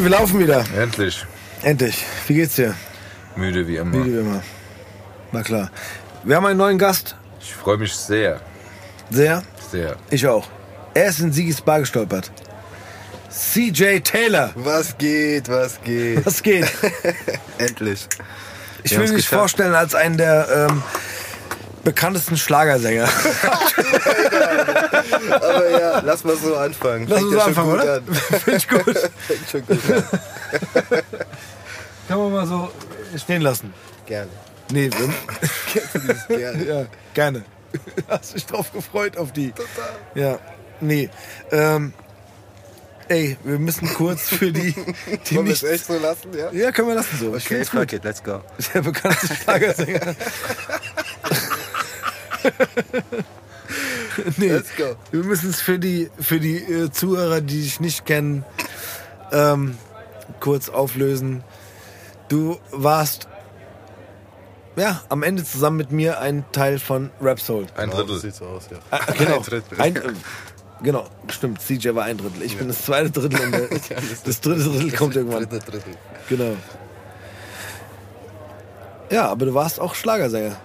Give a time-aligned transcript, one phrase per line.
[0.00, 0.64] Tommy, wir laufen wieder.
[0.78, 1.26] Endlich.
[1.62, 2.06] Endlich.
[2.26, 2.74] Wie geht's dir?
[3.36, 3.98] Müde wie immer.
[3.98, 4.42] Müde wie immer.
[5.30, 5.70] Na klar.
[6.24, 7.16] Wir haben einen neuen Gast.
[7.38, 8.40] Ich freue mich sehr.
[9.10, 9.42] Sehr?
[9.70, 9.96] Sehr.
[10.10, 10.48] Ich auch.
[10.94, 12.30] Er ist in Sigis Bar gestolpert.
[13.30, 14.52] CJ Taylor.
[14.54, 16.24] Was geht, was geht?
[16.24, 16.66] Was geht?
[17.58, 18.08] Endlich.
[18.82, 19.34] Ich Wir will mich geschafft.
[19.38, 20.82] vorstellen als einen der ähm,
[21.84, 23.08] bekanntesten Schlagersänger.
[25.40, 27.06] Aber ja, lass mal so anfangen.
[27.08, 27.94] Lass uns ja schon anfangen, oder?
[27.94, 28.14] an.
[28.14, 29.10] Finde ich gut.
[29.26, 30.04] Fängt schon gut an.
[32.08, 32.70] Kann man mal so
[33.16, 33.72] stehen lassen.
[34.06, 34.30] Gerne.
[34.72, 35.08] Nee, wir,
[36.36, 36.64] Gerne.
[36.64, 37.44] ja, gerne.
[38.08, 39.52] Hast dich drauf gefreut auf die.
[39.52, 39.90] Total.
[40.14, 40.38] Ja,
[40.80, 41.08] nee.
[41.50, 41.92] Ähm,
[43.08, 44.74] ey, wir müssen kurz für die,
[45.28, 46.50] die Wollen wir es echt so lassen, ja?
[46.52, 47.32] Ja, können wir lassen so.
[47.34, 48.42] Okay, fuck it, let's go.
[48.74, 50.14] Der bekannteste Schlagersänger.
[54.36, 54.96] nee, Let's go.
[55.10, 58.44] wir müssen es für die, für die äh, Zuhörer, die dich nicht kennen,
[59.32, 59.76] ähm,
[60.40, 61.42] kurz auflösen.
[62.28, 63.26] Du warst
[64.76, 67.66] ja, am Ende zusammen mit mir ein Teil von Rap Soul.
[67.76, 68.20] Ein Genau, so Drittel.
[68.20, 68.78] sieht's so aus, ja.
[68.90, 69.36] Ah, genau.
[69.38, 69.80] Ein Drittel.
[69.80, 70.02] Ein, äh,
[70.82, 71.60] genau, stimmt.
[71.60, 72.42] CJ war ein Drittel.
[72.42, 73.68] Ich bin das zweite Drittel und der,
[74.24, 75.48] das dritte Drittel kommt irgendwann.
[75.48, 75.94] Dritte Drittel.
[76.28, 76.56] Genau.
[79.10, 80.56] Ja, aber du warst auch Schlagersänger.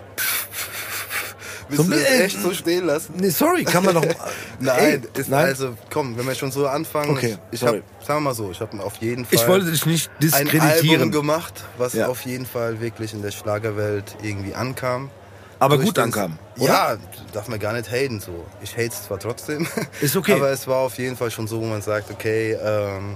[1.68, 3.14] Willst du Zum- das echt so stehen lassen?
[3.18, 4.06] Nee, sorry, kann man doch.
[4.60, 5.46] Nein, Ey, ist nein.
[5.46, 7.10] also, komm, wenn wir schon so anfangen.
[7.12, 7.82] Okay, ich sorry.
[8.00, 10.32] hab, sagen wir mal so, ich habe auf jeden Fall Ich wollte dich nicht ein
[10.34, 11.12] Album diskreditieren.
[11.12, 12.08] gemacht, was Ja.
[12.08, 15.10] auf jeden Fall wirklich in der Schlagerwelt irgendwie ankam.
[15.58, 16.68] Aber gut ankam, oder?
[16.68, 16.98] Ja,
[17.34, 18.46] darf man gar nicht haten so.
[18.62, 19.66] Ich hate es zwar trotzdem.
[20.02, 20.34] Ist okay.
[20.34, 23.16] Aber es war auf jeden Fall schon so, wo man sagt, okay, ähm,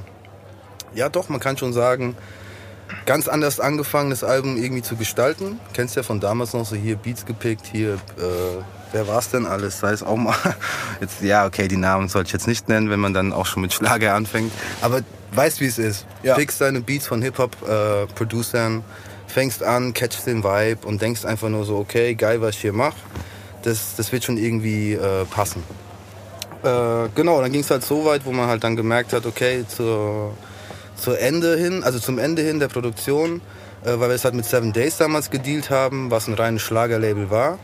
[0.95, 2.15] ja doch, man kann schon sagen,
[3.05, 5.59] ganz anders angefangen, das Album irgendwie zu gestalten.
[5.73, 7.97] Kennst ja von damals noch so hier Beats gepickt, hier, äh,
[8.91, 9.79] wer war's denn alles?
[9.79, 10.35] Sei es auch mal,
[11.01, 13.61] jetzt, ja, okay, die Namen sollte ich jetzt nicht nennen, wenn man dann auch schon
[13.61, 14.51] mit Schlager anfängt.
[14.81, 15.01] Aber
[15.31, 16.05] weißt, wie es ist.
[16.23, 16.35] Ja.
[16.35, 18.83] Pickst deine Beats von Hip-Hop-Producern,
[19.27, 22.73] fängst an, catchst den Vibe und denkst einfach nur so, okay, geil, was ich hier
[22.73, 22.97] mache.
[23.63, 25.63] Das, das wird schon irgendwie äh, passen.
[26.63, 29.65] Äh, genau, dann ging es halt so weit, wo man halt dann gemerkt hat, okay,
[29.67, 30.33] zur,
[30.99, 33.41] zur Ende hin, also zum Ende hin der Produktion,
[33.83, 37.29] äh, weil wir es halt mit Seven Days damals gedealt haben, was ein reines Schlagerlabel
[37.29, 37.59] war.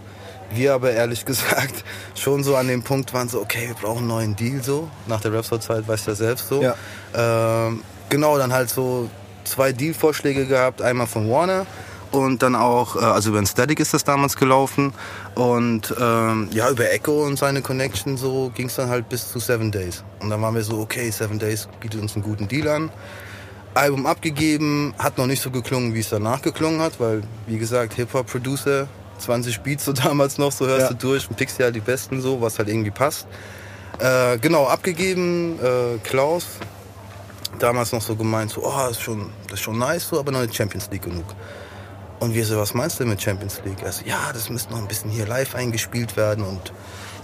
[0.52, 1.84] Wir aber ehrlich gesagt
[2.16, 4.90] schon so an dem Punkt waren so, okay, wir brauchen einen neuen Deal so.
[5.08, 6.62] Nach der Rapstar-Zeit weißt du ja selbst so.
[6.62, 6.76] Ja.
[7.14, 9.10] Ähm, genau, dann halt so
[9.44, 11.66] zwei Deal-Vorschläge gehabt, einmal von Warner
[12.16, 14.94] und dann auch, äh, also über den Static ist das damals gelaufen
[15.36, 19.40] und ähm, ja, über Echo und seine Connection so ging es dann halt bis zu
[19.40, 20.04] Seven Days.
[20.20, 22.92] Und dann waren wir so, okay, Seven Days bietet uns einen guten Deal an.
[23.76, 27.94] Album abgegeben, hat noch nicht so geklungen, wie es danach geklungen hat, weil, wie gesagt,
[27.96, 28.88] Hip-Hop-Producer,
[29.20, 30.88] 20 Beats so damals noch, so hörst Ja.
[30.90, 33.28] du durch und pickst dir halt die besten so, was halt irgendwie passt.
[34.00, 36.46] Äh, genau, abgegeben, äh, Klaus,
[37.60, 40.32] damals noch so gemeint, so, oh, das ist schon, das ist schon nice, so, aber
[40.32, 41.26] noch nicht Champions League genug.
[42.20, 43.82] Und wir so, was meinst du mit Champions League?
[43.84, 46.72] Er so, ja, das müsste noch ein bisschen hier live eingespielt werden und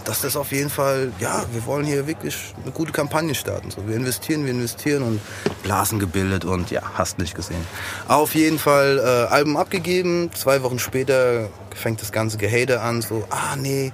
[0.04, 3.70] das ist auf jeden Fall, ja, wir wollen hier wirklich eine gute Kampagne starten.
[3.70, 5.20] So, wir investieren, wir investieren und
[5.62, 7.64] Blasen gebildet und ja, hast nicht gesehen.
[8.08, 13.24] Auf jeden Fall äh, Album abgegeben, zwei Wochen später fängt das ganze Gehate an, so,
[13.30, 13.92] ah nee,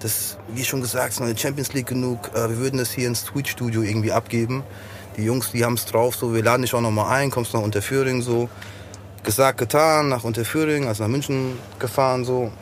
[0.00, 3.08] das, wie schon gesagt, ist noch eine Champions League genug, äh, wir würden das hier
[3.08, 4.62] ins Tweet-Studio irgendwie abgeben.
[5.16, 7.54] Die Jungs, die haben es drauf, so, wir laden dich auch noch mal ein, kommst
[7.54, 8.48] nach Unterföhring, so.
[9.24, 12.52] Gesagt, getan, nach Unterföhring, also nach München gefahren, so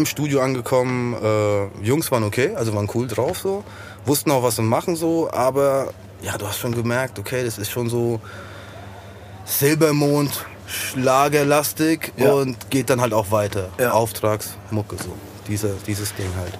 [0.00, 1.14] im Studio angekommen.
[1.14, 3.62] Äh, Jungs waren okay, also waren cool drauf so,
[4.04, 7.70] wussten auch, was sie machen so, aber ja, du hast schon gemerkt, okay, das ist
[7.70, 8.20] schon so
[9.44, 12.32] Silbermond, Schlagerlastig Ja.
[12.32, 13.70] und geht dann halt auch weiter.
[13.78, 13.90] Ja.
[13.90, 15.12] Auftragsmucke so,
[15.48, 16.54] diese, dieses Ding halt.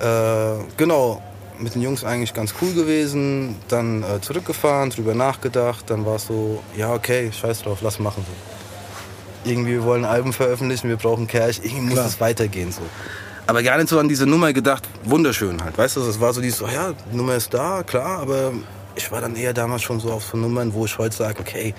[0.00, 1.20] Äh, genau,
[1.58, 6.26] mit den Jungs eigentlich ganz cool gewesen, dann äh, zurückgefahren, drüber nachgedacht, dann war es
[6.26, 8.59] so, ja okay, scheiß drauf, lass machen so
[9.44, 12.06] irgendwie, wir wollen Alben veröffentlichen, wir brauchen Cash, irgendwie muss Klar.
[12.06, 12.82] es weitergehen so.
[13.46, 16.40] Aber gar nicht so an diese Nummer gedacht, wunderschön halt, weißt du, es war so
[16.40, 18.52] dieses, oh ja, die Nummer ist da, klar, aber
[18.94, 21.74] ich war dann eher damals schon so auf so Nummern, wo ich heute sage, okay,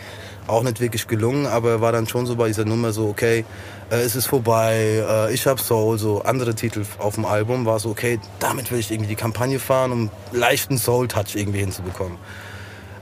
[0.47, 3.45] auch nicht wirklich gelungen, aber war dann schon so bei dieser Nummer so, okay,
[3.89, 7.79] äh, es ist vorbei, äh, ich hab Soul, so andere Titel auf dem Album, war
[7.79, 12.17] so, okay, damit will ich irgendwie die Kampagne fahren, um leichten Soul-Touch irgendwie hinzubekommen.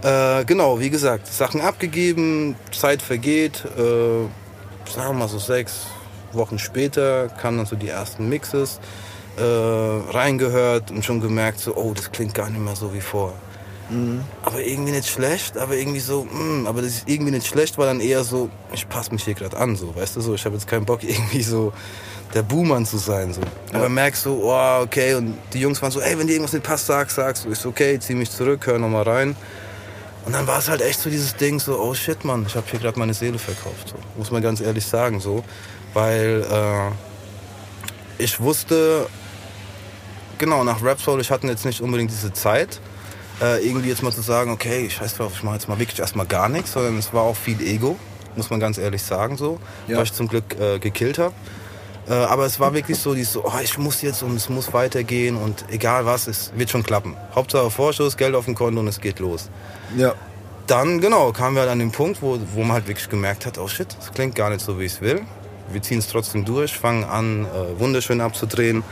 [0.02, 4.28] Äh, genau, wie gesagt, Sachen abgegeben, Zeit vergeht, äh,
[4.90, 5.88] sagen wir mal so sechs
[6.34, 8.80] Wochen später kamen dann so die ersten Mixes,
[9.38, 13.34] äh, reingehört und schon gemerkt so, oh, das klingt gar nicht mehr so wie vor.
[14.44, 17.88] Aber irgendwie nicht schlecht, aber irgendwie so, mm, aber das ist irgendwie nicht schlecht, war
[17.88, 20.56] dann eher so, ich passe mich hier gerade an, so, weißt du so, ich habe
[20.56, 21.74] jetzt keinen Bock irgendwie so
[22.36, 23.42] der Buhmann zu sein, so.
[23.74, 26.66] Aber merkst so, oh, okay, und die Jungs waren so, ey, wenn dir irgendwas nicht
[26.66, 29.36] passt, sag, sagst du, ist okay, zieh mich zurück, hör nochmal rein.
[30.30, 32.68] Und dann war es halt echt so dieses Ding, so, oh shit, Mann, ich habe
[32.70, 33.88] hier gerade meine Seele verkauft.
[33.88, 33.96] So.
[34.16, 35.44] Muss man ganz ehrlich sagen, so.
[35.96, 39.08] Weil äh, ich wusste,
[40.38, 42.80] genau, nach Rap Soul, ich hatte jetzt nicht unbedingt diese Zeit,
[43.42, 45.98] äh, irgendwie jetzt mal zu sagen, okay, ich weiß drauf, ich mache jetzt mal wirklich
[46.00, 47.98] erstmal gar nichts, sondern es war auch viel Ego,
[48.36, 49.98] muss man ganz ehrlich sagen, so, Ja.
[49.98, 51.34] was ich zum Glück äh, gekillt habe.
[52.10, 54.74] Äh, aber es war wirklich so, die so, oh, ich muss jetzt und es muss
[54.74, 57.16] weitergehen und egal was, es wird schon klappen.
[57.36, 59.50] Hauptsache Vorschuss, Geld auf dem Konto und es geht los.
[59.96, 60.14] Ja.
[60.68, 63.58] Dann, genau, kamen wir halt an den Punkt, wo, wo man halt wirklich gemerkt hat,
[63.58, 65.22] oh shit, das klingt gar nicht so, wie ich es will.
[65.72, 68.84] Wir ziehen es trotzdem durch, fangen an, äh, wunderschön abzudrehen.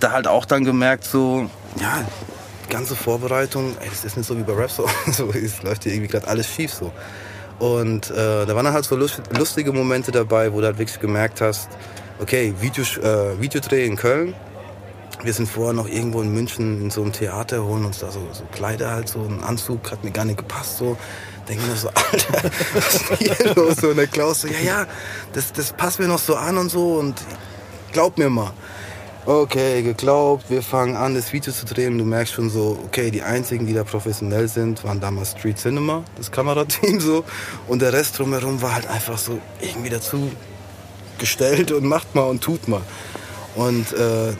[0.00, 1.48] Da halt auch dann gemerkt, so,
[1.80, 2.04] ja,
[2.66, 5.84] die ganze Vorbereitung, ey, das ist nicht so wie bei Rap, so, so es läuft
[5.84, 6.92] hier irgendwie gerade alles schief so.
[7.58, 11.00] Und äh, da waren dann halt so lust- lustige Momente dabei, wo du halt wirklich
[11.00, 11.68] gemerkt hast,
[12.20, 14.34] okay, Video, äh, Videodreh in Köln,
[15.22, 18.20] wir sind vorher noch irgendwo in München in so einem Theater, holen uns da so,
[18.32, 20.96] so Kleider halt, so ein Anzug, hat mir gar nicht gepasst, so.
[21.48, 23.76] Denke mir so, Alter, was ist hier los?
[23.76, 24.86] So, und der Klaus so, ja, ja,
[25.32, 27.20] das, das passt mir noch so an und so und
[27.92, 28.52] glaub mir mal.
[29.26, 33.22] Okay, geglaubt, wir fangen an, das Video zu drehen du merkst schon so, okay, die
[33.22, 37.24] einzigen, die da professionell sind, waren damals Street Cinema, das Kamerateam so
[37.66, 40.30] und der Rest drumherum war halt einfach so irgendwie dazu
[41.18, 42.82] gestellt und macht mal und tut mal.
[43.54, 44.32] Und äh,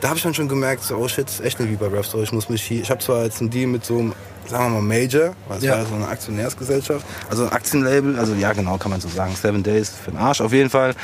[0.00, 2.04] da habe ich dann schon gemerkt, so, oh shit, ist echt nicht wie bei Rap
[2.04, 2.24] Story.
[2.24, 4.12] Ich muss mich hier, ich habe zwar jetzt einen Deal mit so einem,
[4.46, 5.78] sagen wir mal Major, weil es Ja.
[5.78, 9.62] war so eine Aktionärsgesellschaft, also ein Aktienlabel, also ja genau, kann man so sagen, Seven
[9.62, 10.94] Days für den Arsch auf jeden Fall.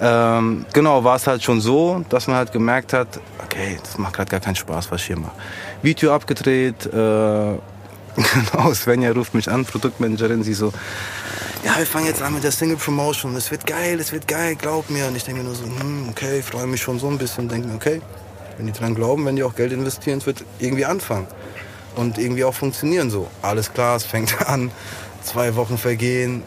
[0.00, 4.14] Ähm, genau, war es halt schon so, dass man halt gemerkt hat, okay, das macht
[4.14, 5.32] gerade gar keinen Spaß, was ich hier mache.
[5.82, 7.54] Video abgedreht, äh,
[8.16, 10.72] Genau, Svenja ruft mich an, Produktmanagerin, sie so,
[11.64, 14.56] ja, wir fangen jetzt an mit der Single Promotion, es wird geil, es wird geil,
[14.56, 15.06] glaub mir.
[15.06, 17.68] Und ich denke mir nur so, hm, okay, freue mich schon so ein bisschen, denke
[17.68, 18.00] mir, okay,
[18.56, 21.26] wenn die dran glauben, wenn die auch Geld investieren, es wird irgendwie anfangen
[21.96, 23.28] und irgendwie auch funktionieren so.
[23.42, 24.70] Alles klar, es fängt an,
[25.22, 26.42] zwei Wochen vergehen,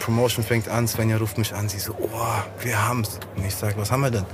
[0.00, 3.18] Promotion fängt an, Svenja ruft mich an, sie so, oh, wir haben's.
[3.36, 4.26] Und ich sag, was haben wir denn?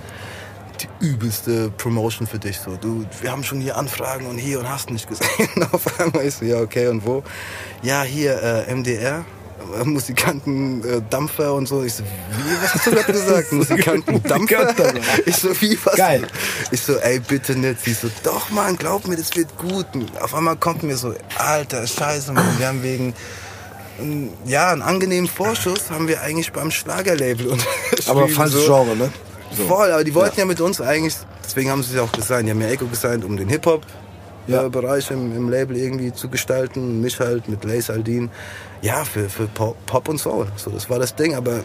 [0.81, 2.59] die übelste Promotion für dich.
[2.59, 5.49] So, du, wir haben schon hier Anfragen und hier und hast nicht gesehen.
[5.73, 7.23] Auf einmal ist so, ja, okay, und wo?
[7.83, 9.25] Ja, hier, äh, MDR.
[9.81, 11.83] Äh, Musikanten, äh, Dampfer und so.
[11.83, 13.53] Ich so, wie, was hast du gerade gesagt?
[13.53, 14.75] Musikanten, Dampfer?
[15.27, 15.97] Ich so, wie, was?
[15.97, 16.27] Geil.
[16.71, 17.81] Ich so, ey, bitte nicht.
[17.85, 19.87] Sie so, doch, Mann, glaub mir, das wird gut.
[19.95, 23.15] Und auf einmal kommt mir so, alter, scheiße, Mann, wir haben wegen,
[24.01, 28.09] ähm, ja, einen angenehmen Vorschuss haben wir eigentlich beim Schlagerlabel unterschrieben.
[28.09, 28.75] Aber falsches so.
[28.75, 29.11] Genre, ne?
[29.57, 29.67] So.
[29.67, 30.47] Voll, aber die wollten ja.
[30.47, 31.15] mit uns eigentlich,
[31.45, 33.55] deswegen haben sie sich auch gesigned, die haben ja Echo gesigned, um den Ja.
[33.55, 37.01] Hip-Hop-Bereich im, im Label irgendwie zu gestalten.
[37.01, 38.31] Mich halt mit Lace Aldin.
[38.83, 40.49] Ja, für, für Pop, und Soul.
[40.57, 41.61] So, das war das Ding, aber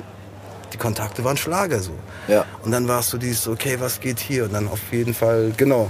[0.71, 1.93] die Kontakte waren Schlager so.
[2.27, 2.45] Ja.
[2.63, 4.45] Und dann war es so dieses, okay, was geht hier?
[4.45, 5.89] Und dann auf jeden Fall, genau,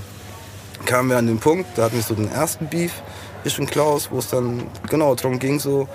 [0.85, 2.93] kamen wir an den Punkt, da hatten wir so den ersten Beef,
[3.43, 5.87] ich und Klaus, wo es dann genau darum ging, so,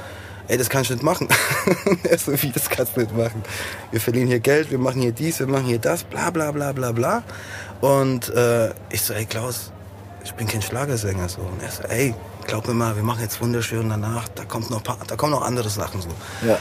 [0.49, 1.29] ey, das kann ich nicht machen.
[2.05, 3.43] er so, wie, das kannst du nicht machen.
[3.91, 6.73] Wir verlieren hier Geld, wir machen hier dies, wir machen hier das, bla bla bla
[6.73, 7.23] bla bla.
[7.81, 9.73] Und äh, ich so, ey Klaus,
[10.25, 11.29] ich bin kein Schlagersänger.
[11.29, 11.41] So.
[11.41, 12.15] Und er so, ey,
[12.47, 15.43] glaub mir mal, wir machen jetzt wunderschön danach, da kommt noch, paar, da kommen noch
[15.43, 16.09] andere Sachen so.
[16.47, 16.59] Ja.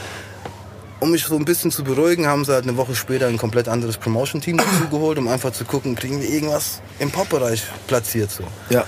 [1.00, 3.68] Um mich so ein bisschen zu beruhigen, haben sie halt eine Woche später ein komplett
[3.68, 8.30] anderes Promotion-Team dazu geholt, um einfach zu gucken, kriegen wir irgendwas im Pop-Bereich platziert.
[8.30, 8.44] So.
[8.70, 8.84] Ja.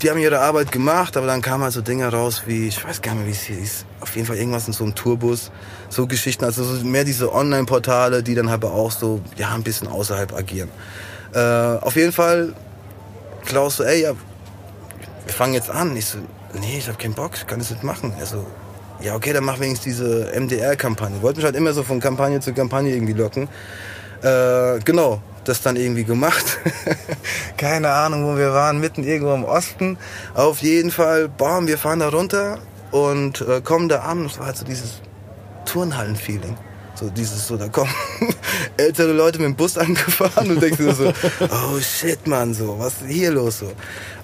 [0.00, 3.02] Die haben ihre Arbeit gemacht, aber dann kamen halt so Dinge raus wie, ich weiß
[3.02, 5.50] gar nicht mehr, wie es hieß, auf jeden Fall irgendwas in so einem Tourbus,
[5.90, 9.88] so Geschichten, also so mehr diese Online-Portale, die dann aber auch so, ja, ein bisschen
[9.88, 10.70] außerhalb agieren.
[11.34, 12.54] Äh, auf jeden Fall,
[13.44, 14.14] Klaus so, ey, ja,
[15.24, 15.96] wir fangen jetzt an.
[15.96, 16.18] Ich so,
[16.54, 18.12] nee, ich hab keinen Bock, ich kann das nicht machen.
[18.18, 18.46] Er so,
[19.00, 21.22] ja, okay, dann mach wenigstens diese MDR-Kampagne.
[21.22, 23.48] Wollte mich halt immer so von Kampagne zu Kampagne irgendwie locken.
[24.22, 26.58] Äh, genau, das dann irgendwie gemacht.
[27.56, 29.98] Keine Ahnung, wo wir waren, mitten irgendwo im Osten.
[30.34, 32.58] Auf jeden Fall, bam, wir fahren da runter
[32.90, 34.26] und äh, kommen da an.
[34.26, 35.00] Es war halt so dieses
[35.64, 36.56] Turnhallen-Feeling.
[37.00, 37.90] So dieses so, da kommen
[38.76, 43.00] ältere Leute mit dem Bus angefahren und denkst dir so, oh shit, Mann, so, was
[43.02, 43.72] ist hier los so?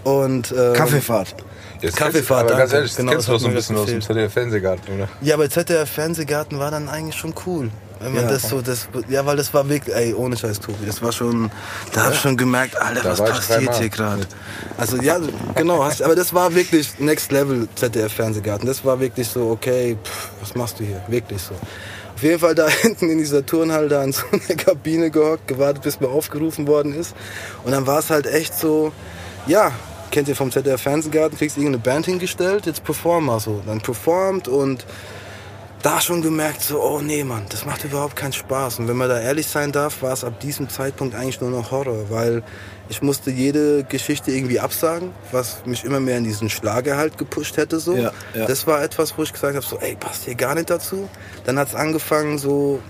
[0.05, 1.35] Und ähm, Kaffeefahrt.
[1.81, 2.77] Jetzt Kaffeefahrt, aber ganz danke.
[2.77, 4.05] ehrlich, das Genau, kennst du das doch so ein bisschen aus dem gefehlt.
[4.05, 5.09] ZDF Fernsehgarten, oder?
[5.23, 7.71] Ja, aber ZDF Fernsehgarten war dann eigentlich schon cool.
[7.99, 8.31] Wenn man Ja.
[8.33, 11.51] das so, das, ja, weil das war wirklich, ey, ohne Scheiß, Tobi, das war schon,
[11.95, 14.27] da hab ich schon gemerkt, Alter, Da was passiert hier gerade?
[14.77, 15.19] Also, ja,
[15.55, 18.67] genau, hast, aber das war wirklich Next Level ZDF Fernsehgarten.
[18.67, 21.03] Das war wirklich so, okay, pff, was machst du hier?
[21.09, 21.55] Wirklich so.
[22.17, 25.83] Auf jeden Fall da hinten in dieser Turnhalle da in so einer Kabine gehockt, gewartet,
[25.83, 27.15] bis mir aufgerufen worden ist.
[27.63, 28.91] Und dann war es halt echt so,
[29.47, 29.71] ja,
[30.11, 33.61] kennt ihr vom ZDF Fernsehgarten, kriegst irgendeine Band hingestellt, jetzt perform mal so.
[33.67, 34.87] Dann performt und
[35.83, 38.79] da schon gemerkt, so, oh nee, Mann, das macht überhaupt keinen Spaß.
[38.79, 41.71] Und wenn man da ehrlich sein darf, war es ab diesem Zeitpunkt eigentlich nur noch
[41.71, 42.43] Horror, weil
[42.89, 47.57] ich musste jede Geschichte irgendwie absagen, was mich immer mehr in diesen Schlager halt gepusht
[47.57, 47.81] hätte.
[47.81, 47.97] So.
[47.97, 48.47] Ja, ja.
[48.47, 51.09] Das war etwas, wo ich gesagt habe, so, ey, passt hier gar nicht dazu.
[51.45, 52.81] Dann hat es angefangen, so,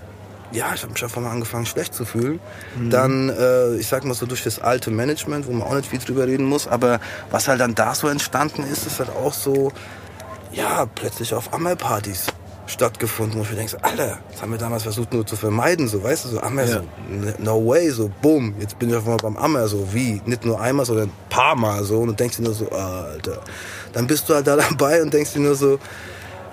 [0.51, 2.39] ja, ich habe mich einfach mal angefangen, schlecht zu fühlen.
[2.89, 5.99] Dann, äh, ich sag mal so, durch das alte Management, wo man auch nicht viel
[5.99, 6.99] drüber reden muss, aber
[7.31, 9.71] was halt dann da so entstanden ist, ist halt auch so,
[10.51, 12.27] ja, plötzlich auf Ammerpartys
[12.67, 15.87] stattgefunden, wo ich mir denke, so, Alter, das haben wir damals versucht nur zu vermeiden,
[15.87, 16.73] so, weißt du, so Ammer, Ja.
[16.75, 16.79] so,
[17.11, 20.43] n- no way, so, boom, jetzt bin ich auf einmal beim Ammer, so, wie, nicht
[20.45, 23.41] nur einmal, sondern ein paar Mal, so, und du denkst dir nur so, Alter,
[23.93, 25.79] dann bist du halt da dabei und denkst dir nur so,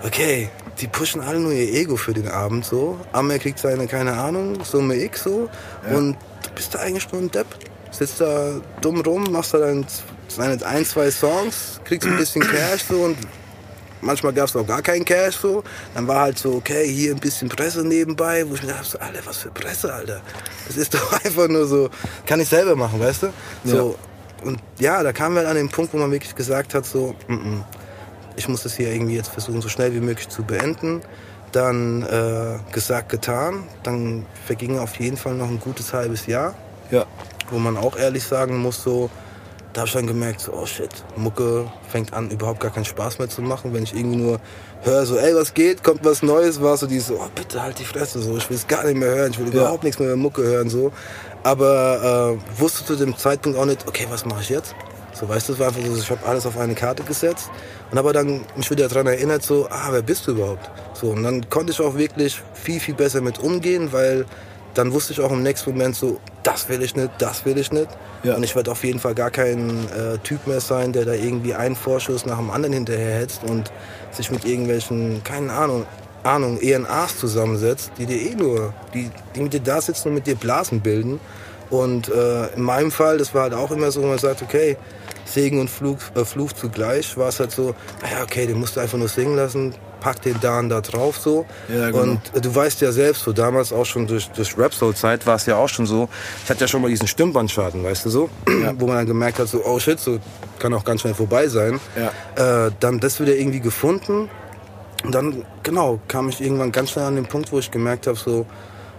[0.03, 4.13] okay, die pushen alle nur ihr Ego für den Abend, so, Ammer kriegt seine, keine
[4.13, 5.49] Ahnung, Summe X, so,
[5.93, 7.47] und du bist da eigentlich nur ein Depp,
[7.91, 9.85] sitzt da dumm rum, machst da dann
[10.27, 13.17] seine ein, zwei Songs, kriegst ein bisschen Cash, so, und
[14.01, 15.63] manchmal gab es auch gar keinen Cash so.
[15.93, 18.99] Dann war halt so, okay, hier ein bisschen Presse nebenbei, wo ich mir dachte, so,
[18.99, 20.21] Alter, was für Presse, Alter.
[20.67, 21.89] Das ist doch einfach nur so,
[22.25, 23.33] kann ich selber machen, weißt du?
[23.63, 23.95] So,
[24.43, 27.33] Und ja, da kamen wir an den Punkt, wo man wirklich gesagt hat, so, mm
[27.33, 27.63] -mm,
[28.37, 31.01] ich muss das hier irgendwie jetzt versuchen, so schnell wie möglich zu beenden.
[31.51, 33.63] Dann äh, gesagt, getan.
[33.83, 36.53] Dann verging auf jeden Fall noch ein gutes halbes Jahr
[36.91, 37.05] Ja.
[37.49, 39.09] wo man auch ehrlich sagen muss, so,
[39.75, 43.19] da habe ich dann gemerkt, so, oh shit, Mucke fängt an, überhaupt gar keinen Spaß
[43.19, 43.73] mehr zu machen.
[43.73, 44.39] Wenn ich irgendwie nur
[44.83, 47.83] höre, so, ey, was geht, kommt was Neues, war so dieses, oh, bitte halt die
[47.83, 50.17] Fresse, so, ich will es gar nicht mehr hören, ich will überhaupt nichts mehr über
[50.17, 50.93] Mucke hören, so.
[51.43, 54.73] Aber äh, wusste zu dem Zeitpunkt auch nicht, okay, was mache ich jetzt?
[55.11, 57.49] So, weißt du, es war einfach so, ich habe alles auf eine Karte gesetzt
[57.91, 60.69] und habe dann mich wieder daran erinnert, so, ah, wer bist du überhaupt?
[60.93, 64.25] So, und dann konnte ich auch wirklich viel, viel besser mit umgehen, weil
[64.75, 67.71] dann wusste ich auch im nächsten Moment so, das will ich nicht, das will ich
[67.71, 67.87] nicht.
[68.23, 68.35] Ja.
[68.35, 71.53] Und ich werde auf jeden Fall gar kein äh, Typ mehr sein, der da irgendwie
[71.53, 73.71] einen Vorschuss nach dem anderen hinterherhetzt und
[74.11, 75.85] sich mit irgendwelchen, keine Ahnung,
[76.23, 80.27] Ahnung, ENAs zusammensetzt, die dir eh nur, die, die mit dir da sitzen und mit
[80.27, 81.19] dir Blasen bilden.
[81.69, 84.77] Und äh, in meinem Fall, das war halt auch immer so, wo man sagt, okay,
[85.25, 88.79] Segen und Fluch, äh, Fluch zugleich, war es halt so, naja, okay, den musst du
[88.79, 91.45] einfach nur singen lassen, pack den da und da drauf so.
[91.67, 92.03] Ja, genau.
[92.03, 95.25] Und äh, du weißt ja selbst, so damals auch schon durch, durch Rap Soul Zeit
[95.25, 96.07] war es ja auch schon so,
[96.43, 98.29] ich hatte ja schon mal diesen Stimmbandsschaden, weißt du so,
[98.77, 100.19] wo man dann gemerkt hat, so, oh shit, so
[100.59, 101.79] kann auch ganz schnell vorbei sein.
[101.95, 102.65] Ja.
[102.67, 104.29] Äh, dann das wieder irgendwie gefunden
[105.03, 108.17] und dann, genau, kam ich irgendwann ganz schnell an den Punkt, wo ich gemerkt habe,
[108.17, 108.45] so,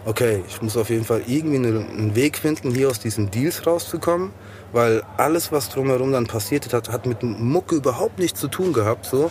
[0.05, 3.67] okay, ich muss auf jeden Fall irgendwie eine- einen Weg finden, hier aus diesen Deals
[3.67, 4.31] rauszukommen,
[4.73, 9.07] weil alles, was drumherum dann passiert hat, hat mit Mucke überhaupt nichts zu tun gehabt,
[9.07, 9.31] so.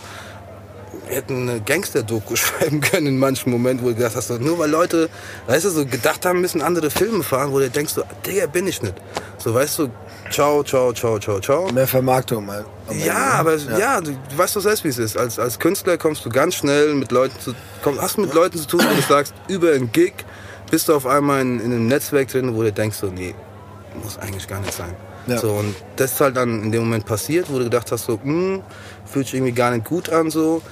[1.06, 4.70] Wir hätten eine Gangster-Doku schreiben können in manchen Momenten, wo du gedacht hast, nur weil
[4.70, 5.08] Leute,
[5.46, 8.66] weißt du, so gedacht haben, müssen andere Filme fahren, wo du denkst, so, Digga, bin
[8.66, 8.94] ich nicht.
[9.38, 9.88] So, weißt du,
[10.30, 11.70] ciao, ciao, ciao, ciao, ciao.
[11.72, 12.64] Mehr Vermarktung mal.
[13.04, 15.16] Ja, aber ja, du, du weißt doch selbst, wie es ist.
[15.16, 18.66] Als, als Künstler kommst du ganz schnell mit Leuten zu, komm, hast mit Leuten zu
[18.66, 20.14] tun, wo du sagst, über einen Gig
[20.70, 23.34] bist du auf einmal in, in einem Netzwerk drin, wo du denkst so, nee,
[24.02, 24.94] muss eigentlich gar nicht sein.
[25.26, 25.38] Ja.
[25.38, 28.18] So, und das ist halt dann in dem Moment passiert, wo du gedacht hast, so,
[28.22, 28.62] hm,
[29.04, 30.62] fühlt sich irgendwie gar nicht gut an, so.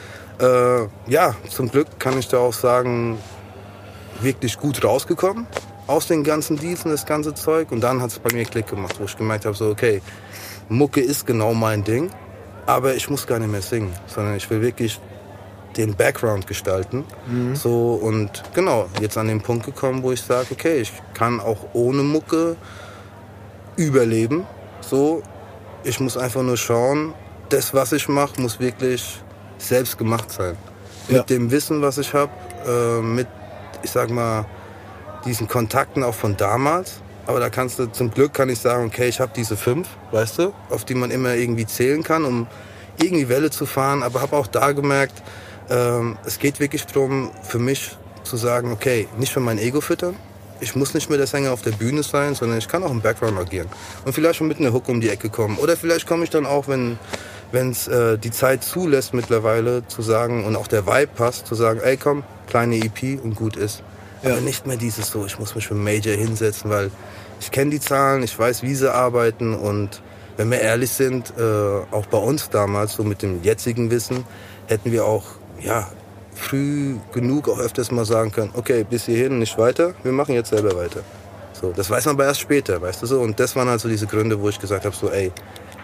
[0.40, 3.18] Äh, ja, zum Glück kann ich da auch sagen,
[4.20, 5.46] wirklich gut rausgekommen
[5.86, 7.70] aus den ganzen Deals und das ganze Zeug.
[7.70, 10.00] Und dann hat es bei mir Klick gemacht, wo ich gemerkt habe, so, okay,
[10.68, 12.10] Mucke ist genau mein Ding,
[12.66, 14.98] aber ich muss gar nicht mehr singen, sondern ich will wirklich
[15.76, 17.04] den Background gestalten.
[17.54, 21.58] So und genau, jetzt an den Punkt gekommen, wo ich sage, okay, ich kann auch
[21.74, 22.56] ohne Mucke
[23.76, 24.46] überleben.
[24.80, 25.22] So,
[25.82, 27.12] ich muss einfach nur schauen,
[27.48, 29.20] das, was ich mache, muss wirklich
[29.66, 30.56] selbst gemacht sein.
[31.08, 31.18] Ja.
[31.18, 32.32] Mit dem Wissen, was ich habe,
[32.66, 33.28] äh, mit,
[33.82, 34.46] ich sag mal,
[35.24, 37.00] diesen Kontakten auch von damals.
[37.26, 40.38] Aber da kannst du, zum Glück kann ich sagen, okay, ich habe diese fünf, weißt
[40.38, 42.46] du, auf die man immer irgendwie zählen kann, um
[43.00, 44.02] irgendwie Welle zu fahren.
[44.02, 45.22] Aber habe auch da gemerkt,
[45.70, 50.16] ähm, es geht wirklich darum, für mich zu sagen, okay, nicht für mein Ego füttern.
[50.60, 53.00] Ich muss nicht mehr der Sänger auf der Bühne sein, sondern ich kann auch im
[53.00, 53.68] Background agieren.
[54.04, 55.58] Und vielleicht schon mit einer Hook um die Ecke kommen.
[55.58, 56.98] Oder vielleicht komme ich dann auch, wenn
[57.54, 61.80] es äh, die Zeit zulässt mittlerweile, zu sagen und auch der Vibe passt, zu sagen,
[61.82, 63.82] ey komm, kleine EP und gut ist.
[64.22, 64.32] Ja.
[64.32, 66.90] Aber nicht mehr dieses so, ich muss mich für Major hinsetzen, weil
[67.40, 70.02] ich kenne die Zahlen, ich weiß, wie sie arbeiten und
[70.36, 74.24] wenn wir ehrlich sind, äh, auch bei uns damals, so mit dem jetzigen Wissen,
[74.66, 75.24] hätten wir auch,
[75.60, 75.88] ja,
[76.34, 80.50] früh genug auch öfters mal sagen können, okay, bis hierhin, nicht weiter, wir machen jetzt
[80.50, 81.00] selber weiter.
[81.52, 83.20] So, das weiß man aber erst später, weißt du so.
[83.20, 85.32] Und das waren halt so diese Gründe, wo ich gesagt habe, so, ey,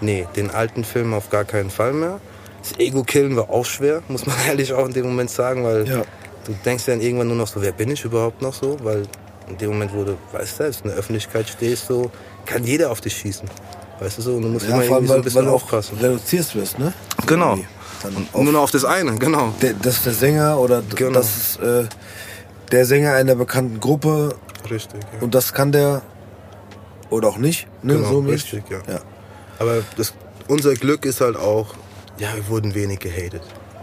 [0.00, 2.20] nee, den alten Film auf gar keinen Fall mehr.
[2.62, 6.02] Das Ego-Killen war auch schwer, muss man ehrlich auch in dem Moment sagen, weil Ja.
[6.44, 8.76] du denkst dann irgendwann nur noch so, wer bin ich überhaupt noch so?
[8.82, 9.02] Weil
[9.48, 12.10] in dem Moment, wo du, weißt selbst, in der Öffentlichkeit stehst, so,
[12.46, 13.48] kann jeder auf dich schießen.
[13.98, 15.54] Weißt du so, und du musst Ja, immer irgendwie so ein weil, bisschen weil du
[15.54, 15.98] aufpassen.
[15.98, 16.92] reduzierst wirst, ne?
[17.26, 17.54] Genau.
[18.02, 19.52] Und auf nur noch auf das eine, genau.
[19.60, 21.12] der, das ist der Sänger oder Genau.
[21.12, 21.84] das ist äh,
[22.72, 24.34] der Sänger einer bekannten Gruppe
[24.70, 25.20] Richtig, ja.
[25.22, 26.00] und das kann der
[27.10, 27.66] oder auch nicht.
[27.82, 27.94] Ne?
[27.96, 28.78] Genau, so richtig, ja.
[28.90, 29.00] ja.
[29.60, 30.12] Aber das,
[30.48, 31.74] unser Glück ist halt auch,
[32.18, 33.42] ja, wir wurden wenig gehatet.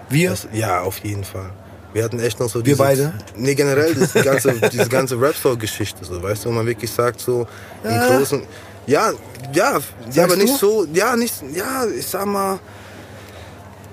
[0.10, 0.32] Wir?
[0.32, 1.52] Das, ja, auf jeden Fall.
[1.94, 3.14] Wir hatten echt noch so Wir diese, beide?
[3.36, 7.48] Nee, generell das ganze, diese ganze Rap-Geschichte, so, weißt du, wo man wirklich sagt, so
[7.84, 8.08] im Ja.
[8.08, 8.44] Großen.
[8.88, 9.12] Ja,
[9.54, 9.80] ja,
[10.12, 10.58] ja aber nicht du?
[10.58, 12.60] so, ja, nicht, ja, ich sag mal,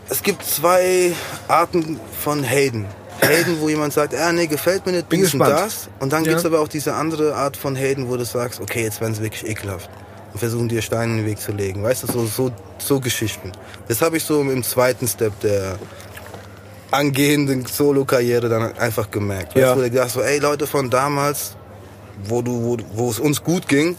[0.08, 1.12] es gibt zwei
[1.48, 2.86] Arten von Haten.
[3.22, 5.88] Haten, wo jemand sagt, ah, nee, gefällt mir nicht, Bin dies und das.
[5.98, 6.30] Und dann Ja.
[6.32, 9.22] gibt's aber auch diese andere Art von Haten, wo du sagst, okay, jetzt werden sie
[9.22, 9.88] wirklich ekelhaft.
[10.34, 11.82] Und versuchen dir Steine in den Weg zu legen.
[11.82, 13.52] Weißt du, so, so, so Geschichten.
[13.88, 15.78] Das habe ich so im zweiten Step der
[16.90, 19.48] angehenden Solo-Karriere dann einfach gemerkt.
[19.54, 19.70] Weißt Ja.
[19.74, 21.56] du, wo du gedacht so, ey, Leute von damals,
[22.24, 23.96] wo, du, wo, wo es uns gut ging,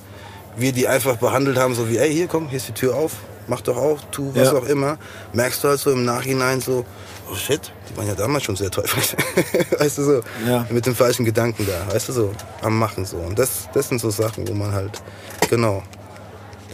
[0.57, 3.13] wir die einfach behandelt haben, so wie, ey, hier komm, hier ist die Tür auf,
[3.47, 4.57] mach doch auf, tu was Ja.
[4.57, 4.97] auch immer.
[5.33, 6.85] Merkst du halt so im Nachhinein so,
[7.31, 9.15] oh shit, die waren ja damals schon sehr teuflisch.
[9.79, 10.65] weißt du so, Ja.
[10.69, 13.17] mit dem falschen Gedanken da, weißt du so, am Machen so.
[13.17, 15.01] Und das, das sind so Sachen, wo man halt,
[15.49, 15.83] genau.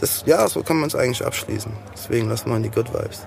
[0.02, 1.70] Das, ja, so kann man es eigentlich abschließen.
[1.94, 3.20] Deswegen lassen wir in die Good Vibes.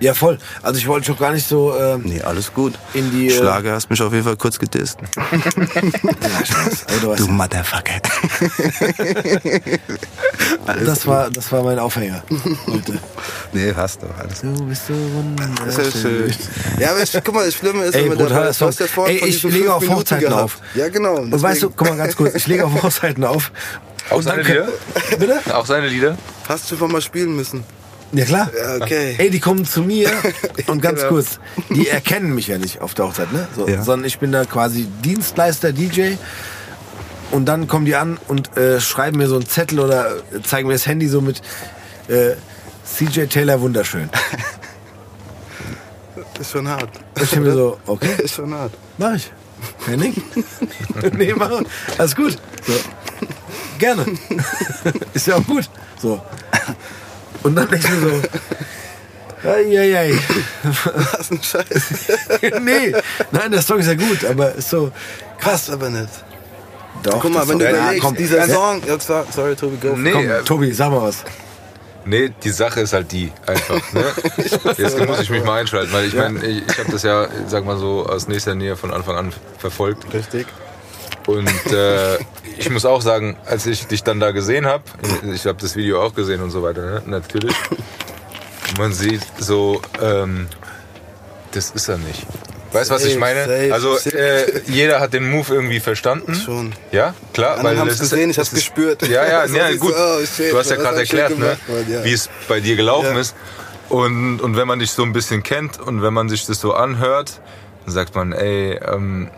[0.00, 0.36] Ja, voll.
[0.60, 1.76] Also ich wollte schon gar nicht so.
[1.78, 2.76] Ähm, Nee, alles gut.
[2.92, 4.98] In die, äh, Schlager hast mich auf jeden Fall kurz gedisst.
[6.88, 8.00] also, du Motherfucker.
[10.84, 12.24] das, war, das war mein Aufhänger
[12.66, 12.98] heute.
[13.52, 14.40] Nee, hast du alles.
[14.40, 14.94] Du bist so
[15.64, 16.34] Das ist schön.
[16.80, 18.68] Ja, aber ich, guck mal, das Schlimme ist, Ey, wenn man Song.
[18.70, 20.42] hast ja Ey, ich lege auf Hochzeiten gehabt.
[20.42, 20.58] auf.
[20.74, 21.14] Ja, genau.
[21.18, 23.52] Und weißt du, guck mal ganz kurz, ich lege auf Hochzeiten auf.
[24.12, 24.68] Auch Und seine Lieder?
[25.18, 25.40] Bitte?
[25.54, 26.16] Auch seine Lieder?
[26.48, 27.64] hast du schon mal spielen müssen?
[28.12, 28.50] Ja klar.
[28.54, 29.14] Ja, okay.
[29.16, 30.10] Ey, die kommen zu mir
[30.66, 31.12] und ganz Genau.
[31.14, 31.38] kurz,
[31.70, 33.48] die erkennen mich ja nicht auf der Hochzeit, ne?
[33.56, 33.82] So, Ja.
[33.82, 36.14] Sondern ich bin da quasi Dienstleister, DJ.
[37.30, 40.74] Und dann kommen die an und äh, schreiben mir so einen Zettel oder zeigen mir
[40.74, 41.40] das Handy so mit
[42.08, 42.32] äh,
[42.84, 44.10] CJ Taylor wunderschön.
[46.38, 46.90] Ist schon hart.
[47.20, 48.72] Ich denke mir so, okay, Ist schon hart.
[48.98, 49.32] mach ich.
[49.86, 50.22] Ding.
[51.16, 51.62] nee, mach.
[51.98, 52.38] Alles gut.
[52.66, 52.72] So.
[53.78, 54.06] Gerne.
[55.14, 55.68] Ist ja auch gut.
[56.00, 56.20] So.
[57.42, 60.16] Und dann ich mir so, Eieiei.
[60.62, 62.08] Was ein Scheiß.
[62.62, 62.92] nee,
[63.32, 64.92] nein, der Song ist ja gut, aber ist so
[65.40, 66.08] Passt aber nicht.
[67.02, 68.82] Doch, Guck mal, das wenn du Ja, überlegst, komm, dieser ganz- Song.
[68.86, 69.96] Ja, so- sorry, Tobi, go.
[69.96, 71.24] Nee, Komm, äh, Tobi, sag mal was.
[72.04, 73.80] Nee, die Sache ist halt die einfach.
[73.92, 74.04] Ne?
[74.76, 77.64] Jetzt muss ich mich mal einschalten, weil ich meine, ich, ich habe das ja, sag
[77.64, 80.12] mal so, aus nächster Nähe von Anfang an verfolgt.
[80.12, 80.46] Richtig.
[81.26, 82.18] Und äh,
[82.58, 84.84] ich muss auch sagen, als ich dich dann da gesehen habe,
[85.32, 87.02] ich habe das Video auch gesehen und so weiter, ne?
[87.06, 87.54] natürlich.
[88.78, 90.48] Man sieht so, ähm,
[91.52, 92.26] das ist er nicht.
[92.72, 93.44] Weißt du, was ich meine?
[93.44, 96.34] safe, also äh, jeder hat den Move irgendwie verstanden.
[96.34, 96.72] Schon.
[96.90, 97.58] Ja, klar.
[97.58, 99.06] Andere haben's es gesehen, ich es ist- gespürt.
[99.08, 99.94] Ja, ja, ja, gut.
[99.94, 102.04] so, oh, shit, du hast ja gerade erklärt, ne, gemacht, Mann, ja.
[102.04, 103.20] wie es bei dir gelaufen Ja.
[103.20, 103.34] ist.
[103.88, 106.72] Und, und wenn man dich so ein bisschen kennt und wenn man sich das so
[106.72, 107.40] anhört,
[107.84, 109.30] dann sagt man, ey, ähm,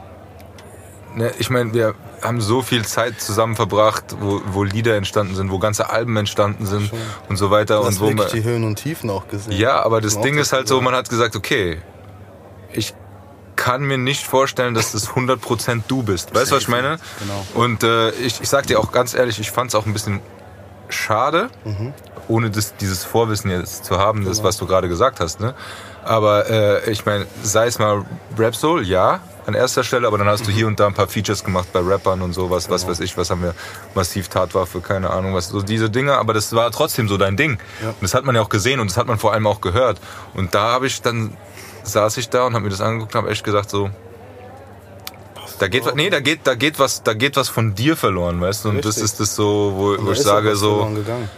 [1.16, 5.50] ne, ich meine, wir haben so viel Zeit zusammen verbracht, wo, wo Lieder entstanden sind,
[5.50, 6.90] wo ganze Alben entstanden sind
[7.28, 7.76] und so weiter.
[7.76, 9.52] Du und hast wo wirklich man, die Höhen und Tiefen auch gesehen.
[9.58, 11.78] ja, aber das Ding ist halt so, man hat gesagt, okay,
[12.72, 12.94] ich
[13.56, 16.34] kann mir nicht vorstellen, dass das 100% du bist.
[16.34, 16.98] Weißt du, was ich meine?
[17.20, 17.46] Genau.
[17.54, 20.20] Und äh, ich, ich sag dir auch ganz ehrlich, ich fand es auch ein bisschen
[20.88, 21.92] schade, Mhm.
[22.28, 24.30] ohne das, dieses Vorwissen jetzt zu haben, Genau.
[24.30, 25.40] das, was du gerade gesagt hast.
[25.40, 25.54] Ne?
[26.04, 28.04] Aber äh, ich meine, sei es mal
[28.38, 31.06] Rap Soul, ja, an erster Stelle, aber dann hast du hier und da ein paar
[31.06, 32.74] Features gemacht bei Rappern und sowas, Genau.
[32.76, 33.54] was weiß ich, was haben wir,
[33.94, 37.58] massiv Tatwaffe, keine Ahnung, was, so diese Dinge, aber das war trotzdem so dein Ding.
[37.82, 37.88] Ja.
[37.90, 40.00] Und das hat man ja auch gesehen und das hat man vor allem auch gehört.
[40.34, 41.36] Und da habe ich dann,
[41.84, 43.90] saß ich da und habe mir das angeguckt und habe echt gesagt so,
[45.58, 48.40] da geht, was- nee, da geht, da geht was, da geht was von dir verloren,
[48.40, 48.70] weißt du?
[48.70, 49.04] Und das Richtig.
[49.04, 51.28] ist das so, wo, wo ich sage was so, verloren gegangen.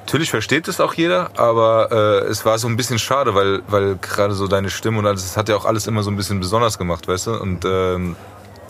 [0.00, 3.96] natürlich versteht es auch jeder, aber äh, es war so ein bisschen schade, weil, weil
[3.96, 6.40] gerade so deine Stimme und alles, das hat ja auch alles immer so ein bisschen
[6.40, 7.34] besonders gemacht, weißt du?
[7.40, 8.16] Und, ähm,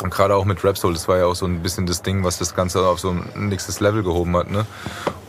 [0.02, 2.24] und gerade auch mit Rap Soul, das war ja auch so ein bisschen das Ding,
[2.24, 4.66] was das Ganze auf so ein nächstes Level gehoben hat, ne?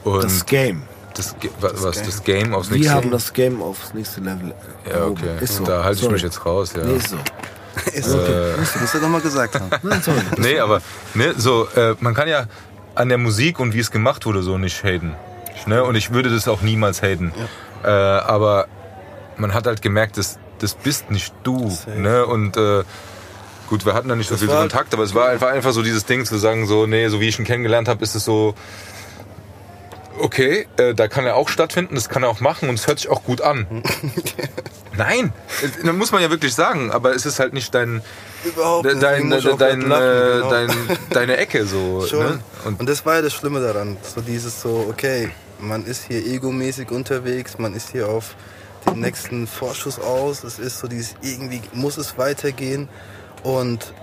[0.04, 0.84] Und Das Game.
[1.14, 2.06] Das, was, Game.
[2.06, 4.54] das Game aufs Wir nächste haben das Game aufs nächste Level.
[4.90, 5.38] Ja, okay.
[5.42, 5.66] Ist so.
[5.66, 6.14] Da halte ich Sorry.
[6.14, 6.84] mich jetzt raus, ja.
[6.84, 7.18] Nee, ist so.
[7.94, 8.54] Ist okay.
[8.58, 9.70] Musst du doch mal gesagt haben.
[9.82, 10.20] Nein, sorry.
[10.38, 10.82] Nee, aber
[11.14, 12.48] ne, so, äh, man kann ja
[12.96, 15.16] an der Musik und wie es gemacht wurde so nicht haten.
[15.68, 15.84] Ne?
[15.84, 17.32] Und ich würde das auch niemals haten.
[17.84, 18.68] Äh, aber
[19.38, 21.70] man hat halt gemerkt, das, das bist nicht du.
[21.70, 21.98] Safe.
[21.98, 22.26] Ne?
[22.26, 22.84] Und äh,
[23.70, 25.82] gut, wir hatten da nicht so Das viel Kontakt, aber es war einfach, einfach so
[25.82, 28.54] dieses Ding zu sagen, so, nee, so wie ich ihn kennengelernt habe, ist es so,
[30.20, 33.00] okay, äh, da kann er auch stattfinden, das kann er auch machen und es hört
[33.00, 33.84] sich auch gut an.
[34.98, 38.02] Nein, äh, dann muss man ja wirklich sagen, aber es ist halt nicht dein,
[38.44, 39.04] Überhaupt De- nicht.
[39.04, 40.50] dein, de- dein, lachen, äh, genau.
[40.50, 40.70] dein,
[41.12, 42.06] deine Ecke so.
[42.08, 42.20] Schon.
[42.26, 42.40] Ne?
[42.66, 43.98] Und, Und das war ja das Schlimme daran.
[44.02, 48.36] So dieses so, okay, man ist hier egomäßig unterwegs, man ist hier auf
[48.88, 50.44] den nächsten Vorschuss aus.
[50.44, 52.90] Es ist so dieses, irgendwie muss es weitergehen.
[53.44, 53.94] Und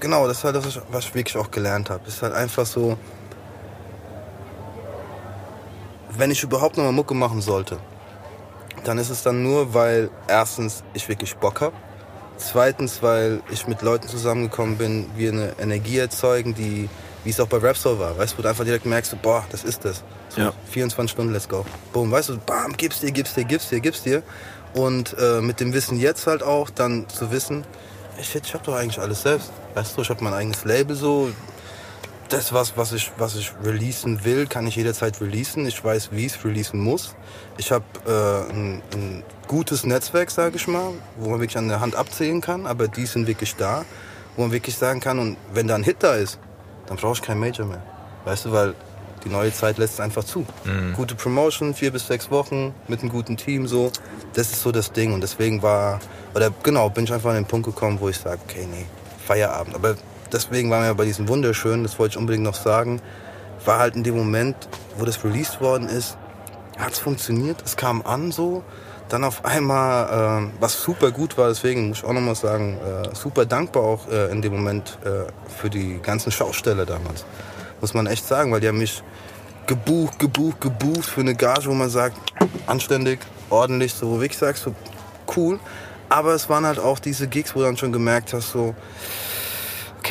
[0.00, 2.02] genau, das ist halt das, was ich wirklich auch gelernt habe.
[2.08, 2.98] Es ist halt einfach so,
[6.16, 7.78] wenn ich überhaupt noch mal Mucke machen sollte,
[8.84, 11.74] dann ist es dann nur, weil erstens ich wirklich Bock habe.
[12.36, 16.88] Zweitens, weil ich mit Leuten zusammengekommen bin, wir eine Energie erzeugen, die,
[17.22, 19.44] wie es auch bei Rap Soul war, weißt du, wo du einfach direkt merkst, boah,
[19.50, 20.02] das ist das.
[20.30, 20.52] So, Ja.
[20.70, 21.64] 24 Stunden, let's go.
[21.92, 24.22] Boom, weißt du, bam, gib's dir, gib's dir, gib's dir, gib's dir.
[24.74, 27.64] Und äh, mit dem Wissen jetzt halt auch dann zu wissen,
[28.20, 29.52] shit, ich hab doch eigentlich alles selbst.
[29.74, 31.30] Weißt du, ich hab mein eigenes Label so,
[32.32, 35.66] das, was, was, ich, was ich releasen will, kann ich jederzeit releasen.
[35.66, 37.14] Ich weiß, wie ich es releasen muss.
[37.58, 41.80] Ich habe äh, ein, ein gutes Netzwerk, sage ich mal, wo man wirklich an der
[41.80, 43.84] Hand abzählen kann, aber die sind wirklich da,
[44.36, 46.38] wo man wirklich sagen kann, und wenn da ein Hit da ist,
[46.86, 47.82] dann brauche ich kein Major mehr.
[48.24, 48.74] Weißt du, weil
[49.24, 50.44] die neue Zeit lässt es einfach zu.
[50.94, 53.92] Gute Promotion, vier bis sechs Wochen mit einem guten Team, so.
[54.32, 55.12] Das ist so das Ding.
[55.12, 56.00] Und deswegen war,
[56.34, 58.86] oder genau, bin ich einfach an den Punkt gekommen, wo ich sage, okay, nee,
[59.26, 59.74] Feierabend.
[59.74, 59.96] Aber
[60.32, 63.00] deswegen waren wir bei diesem wunderschönen, das wollte ich unbedingt noch sagen,
[63.64, 64.56] war halt in dem Moment,
[64.98, 66.16] wo das released worden ist,
[66.78, 68.62] hat es funktioniert, es kam an so.
[69.08, 73.14] Dann auf einmal, äh, was super gut war, deswegen muss ich auch nochmal sagen, äh,
[73.14, 77.26] super dankbar auch äh, in dem Moment äh, für die ganzen Schausteller damals.
[77.82, 79.02] Muss man echt sagen, weil die haben mich
[79.66, 82.16] gebucht, gebucht, gebucht für eine Gage, wo man sagt,
[82.66, 84.74] anständig, ordentlich, so, wo ich sag, so
[85.36, 85.60] cool.
[86.08, 88.74] Aber es waren halt auch diese Gigs, wo du dann schon gemerkt hast, so,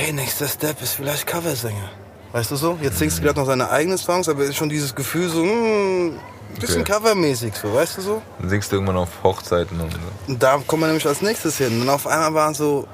[0.01, 1.89] okay, nächster Step ist vielleicht Coversänger.
[2.31, 2.77] Weißt du so?
[2.81, 5.43] Jetzt singst du gerade noch seine eigenen Songs, aber es ist schon dieses Gefühl so,
[5.43, 6.17] hm,
[6.59, 6.93] bisschen Okay.
[6.93, 8.21] covermäßig, so, weißt du so?
[8.39, 9.99] Dann singst du irgendwann auf Hochzeiten und so.
[10.27, 11.81] Und da kommen wir nämlich als nächstes hin.
[11.81, 12.87] Und auf einmal waren so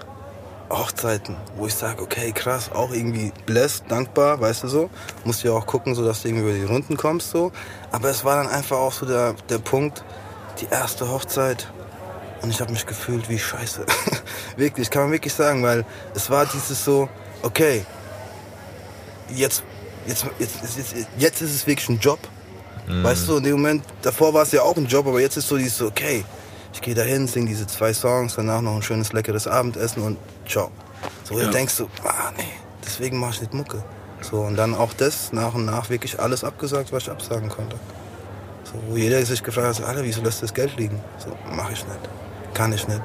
[0.69, 4.89] Hochzeiten, wo ich sage, okay, krass, auch irgendwie blessed, dankbar, weißt du so.
[5.23, 7.51] Musst ja auch gucken, so dass du irgendwie über die Runden kommst, so.
[7.91, 10.03] Aber es war dann einfach auch so der, der Punkt,
[10.59, 11.71] die erste Hochzeit.
[12.41, 13.85] Und ich habe mich gefühlt wie Scheiße.
[14.57, 17.09] wirklich, kann man wirklich sagen, weil es war dieses so,
[17.43, 17.85] okay,
[19.29, 19.63] jetzt,
[20.05, 22.19] jetzt, jetzt, jetzt, jetzt ist es wirklich ein Job.
[22.89, 25.49] Weißt du, in dem Moment, davor war es ja auch ein Job, aber jetzt ist
[25.49, 26.23] so dieses so, okay,
[26.73, 30.71] ich gehe dahin, sing diese zwei Songs, danach noch ein schönes, leckeres Abendessen und ciao.
[31.25, 31.45] So, Ja.
[31.45, 32.43] du denkst so, ah nee,
[32.85, 33.83] deswegen mach ich nicht Mucke.
[34.21, 37.75] So, und dann auch das, nach und nach wirklich alles abgesagt, was ich absagen konnte.
[38.63, 41.01] So, wo jeder sich gefragt hat, Alter, wieso lässt du das Geld liegen?
[41.17, 41.99] So, mach ich nicht.
[42.53, 43.01] Kann ich nicht.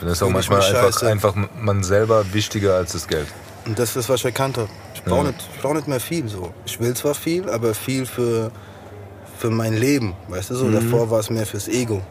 [0.00, 3.28] Das ist auch manchmal einfach, einfach man selber wichtiger als das Geld.
[3.64, 4.68] Und das ist, was ich erkannt habe.
[4.94, 5.30] Ich brauche Ja.
[5.32, 6.28] nicht, ich brauch nicht mehr viel.
[6.28, 6.52] So.
[6.64, 8.50] Ich will zwar viel, aber viel für,
[9.38, 10.14] für mein Leben.
[10.28, 10.70] Weißt du so?
[10.70, 12.02] Davor war es mehr fürs Ego.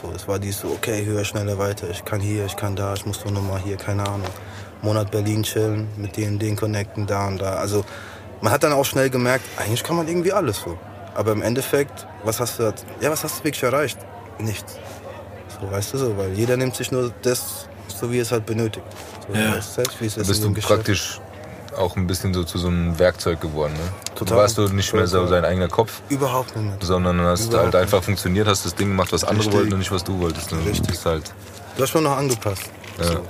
[0.00, 1.88] So, das war dies so, okay, höher, schneller, weiter.
[1.90, 4.26] Ich kann hier, ich kann da, ich muss doch nochmal hier, keine Ahnung.
[4.82, 7.54] Monat Berlin chillen, mit denen, den connecten, da und da.
[7.56, 7.84] Also
[8.40, 10.78] man hat dann auch schnell gemerkt, eigentlich kann man irgendwie alles so.
[11.14, 13.98] Aber im Endeffekt, was hast du, ja, was hast du wirklich erreicht?
[14.38, 14.78] Nichts.
[15.60, 18.84] So, weißt du so, weil jeder nimmt sich nur das, so wie es halt benötigt.
[19.28, 19.56] So, Ja.
[19.56, 21.20] weißt Selbst wie es Da ist bist du praktisch
[21.76, 23.72] auch ein bisschen so zu so einem Werkzeug geworden.
[23.72, 23.80] Ne?
[24.14, 24.36] Total.
[24.36, 26.82] Du warst du nicht mehr so dein eigener Kopf, Überhaupt nicht.
[26.82, 29.54] sondern hast Überhaupt halt einfach funktioniert, hast das Ding gemacht, was andere Richtig.
[29.58, 30.52] wollten und nicht was du wolltest.
[30.52, 30.58] Ne?
[30.58, 30.82] Richtig.
[30.82, 31.32] Du bist halt,
[31.76, 32.62] Du hast schon noch angepasst.
[32.98, 33.04] ja.
[33.04, 33.20] So.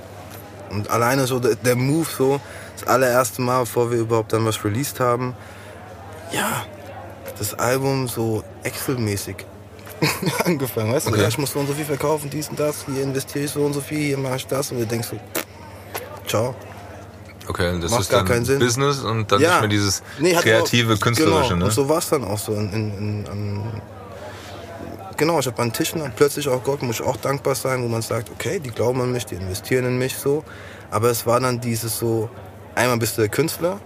[0.69, 2.39] Und alleine so der, der Move so,
[2.77, 5.35] das allererste Mal, bevor wir überhaupt dann was released haben,
[6.31, 6.65] ja,
[7.39, 9.37] das Album so Excel-mäßig
[10.45, 11.11] angefangen, weißt du?
[11.11, 11.21] Okay.
[11.21, 13.65] Ja, ich muss so und so viel verkaufen, dies und das, hier investiere ich so
[13.65, 15.17] und so viel, hier mache ich das und du denkst so,
[16.27, 16.55] ciao.
[17.47, 18.59] Okay, das Macht ist gar dann keinen Sinn.
[18.59, 19.49] Business und dann Ja.
[19.51, 21.49] nicht mehr dieses Nee, kreative, auch, künstlerische.
[21.49, 21.65] Genau, Ne?
[21.65, 22.53] und so war es dann auch so.
[22.53, 23.81] In, in, in, an,
[25.17, 27.87] genau, ich habe an Tischen dann plötzlich auch Gott, muss ich auch dankbar sein, wo
[27.87, 30.43] man sagt, okay, die glauben an mich, die investieren in mich so.
[30.89, 32.29] Aber es war dann dieses so,
[32.73, 33.79] einmal bist du der Künstler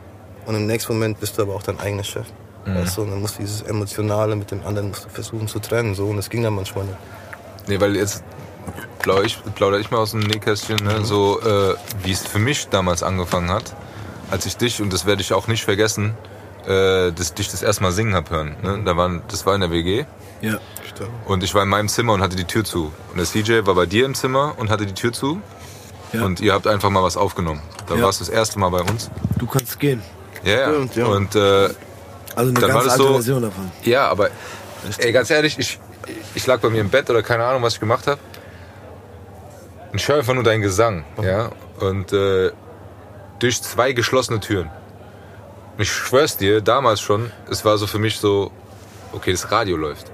[0.46, 2.28] und im nächsten Moment bist du aber auch dein eigener Chef.
[2.74, 2.76] Mhm.
[2.82, 5.60] Weißt du, und dann musst du dieses Emotionale mit dem anderen musst du versuchen zu
[5.60, 5.96] trennen.
[5.96, 6.98] So, und das ging dann manchmal nicht.
[7.68, 8.24] Nee, weil jetzt
[9.00, 10.88] plaudere ich, plaudere ich mal aus dem Nähkästchen, Mhm.
[10.88, 11.06] ne?
[11.06, 13.76] so äh, wie es für mich damals angefangen hat,
[14.32, 16.16] als ich dich, und das werde ich auch nicht vergessen,
[16.68, 18.56] äh, dass dich das erste Mal singen hab hören.
[18.62, 18.82] Ne?
[18.86, 20.06] Da waren, das war in der WG
[20.42, 20.58] Ja.
[21.26, 22.92] und ich war in meinem Zimmer und hatte die Tür zu.
[23.12, 25.42] Und der CJ war bei dir im Zimmer und hatte die Tür zu
[26.14, 26.24] Ja.
[26.26, 27.62] und ihr habt einfach mal was aufgenommen.
[27.88, 28.04] Da Ja.
[28.04, 29.10] warst du das erste Mal bei uns.
[29.38, 30.02] Du kannst gehen.
[30.44, 30.70] Ja, ja.
[30.72, 31.06] Stimmt, ja.
[31.06, 31.70] Und äh,
[32.36, 33.72] Also eine Dann ganz alte so- Version davon.
[33.84, 34.30] Ja, aber
[34.98, 35.80] ey, ganz ehrlich, ich,
[36.36, 38.20] ich lag bei mir im Bett oder keine Ahnung, was ich gemacht habe.
[39.92, 41.50] Und ich höre einfach nur deinen Gesang, ja.
[41.80, 42.52] Und äh,
[43.40, 44.70] durch zwei geschlossene Türen.
[45.78, 48.52] Und ich schwör's dir, damals schon, es war so für mich so,
[49.14, 50.12] okay, das Radio läuft.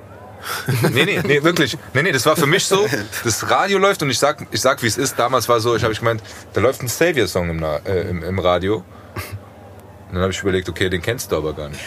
[0.94, 1.76] nee, nee, nee, wirklich.
[1.94, 2.86] Nee, nee, das war für mich so,
[3.24, 5.18] das Radio läuft und ich sag, ich sag wie es ist.
[5.18, 6.22] Damals war so, ich habe ich gemeint,
[6.54, 8.84] da läuft ein Savior-Song im, äh, im, im Radio.
[10.16, 11.84] Und dann habe ich überlegt, okay, den kennst du aber gar nicht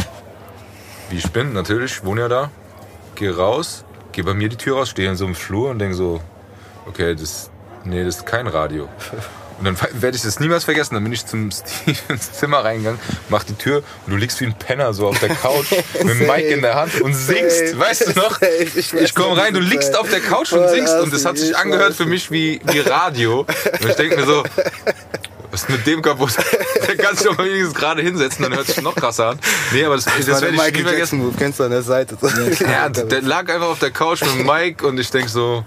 [1.11, 2.51] wie ich bin, natürlich, wohne ja da,
[3.15, 3.87] gehe raus
[4.19, 6.21] gehe bei mir die Tür raus, stehe in so einem Flur und denke so,
[6.87, 7.51] okay, das,
[7.85, 8.89] nee, das ist kein Radio.
[9.59, 10.95] Und dann werde ich das niemals vergessen.
[10.95, 14.47] Dann bin ich zum Steve ins Zimmer reingegangen, mach die Tür und du liegst wie
[14.47, 15.71] ein Penner so auf der Couch
[16.03, 17.69] mit dem Mic in der Hand und singst.
[17.69, 17.79] Safe.
[17.79, 18.41] Weißt du noch?
[18.41, 18.71] Safe.
[18.75, 21.39] Ich Ich komme rein, du liegst auf der Couch und Voll singst und das hat
[21.39, 23.47] sich ich angehört für mich wie, wie Radio.
[23.81, 24.43] Und ich denke mir so,
[25.51, 26.33] was ist mit dem kaputt?
[26.87, 29.39] Der kann sich doch mal wenigstens gerade hinsetzen, dann hört sich noch krasser an.
[29.73, 31.21] Nee, aber das, das, Das werde ich nie vergessen.
[31.21, 32.17] Jackson kennst du an der Seite.
[32.61, 35.65] Ja, der lag einfach auf der Couch mit dem Mic und ich denk so,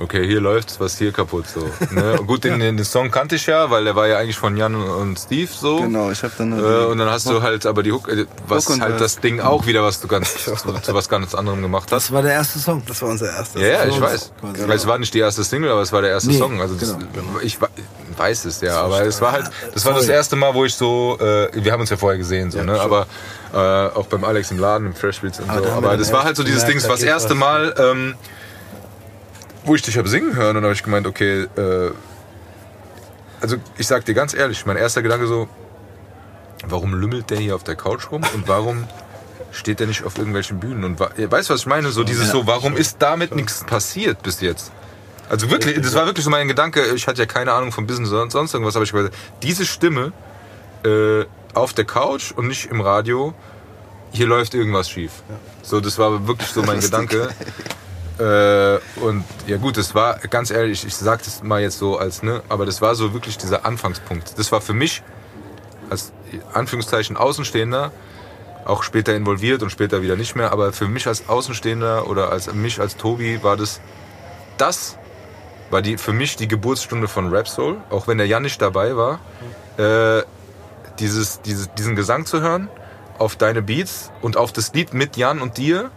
[0.00, 1.68] okay, hier läuft's, was hier kaputt so.
[1.90, 2.18] Ne?
[2.26, 5.18] Gut, den, den Song kannte ich ja, weil der war ja eigentlich von Jan und
[5.18, 5.78] Steve so.
[5.80, 8.68] Genau, ich hab dann Äh, und dann hast du halt aber die Hook, äh, was
[8.68, 11.84] Hook halt das Ding auch wieder, was du ganz zu, zu was ganz anderem gemacht
[11.92, 12.08] hast.
[12.08, 12.82] Das war der erste Song.
[12.86, 13.60] Das war unser erster.
[13.60, 14.32] Ja, ja, für ich weiß.
[14.42, 16.60] Weil Es war nicht die erste Single, aber es war der erste Nee, Song.
[16.60, 17.40] Also das, genau.
[17.42, 17.58] ich
[18.16, 21.18] weiß es ja, aber es war halt, das war das erste Mal, wo ich so,
[21.20, 22.80] äh, wir haben uns ja vorher gesehen, so, ne?
[22.80, 23.06] Aber
[23.52, 25.68] äh, auch beim Alex im Laden, im Fresh Beats und Ah, so.
[25.70, 27.38] Aber das war halt so dieses Ding, da das erste was.
[27.38, 28.14] Mal, ähm,
[29.68, 31.90] wo ich dich habe singen hören und habe ich gemeint, okay, äh,
[33.40, 35.48] also ich sag dir ganz ehrlich, mein erster Gedanke so,
[36.66, 38.88] warum lümmelt der hier auf der Couch rum und warum
[39.52, 41.90] steht der nicht auf irgendwelchen Bühnen und weißt du, was ich meine?
[41.90, 44.72] So dieses so, warum ist damit nichts passiert bis jetzt?
[45.28, 46.82] Also wirklich, das war wirklich so mein Gedanke.
[46.94, 49.10] Ich hatte ja keine Ahnung vom Business oder sonst irgendwas, aber ich weiß,
[49.42, 50.12] diese Stimme
[50.84, 53.34] äh, auf der Couch und nicht im Radio,
[54.12, 55.12] hier läuft irgendwas schief.
[55.62, 57.28] So, das war wirklich so mein Gedanke.
[58.18, 62.22] Äh, und ja gut, das war ganz ehrlich, ich sag das mal jetzt so als
[62.22, 64.38] ne, aber das war so wirklich dieser Anfangspunkt.
[64.38, 65.02] Das war für mich
[65.90, 66.12] als
[66.52, 67.92] Anführungszeichen Außenstehender
[68.64, 72.52] auch später involviert und später wieder nicht mehr, aber für mich als Außenstehender oder als
[72.52, 73.80] mich als Tobi war das
[74.58, 74.98] das
[75.70, 78.96] war die für mich die Geburtsstunde von Rap Soul, auch wenn der Jan nicht dabei
[78.96, 79.20] war.
[79.76, 80.22] Äh,
[80.98, 82.68] dieses, dieses, diesen Gesang zu hören
[83.18, 85.90] auf deine Beats und auf das Lied mit Jan und dir.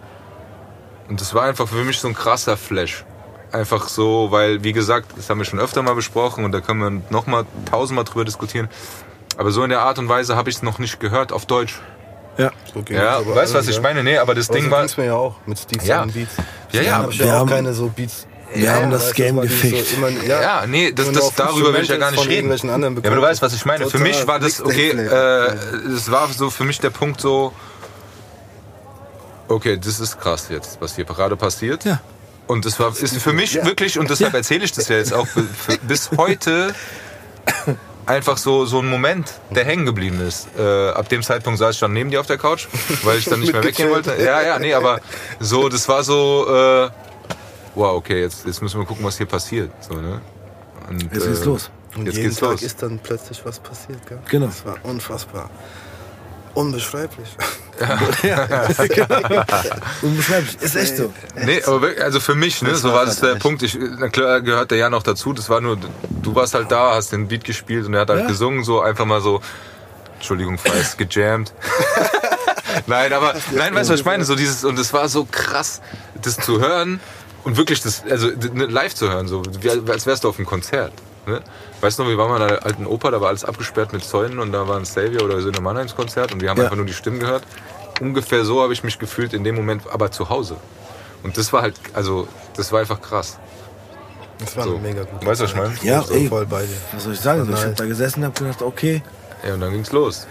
[1.12, 3.04] Und das war einfach für mich so ein krasser Flash.
[3.52, 6.80] Einfach so, weil, wie gesagt, das haben wir schon öfter mal besprochen und da können
[6.80, 8.70] wir noch mal tausendmal drüber diskutieren.
[9.36, 11.82] Aber so in der Art und Weise habe ich es noch nicht gehört auf Deutsch.
[12.38, 12.50] Ja.
[12.74, 14.06] So ging Ja, aber weißt du, was ich meine?
[14.06, 14.80] Nee, aber das Aber Ding so war.
[14.80, 16.00] ging's mir ja auch mit Steve Ja.
[16.00, 16.32] seinen Beats.
[16.72, 18.26] Ja, ja, Ich wir habe auch haben- keine so Beats.
[18.54, 19.88] wir haben das weißt, Game gefickt.
[19.88, 22.50] So immer, ja, Ja, nee, das, Und das, darüber will ich ja gar nicht reden.
[22.50, 23.84] Ja, aber du weißt, was ich meine.
[23.84, 24.08] Für Total.
[24.08, 25.56] mich war das, okay, äh,
[25.94, 27.52] es war so für mich der Punkt so,
[29.54, 31.86] okay, das ist krass jetzt, was hier gerade passiert.
[31.86, 32.02] Ja.
[32.48, 33.66] Und das war, ist für mich Ja.
[33.66, 35.28] wirklich, und deshalb erzähle ich das ja jetzt auch
[35.88, 36.74] bis heute
[38.06, 40.48] einfach so, so ein Moment, der hängen geblieben ist.
[40.58, 42.68] Äh, ab dem Zeitpunkt saß ich dann neben dir auf der Couch,
[43.04, 44.16] weil ich dann nicht mehr weggehen wollte.
[44.22, 45.00] Ja, ja, nee, aber
[45.40, 46.90] so, das war so, äh,
[47.76, 49.72] wow, okay, jetzt, jetzt müssen wir gucken, was hier passiert.
[49.82, 50.20] So, ne?
[50.90, 51.70] Und, Jetzt geht's äh, los.
[51.96, 52.64] Und Jetzt jeden geht's Tag los.
[52.64, 54.20] ist dann plötzlich was passiert, gell?
[54.30, 54.48] Genau.
[54.48, 55.50] Das war unfassbar.
[56.54, 57.30] Unbeschreiblich.
[60.02, 60.62] Unbeschreiblich.
[60.62, 61.14] Ist echt so.
[61.36, 63.42] Nee, aber wirklich, also für mich, ne, Das so war das halt der echt.
[63.42, 63.64] Punkt.
[63.64, 65.34] Ich, na klar gehört der ja noch dazu.
[65.34, 65.78] Das war nur,
[66.22, 68.28] du warst halt da, hast den Beat gespielt und er hat halt Ja.
[68.28, 69.42] gesungen, so einfach mal so,
[70.16, 71.54] Entschuldigung, falls gejammt.
[72.88, 74.26] nein, aber, nein, weißt du, was ich meine?
[74.26, 75.82] So dieses, und es war so krass,
[76.22, 77.00] das zu hören
[77.44, 79.42] und wirklich das, also ne, live zu hören, so,
[79.88, 80.94] als wärst du auf einem Konzert.
[81.26, 81.42] Ne?
[81.82, 84.04] Weißt du noch, wir waren mal in einer alten Oper, da war alles abgesperrt mit
[84.04, 86.66] Zäunen und da war ein Savior oder so ein Mannheims-Konzert und wir haben Ja.
[86.66, 87.44] einfach nur die Stimmen gehört.
[88.00, 90.58] Ungefähr so habe ich mich gefühlt in dem Moment, aber zu Hause.
[91.24, 93.38] Und das war halt, also, das war einfach krass.
[94.40, 94.78] Das war So.
[94.80, 95.74] mega gute Weißt du, was ich meine?
[95.84, 96.28] Ja, ey.
[96.28, 96.76] voll bei dir.
[96.94, 97.40] Was soll ich sagen?
[97.46, 97.64] So, ich Nice.
[97.66, 99.04] habe da gesessen und habe gedacht, okay,
[99.48, 100.28] Ja, und dann ging's los.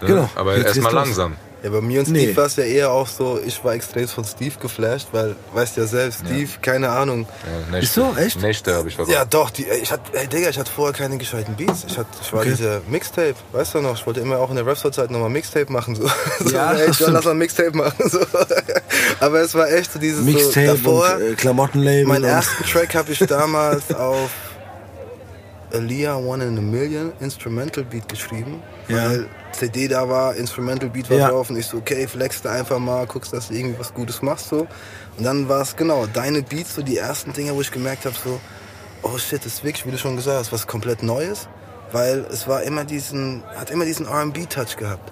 [0.00, 0.08] Ne?
[0.08, 1.36] Genau, Aber erstmal langsam.
[1.62, 2.36] Ja, bei mir und Steve Nee.
[2.36, 5.86] war es ja eher auch so, ich war extrem von Steve geflasht, weil, weißt ja
[5.86, 7.26] selbst, Steve, keine Ahnung.
[7.44, 8.14] Ja, Nächte, Ist so?
[8.16, 8.40] Echt?
[8.40, 9.14] Nächte habe ich verbracht.
[9.16, 11.84] Ja, doch, die, ey, ich hatte, ey, Digga, ich hatte vorher keine gescheiten Beats.
[11.88, 12.50] Ich, hatte, ich war Okay.
[12.50, 15.96] dieser Mixtape, weißt du noch, ich wollte immer auch in der Rap-Zeit nochmal Mixtape machen.
[15.96, 16.08] So.
[16.40, 18.08] so Ja, ey, das John, lass mal Mixtape machen.
[18.08, 18.20] So.
[19.20, 22.04] Aber es war echt so dieses Mixtape so, davor, und äh, Klamottenlabel.
[22.06, 24.30] Meinen ersten Track habe ich damals auf
[25.72, 28.62] Aaliyah One in a Million Instrumental Beat geschrieben.
[28.88, 28.96] Ja.
[29.10, 31.28] Weil CD da war, Instrumental Beat war Ja.
[31.30, 34.22] drauf und ich so, okay, flex da einfach mal, guckst, dass du irgendwie was Gutes
[34.22, 34.66] machst so.
[35.16, 38.14] Und dann war es genau, deine Beats, so die ersten Dinge, wo ich gemerkt habe,
[38.22, 38.40] so,
[39.02, 41.48] oh shit, das ist wirklich, wie du schon gesagt hast, was komplett Neues.
[41.90, 45.10] Weil es war immer diesen, hat immer diesen R&B-Touch gehabt.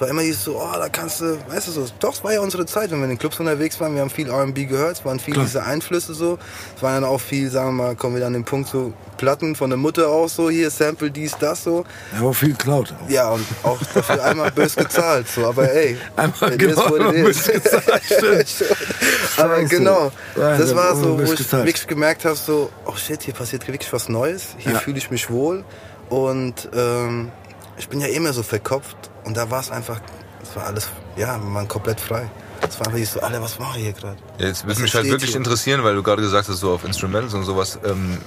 [0.00, 2.32] Es war immer dieses so, oh, da kannst du, weißt du so, doch, es war
[2.32, 4.92] ja unsere Zeit, wenn wir in den Clubs unterwegs waren, wir haben viel R&B gehört,
[4.96, 5.44] es waren viel Klar.
[5.44, 6.38] diese Einflüsse so.
[6.74, 8.94] Es waren dann auch viel, sagen wir mal, kommen wir dann an den Punkt so,
[9.18, 11.84] Platten von der Mutter auch so, hier, Sample, dies, das so.
[12.14, 12.94] Ja, aber viel Cloud.
[13.08, 15.98] Ja, und auch dafür einmal bös gezahlt, so, aber ey.
[16.16, 18.70] Einmal genau, bös gezahlt, stimmt.
[19.36, 19.68] aber Scheiße.
[19.68, 21.66] genau, Ja, das da war so, wo ich gezahlt.
[21.66, 24.78] wirklich gemerkt habe, so, oh shit, hier passiert wirklich was Neues, hier Ja.
[24.78, 25.62] fühle ich mich wohl
[26.08, 27.30] und ähm,
[27.80, 30.00] ich bin ja immer so verkopft und da war es einfach,
[30.42, 32.30] es war alles, ja, man komplett frei.
[32.60, 34.18] Das war einfach nicht so, Alter, was mache ich hier gerade?
[34.38, 35.38] Ja, jetzt würde mich halt wirklich hier?
[35.38, 37.78] interessieren, weil du gerade gesagt hast, so auf Instrumentals und sowas.
[37.84, 38.18] Ähm,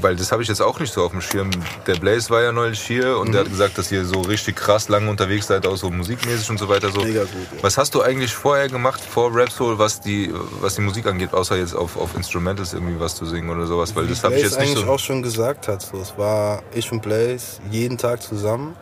[0.00, 1.50] weil das habe ich jetzt auch nicht so auf dem Schirm.
[1.86, 3.44] Der Blaze war ja neulich hier und der Mhm.
[3.46, 6.68] hat gesagt, dass ihr so richtig krass lange unterwegs seid, auch so musikmäßig und so
[6.68, 6.90] weiter.
[6.90, 7.00] So.
[7.02, 7.62] Mega gut, ja.
[7.62, 11.32] Was hast du eigentlich vorher gemacht, vor Rap Soul, was die, was die Musik angeht,
[11.32, 13.94] außer jetzt auf, auf Instrumentals irgendwie was zu singen oder sowas?
[13.96, 14.90] Weil das habe ich jetzt nicht eigentlich so.
[14.92, 15.82] auch schon gesagt hat.
[15.82, 18.76] So, es war ich und Blaze jeden Tag zusammen.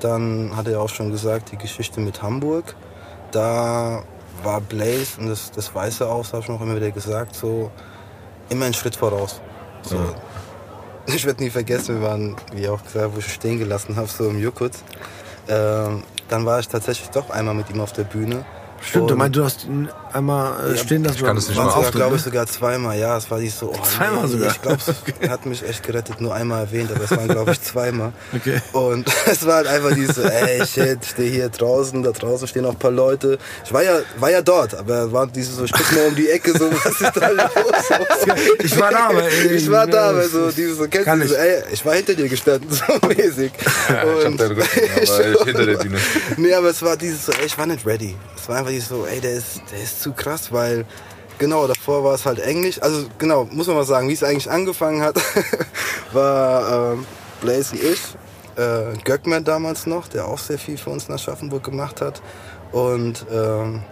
[0.00, 2.74] Dann hat er auch schon gesagt, die Geschichte mit Hamburg.
[3.30, 4.02] Da
[4.42, 7.36] war Blaze, und das, das weiß er auch, das habe ich noch immer wieder gesagt,
[7.36, 7.70] so
[8.48, 9.40] immer einen Schritt voraus.
[9.82, 9.96] So.
[9.96, 10.02] Ja.
[11.06, 14.28] Ich werde nie vergessen, wir waren, wie auch gesagt, wo ich stehen gelassen habe, so
[14.28, 14.82] im Jukutz.
[15.48, 18.44] Ähm, dann war ich tatsächlich doch einmal mit ihm auf der Bühne.
[18.82, 21.16] Stimmt, du meinst, du hast ihn einmal äh, Ja, stehen lassen.
[21.18, 22.16] ich kann das nicht mal Auftritt, glaube ne?
[22.16, 22.98] ich, sogar zweimal.
[22.98, 23.72] Ja, es war nicht so.
[23.72, 24.50] Oh, Zweimal sogar?
[24.50, 24.78] Ich glaube,
[25.20, 26.20] er hat mich echt gerettet.
[26.20, 28.12] Nur einmal erwähnt, aber es waren, glaube ich, zweimal.
[28.34, 28.60] Okay.
[28.72, 32.48] Und es war halt einfach dieses so, ey, shit, ich stehe hier draußen, da draußen
[32.48, 33.38] stehen auch ein paar Leute.
[33.64, 36.28] Ich war ja, war ja dort, aber war dieses so, ich guck mal um die
[36.28, 37.50] Ecke, so, was ist da los?
[38.64, 41.28] Ich war da, aber ey, Ich war da, aber das so, dieses so, kennst du,
[41.28, 41.40] so, ich.
[41.40, 43.52] ey, ich war hinter dir gestanden, so mäßig.
[43.88, 44.62] Ja, ich hab deinen Rücken,
[44.96, 45.98] aber ich hinter der Bühne.
[46.36, 48.16] nee, aber es war dieses so, ey, ich war nicht ready.
[48.36, 50.84] Es war einfach dieses so, ey, der ist, der ist zu krass, weil
[51.38, 52.80] genau, davor war es halt Englisch.
[52.80, 55.16] Also genau, muss man mal sagen, wie es eigentlich angefangen hat,
[56.12, 57.06] war ähm,
[57.40, 58.00] Blaze und ich,
[58.56, 62.22] äh, Göckmann damals noch, der auch sehr viel für uns in Aschaffenburg gemacht hat.
[62.70, 63.82] Und ähm,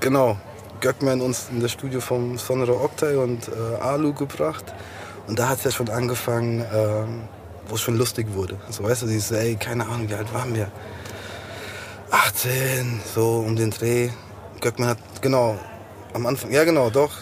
[0.00, 0.36] genau,
[0.80, 4.64] Göckmann uns in das Studio vom Sonora Octay und äh, Alu gebracht.
[5.26, 7.22] Und da hat es ja schon angefangen, ähm,
[7.68, 8.58] wo es schon lustig wurde.
[8.70, 10.70] So weißt du, dieses, ey, keine Ahnung, wie alt waren wir?
[12.12, 14.10] 18, so um den Dreh.
[14.60, 15.58] Göckmann hat, genau,
[16.12, 17.12] am Anfang, ja genau, doch,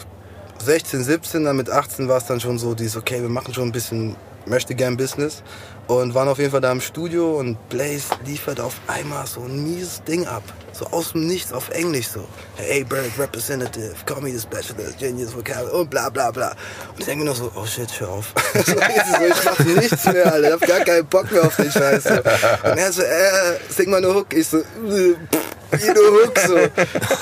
[0.59, 3.69] 16, 17, dann mit 18 war es dann schon so, dieses, okay, wir machen schon
[3.69, 5.45] ein bisschen, möchte gern Business.
[5.91, 9.65] Und waren auf jeden Fall da im Studio und Blaze liefert auf einmal so ein
[9.65, 10.45] mieses Ding ab.
[10.73, 12.25] So aus dem Nichts auf Englisch so.
[12.55, 16.51] Hey, Bird Representative, the specialist, genius vocabulary und bla bla bla.
[16.93, 18.33] Und ich denke mir nur so, oh shit, hör auf.
[18.55, 20.47] so, ich mach nichts mehr, Alter.
[20.47, 22.05] Ich hab gar keinen Bock mehr auf den Scheiß.
[22.05, 22.15] So.
[22.15, 24.33] Und er so, äh, sing mal eine Hook.
[24.33, 26.57] Ich so, pff, jede Hook so.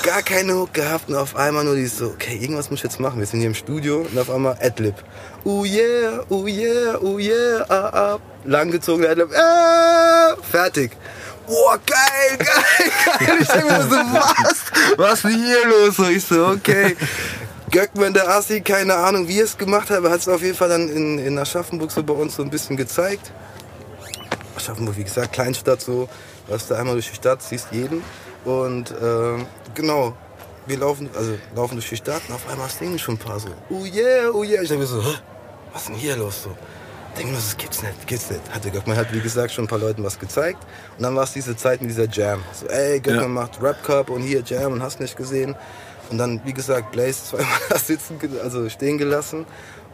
[0.03, 2.99] Gar keine Hook gehabt und auf einmal nur dieses so, okay, irgendwas muss ich jetzt
[2.99, 3.19] machen.
[3.19, 4.95] Wir sind hier im Studio und auf einmal Adlib.
[5.45, 8.19] Oh yeah, oh yeah, oh yeah, ah, ah.
[8.45, 10.91] Langgezogener Adlib, äh, fertig.
[11.47, 13.37] Boah, geil, geil, geil.
[13.41, 14.97] Ich denke mir so, was?
[14.97, 15.95] Was ist denn hier los?
[15.95, 16.95] So, ich so, okay.
[17.71, 20.55] Göckmann, der Assi, keine Ahnung, wie er es gemacht hat, aber hat es auf jeden
[20.55, 23.31] Fall dann in, in Aschaffenburg so bei uns so ein bisschen gezeigt.
[24.55, 26.09] Aschaffenburg, wie gesagt, Kleinstadt so,
[26.47, 28.03] läufst da einmal durch die Stadt, siehst jeden.
[28.45, 30.15] Und ähm, genau,
[30.69, 33.49] wir laufen, also laufen durch die Stadt und auf einmal singen schon ein paar so,
[33.69, 34.61] oh yeah, oh yeah.
[34.61, 35.15] Ich denke mir so, "Hä?
[35.73, 36.49] was ist denn hier los so?
[37.11, 38.41] Ich denke mir, das gibt's nicht, gibt's nicht.
[38.53, 40.59] Hatte Göckmann hat, wie gesagt, schon ein paar Leuten was gezeigt.
[40.97, 42.41] Und dann war es diese Zeit mit dieser Jam.
[42.53, 43.27] So, ey, Göckmann Ja.
[43.27, 45.55] macht Rap Cup und hier Jam und hast nicht gesehen.
[46.11, 49.45] Und dann, wie gesagt, Blaze zweimal da sitzen, also stehen gelassen.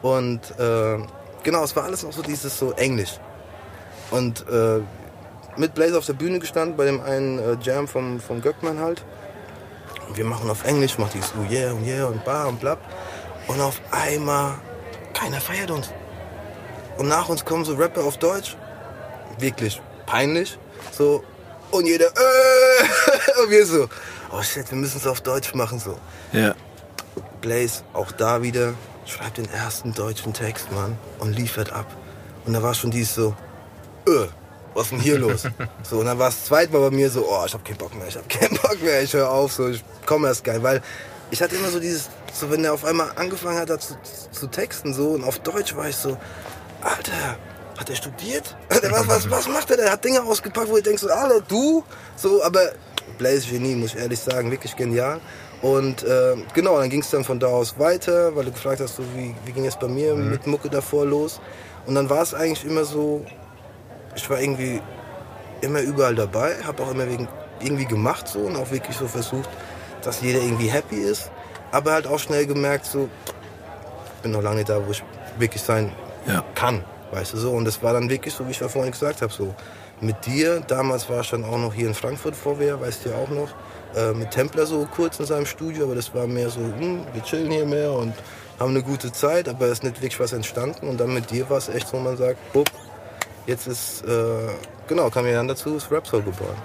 [0.01, 0.97] Und äh,
[1.43, 3.17] genau, es war alles noch so dieses so Englisch.
[4.11, 4.81] Und äh,
[5.57, 9.03] mit Blaze auf der Bühne gestanden, bei dem einen äh, Jam vom, vom Göckmann halt.
[10.07, 12.79] Und wir machen auf Englisch, macht dieses oh yeah, oh yeah und bla und blab.
[13.47, 14.55] Und auf einmal,
[15.13, 15.89] keiner feiert uns.
[16.97, 18.55] Und nach uns kommen so Rapper auf Deutsch.
[19.39, 20.57] Wirklich peinlich.
[20.91, 21.23] So.
[21.71, 23.87] Und jeder, äh, und wir so,
[24.31, 25.97] oh shit, wir müssen es auf Deutsch machen, so.
[26.31, 26.55] Ja.
[27.41, 28.73] Blaze, auch da wieder,
[29.05, 31.85] schreibt den ersten deutschen Text, Mann, und liefert ab.
[32.45, 33.35] Und da war schon dies so,
[34.07, 34.27] äh,
[34.75, 35.43] was ist denn hier los?
[35.83, 38.07] So, und dann war es zweimal bei mir so, oh, ich hab keinen Bock mehr,
[38.07, 40.81] ich hab keinen Bock mehr, ich höre auf, so, ich komme erst geil, weil
[41.31, 43.95] ich hatte immer so dieses, so wenn er auf einmal angefangen hat, zu,
[44.31, 46.17] zu texten, so, und auf Deutsch war ich so,
[46.81, 47.37] Alter,
[47.77, 48.55] hat er studiert?
[48.69, 49.77] was, was, was macht er?
[49.77, 51.83] Der hat Dinge ausgepackt, wo ich denke so, Alter, du?
[52.15, 52.71] So, aber
[53.17, 55.19] Blaze Genie, muss ich ehrlich sagen, wirklich genial.
[55.61, 58.97] Und äh, genau, dann ging es dann von da aus weiter, weil du gefragt hast,
[58.97, 61.39] so, wie, wie ging es bei mir mit Mucke davor los.
[61.85, 63.25] Und dann war es eigentlich immer so,
[64.15, 64.81] ich war irgendwie
[65.61, 67.05] immer überall dabei, habe auch immer
[67.59, 69.49] irgendwie gemacht so und auch wirklich so versucht,
[70.03, 71.31] dass jeder irgendwie happy ist.
[71.71, 73.09] Aber halt auch schnell gemerkt, so,
[74.15, 75.03] ich bin noch lange nicht da, wo ich
[75.37, 75.91] wirklich sein
[76.27, 76.43] Ja.
[76.55, 77.51] kann, weißt du so.
[77.51, 79.53] Und das war dann wirklich so, wie ich ja vorhin gesagt habe, so
[80.01, 80.61] mit dir.
[80.67, 83.49] Damals war ich dann auch noch hier in Frankfurt vorher, weißt du ja auch noch,
[83.95, 87.23] äh, mit Templer so kurz in seinem Studio, aber das war mehr so, hm, wir
[87.23, 88.13] chillen hier mehr und
[88.59, 90.87] haben eine gute Zeit, aber es ist nicht wirklich was entstanden.
[90.87, 92.69] Und dann mit dir war es echt so, man sagt, bupp,
[93.47, 94.49] jetzt ist, äh,
[94.87, 96.55] genau, kam ja dann dazu, ist Rap Soul geboren.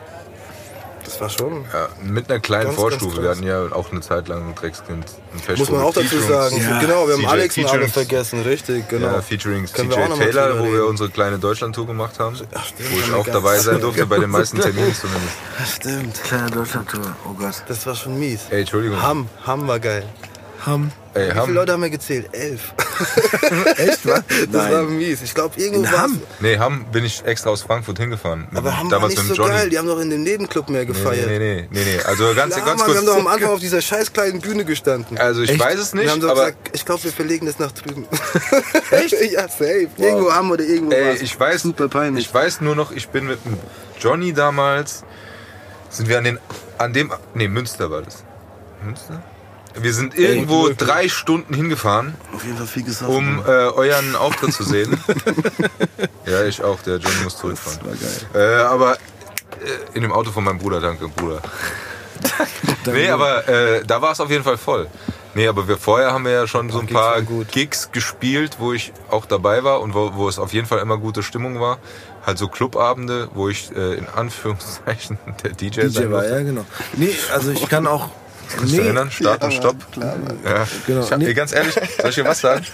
[1.04, 1.64] Das war schon.
[1.72, 3.20] Ja, mit einer kleinen Ganz, Vorstufe.
[3.22, 5.04] ganz wir hatten ja auch eine Zeit lang ein Dreckskind.
[5.06, 6.56] Ein Muss Festival man auch dazu sagen.
[6.60, 6.78] Ja.
[6.80, 9.06] Genau, wir haben CJ Alex und alle vergessen, richtig, genau.
[9.06, 12.36] Ja, featuring Können CJ Taylor, wo wir unsere kleine Deutschland-Tour gemacht haben.
[12.54, 15.34] Ach, stimmt, wo ich auch ganz- dabei sein durfte, bei den meisten Terminen zumindest.
[15.74, 16.22] Stimmt.
[16.22, 17.54] Kleine Deutschlandtour, oh Gott.
[17.66, 18.42] Das war schon mies.
[18.50, 19.02] Ey, Entschuldigung.
[19.02, 20.04] Ham, Ham war geil.
[20.66, 20.92] Ham.
[21.14, 21.46] Ey, Wie Hamm.
[21.46, 22.28] viele Leute haben wir gezählt?
[22.32, 22.72] Elf.
[23.76, 24.22] Echt, was?
[24.50, 25.22] Das war mies.
[25.22, 26.22] Ich glaube, irgendwo In Hamm?
[26.40, 28.46] Nee, Hamm bin ich extra aus Frankfurt hingefahren.
[28.54, 29.70] Aber Hamm war nicht so geil.
[29.70, 31.26] Die haben doch in dem Nebenclub mehr Nee, gefeiert.
[31.28, 32.00] nee, nee, nee, nee.
[32.04, 33.34] Also ganz, Klar, ganz Mann, wir haben doch am kurz.
[33.34, 35.18] Anfang auf dieser scheiß kleinen Bühne gestanden.
[35.18, 35.60] Also ich Echt?
[35.60, 38.06] weiß es wir nicht, haben doch aber gesagt, ich glaube, wir verlegen das nach drüben.
[38.90, 39.14] Echt?
[39.32, 39.88] ja, safe.
[39.96, 41.22] Irgendwo Hamm oder irgendwo ey, was.
[41.22, 42.26] ich weiß, Super peinlich.
[42.26, 43.58] ich weiß nur noch, ich bin mit dem
[43.98, 45.04] Johnny damals,
[45.88, 46.38] sind wir an den,
[46.78, 48.24] an dem, nee, Münster war das.
[48.84, 49.22] Münster?
[49.78, 50.88] Wir sind irgendwo wirklich.
[50.88, 53.38] drei Stunden hingefahren, auf jeden Fall viel gesoffen.
[53.38, 54.98] um äh, euren Auftritt zu sehen.
[56.26, 57.78] ja, ich auch, der Johnny muss zurückfahren.
[57.84, 58.58] war geil.
[58.58, 58.96] Äh, aber äh,
[59.94, 61.40] in dem Auto von meinem Bruder, danke, Bruder.
[62.86, 64.88] nee, aber äh, da war es auf jeden Fall voll.
[65.34, 67.22] Nee, aber wir vorher haben wir ja schon so ein paar.
[67.22, 70.98] Gigs gespielt, wo ich auch dabei war und wo, wo es auf jeden Fall immer
[70.98, 71.78] gute Stimmung war.
[72.26, 76.64] Halt so Clubabende, wo ich äh, in Anführungszeichen der DJ, DJ sein war, ja, genau.
[76.94, 78.10] Nee, also ich kann auch.
[78.50, 79.10] Kannst du dich erinnern?
[79.10, 79.92] Start und Stopp.
[79.92, 80.16] Klar.
[80.44, 80.66] Ja.
[80.86, 81.00] Genau.
[81.04, 81.34] Ich hab, Nee.
[81.34, 82.64] ganz ehrlich, soll ich dir was sagen?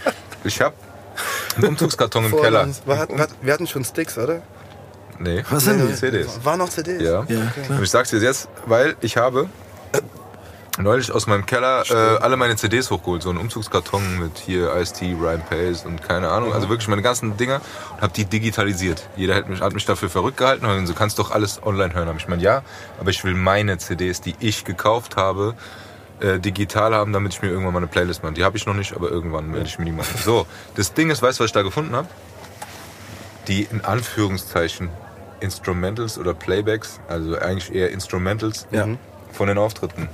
[0.45, 0.75] Ich hab
[1.57, 2.63] einen Umzugskarton im Vor Keller.
[2.63, 2.83] uns.
[2.87, 4.43] Wir hatten, wir hatten schon Sticks, oder?
[5.19, 5.79] Nee, Was denn?
[5.79, 5.95] Nee, nee.
[5.95, 6.41] CDs.
[6.45, 7.03] War noch CDs?
[7.03, 7.25] Ja.
[7.29, 7.79] Ja, klar.
[7.79, 9.49] Und ich sag's dir jetzt, weil ich habe
[10.79, 13.23] neulich aus meinem Keller äh, alle meine CDs hochgeholt.
[13.23, 16.53] So einen Umzugskarton mit hier Ice-T, Rhyme Pace und keine Ahnung.
[16.53, 17.61] Also wirklich meine ganzen Dinger
[17.95, 19.09] und habe die digitalisiert.
[19.17, 22.09] Jeder hat mich, hat mich dafür verrückt gehalten und so kannst doch alles online hören.
[22.09, 22.63] Hab ich meine, ja,
[23.01, 25.55] aber ich will meine CDs, die ich gekauft habe,
[26.21, 28.33] äh, digital haben, damit ich mir irgendwann mal eine Playlist mache.
[28.35, 30.19] Die habe ich noch nicht, aber irgendwann werde ich mir die machen.
[30.23, 32.09] So, das Ding ist, weißt du, was ich da gefunden habe?
[33.49, 34.89] Die in Anführungszeichen
[35.41, 38.87] Instrumentals oder Playbacks, also eigentlich eher Instrumentals Ja.
[39.33, 40.09] von den Auftritten.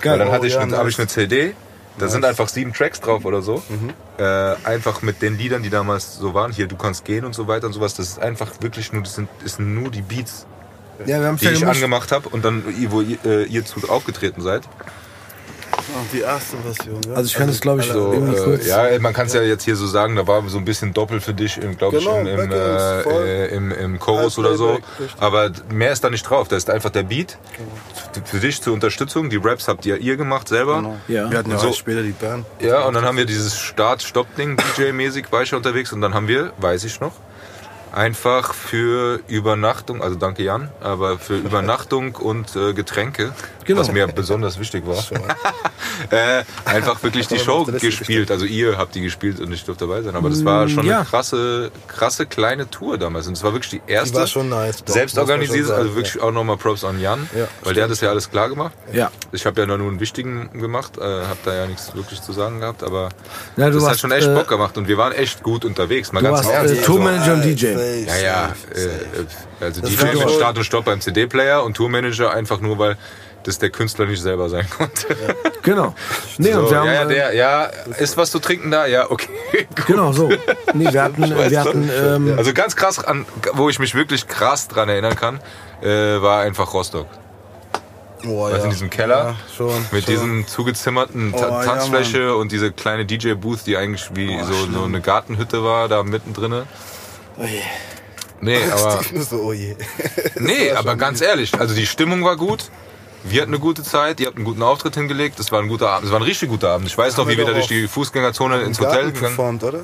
[0.00, 0.12] Geil.
[0.12, 1.54] Weil dann hatte Oh, ich, ja, habe ich eine CD,
[1.98, 3.62] da sind einfach sieben Tracks drauf oder so.
[4.18, 6.52] Äh, einfach mit den Liedern, die damals so waren.
[6.52, 7.94] Hier, du kannst gehen und so weiter und sowas.
[7.94, 10.46] Das ist einfach wirklich nur, das sind, sind nur die Beats,
[11.06, 14.42] Ja, wir haben die ich angemacht habe und dann, wo ihr, äh, ihr zu aufgetreten
[14.42, 14.62] seid.
[16.12, 17.00] Die erste Version.
[17.08, 17.14] Ja?
[17.14, 18.66] Also ich kann das, glaube ich, So, irgendwie äh, kurz.
[18.66, 21.22] ja, man kann es ja jetzt hier so sagen, da war so ein bisschen doppelt
[21.22, 22.50] für dich, glaube Genau, ich, im, im,
[23.02, 23.22] voll.
[23.24, 24.72] äh, im, im Chorus oder so.
[24.74, 25.14] Richtig.
[25.18, 26.48] Aber mehr ist da nicht drauf.
[26.48, 28.26] Da ist einfach der Beat Genau.
[28.26, 29.30] für dich zur Unterstützung.
[29.30, 30.76] Die Raps habt ihr ihr gemacht selber.
[30.76, 30.96] Genau.
[31.08, 31.30] Ja.
[31.30, 31.68] Wir hatten ja So.
[31.68, 32.46] auch später die Band.
[32.60, 35.92] Ja, und dann haben wir dieses Start-Stopp-Ding, DJ-mäßig, war ich ja unterwegs.
[35.92, 37.12] Und dann haben wir, weiß ich noch,
[37.96, 43.32] einfach für Übernachtung, also danke Jan, aber für Übernachtung und äh, Getränke,
[43.64, 43.80] Genau.
[43.80, 44.96] was mir besonders wichtig war,
[46.10, 48.30] äh, einfach wirklich die Show gespielt.
[48.30, 50.14] Also ihr habt die gespielt und ich durfte dabei sein.
[50.14, 50.98] Aber das war schon Ja.
[50.98, 53.26] eine krasse, krasse kleine Tour damals.
[53.26, 54.12] Und es war wirklich die erste.
[54.12, 54.84] Die war schon nice.
[54.84, 57.48] doch, Selbst muss man organisiert, schon sagen, also wirklich auch nochmal Props an Jan, Ja,
[57.64, 58.72] weil der hat das ja alles klar gemacht.
[58.92, 59.10] Ja.
[59.32, 62.60] Ich habe ja nur einen wichtigen gemacht, äh, habe da ja nichts wirklich zu sagen
[62.60, 63.08] gehabt, aber
[63.56, 65.64] Ja, du das hat warst, schon echt äh, Bock gemacht und wir waren echt gut
[65.64, 66.12] unterwegs.
[66.12, 66.76] Mal Du ganz warst äh.
[66.76, 67.66] Ja, Tourmanager und DJ.
[68.04, 68.90] Safe, ja, ja, safe, safe.
[69.60, 72.78] äh, also Das DJ war mit Start und Stopp beim CD-Player und Tourmanager einfach nur,
[72.78, 72.96] weil
[73.44, 75.16] das der Künstler nicht selber sein konnte.
[75.62, 75.94] Genau.
[76.38, 77.64] Nee, So, und wir haben, ja, ja, äh, der, ja,
[77.98, 78.86] ist was zu trinken da?
[78.86, 79.28] Ja, okay.
[79.76, 79.86] gut.
[79.86, 80.28] Genau, so.
[80.74, 84.66] Nee, wir hatten, wir hatten ähm, Also ganz krass, an, wo ich mich wirklich krass
[84.68, 85.40] dran erinnern kann,
[85.82, 85.88] äh,
[86.20, 87.06] war einfach Rostock.
[88.26, 89.16] Oh, du, in diesem Keller?
[89.16, 89.86] Ja, schon.
[89.92, 90.14] Mit schon.
[90.14, 94.84] diesem zugezimmerten Oh, Ta ja, Tanzfläche und diese kleine DJ-Booth, die eigentlich wie so, so
[94.84, 96.62] eine Gartenhütte war, da mittendrin.
[97.38, 97.60] Oh je.
[98.40, 99.76] Nee, aber, so, oh je.
[100.36, 102.70] nee, aber ganz ehrlich, also die Stimmung war gut.
[103.24, 105.38] Wir hatten eine gute Zeit, ihr habt einen guten Auftritt hingelegt.
[105.38, 106.86] Das war ein guter Abend, das war ein richtig guter Abend.
[106.86, 109.80] Ich weiß noch, wie wir da durch die Fußgängerzone ins Hotel gegangen performt, oder?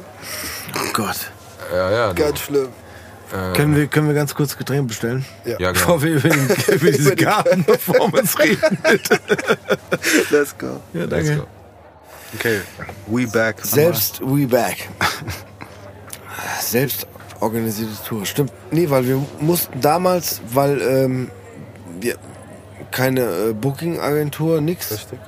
[0.76, 1.30] oh Gott.
[1.72, 2.12] Ja, ja.
[2.12, 2.22] du.
[2.22, 2.68] Ganz schlimm.
[3.54, 5.24] Können wir, können wir ganz kurz Getränke bestellen?
[5.46, 5.72] Ja, genau.
[5.72, 8.78] Bevor wir über, den, über diese Garten-Performance reden.
[10.30, 10.82] Let's go.
[10.92, 11.36] Ja, Let's danke.
[11.36, 11.46] go.
[12.34, 12.60] Okay,
[13.06, 13.56] we back.
[13.62, 14.88] Selbst we back.
[16.60, 17.06] Selbst
[17.42, 18.24] organisierte Tour.
[18.24, 18.52] Stimmt.
[18.70, 21.30] Nee, weil wir mussten damals, weil ähm,
[22.00, 22.16] wir
[22.90, 25.18] keine äh, Booking-Agentur, nix, Richtig.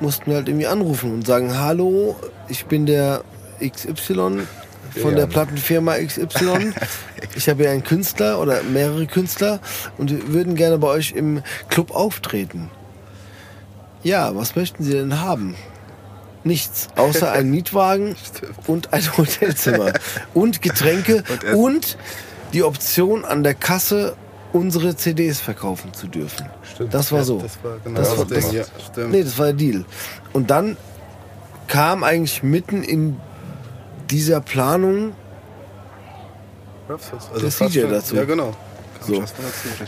[0.00, 2.16] mussten wir halt irgendwie anrufen und sagen, hallo,
[2.48, 3.22] ich bin der
[3.60, 4.46] XY von
[4.94, 5.26] Ja, der?
[5.26, 6.72] Plattenfirma XY.
[7.34, 9.60] Ich habe hier einen Künstler oder mehrere Künstler
[9.96, 12.68] und wir würden gerne bei euch im Club auftreten.
[14.02, 15.54] Ja, was möchten Sie denn haben?
[16.44, 18.16] Nichts, außer einen Mietwagen
[18.66, 19.92] und ein Hotelzimmer
[20.34, 21.22] und Getränke
[21.54, 21.96] und,
[22.52, 24.14] die Option an der Kasse
[24.52, 26.46] unsere CDs verkaufen zu dürfen.
[26.74, 26.92] Stimmt.
[26.92, 27.38] Das war so.
[27.40, 29.06] Das war genau Das das, war- das- ja.
[29.08, 29.84] Nee, das war der Deal.
[30.34, 30.76] Und dann
[31.68, 33.16] kam eigentlich mitten in
[34.10, 35.14] dieser Planung
[36.88, 38.16] Also der CJ dazu.
[38.16, 38.52] Ja, genau.
[39.00, 39.20] So.
[39.20, 39.32] Dazu.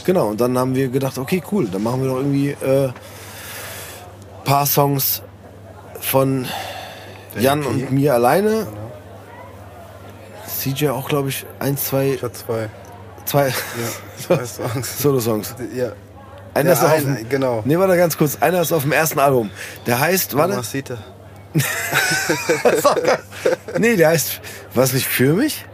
[0.07, 2.89] Genau, und dann haben wir gedacht, okay, cool, dann machen wir doch irgendwie äh,
[4.45, 5.21] paar Songs
[6.05, 6.47] von
[7.39, 8.67] Jan und mir alleine.
[10.47, 12.69] CJ auch, glaube ich, eins, zwei, Ich hatte zwei.
[13.25, 13.55] zwei Ja,
[14.39, 14.99] zwei Songs.
[15.03, 15.55] Solo-Songs.
[15.75, 15.93] Ja.
[16.55, 17.63] Einer ist auf ein- dem, genau.
[17.65, 18.37] Nee, warte ganz kurz.
[18.41, 19.51] Einer ist auf dem ersten Album.
[19.87, 20.51] Der heißt, warte.
[20.53, 20.99] Mamacita.
[23.79, 24.41] Nee, der heißt,
[24.75, 25.65] was nicht für mich?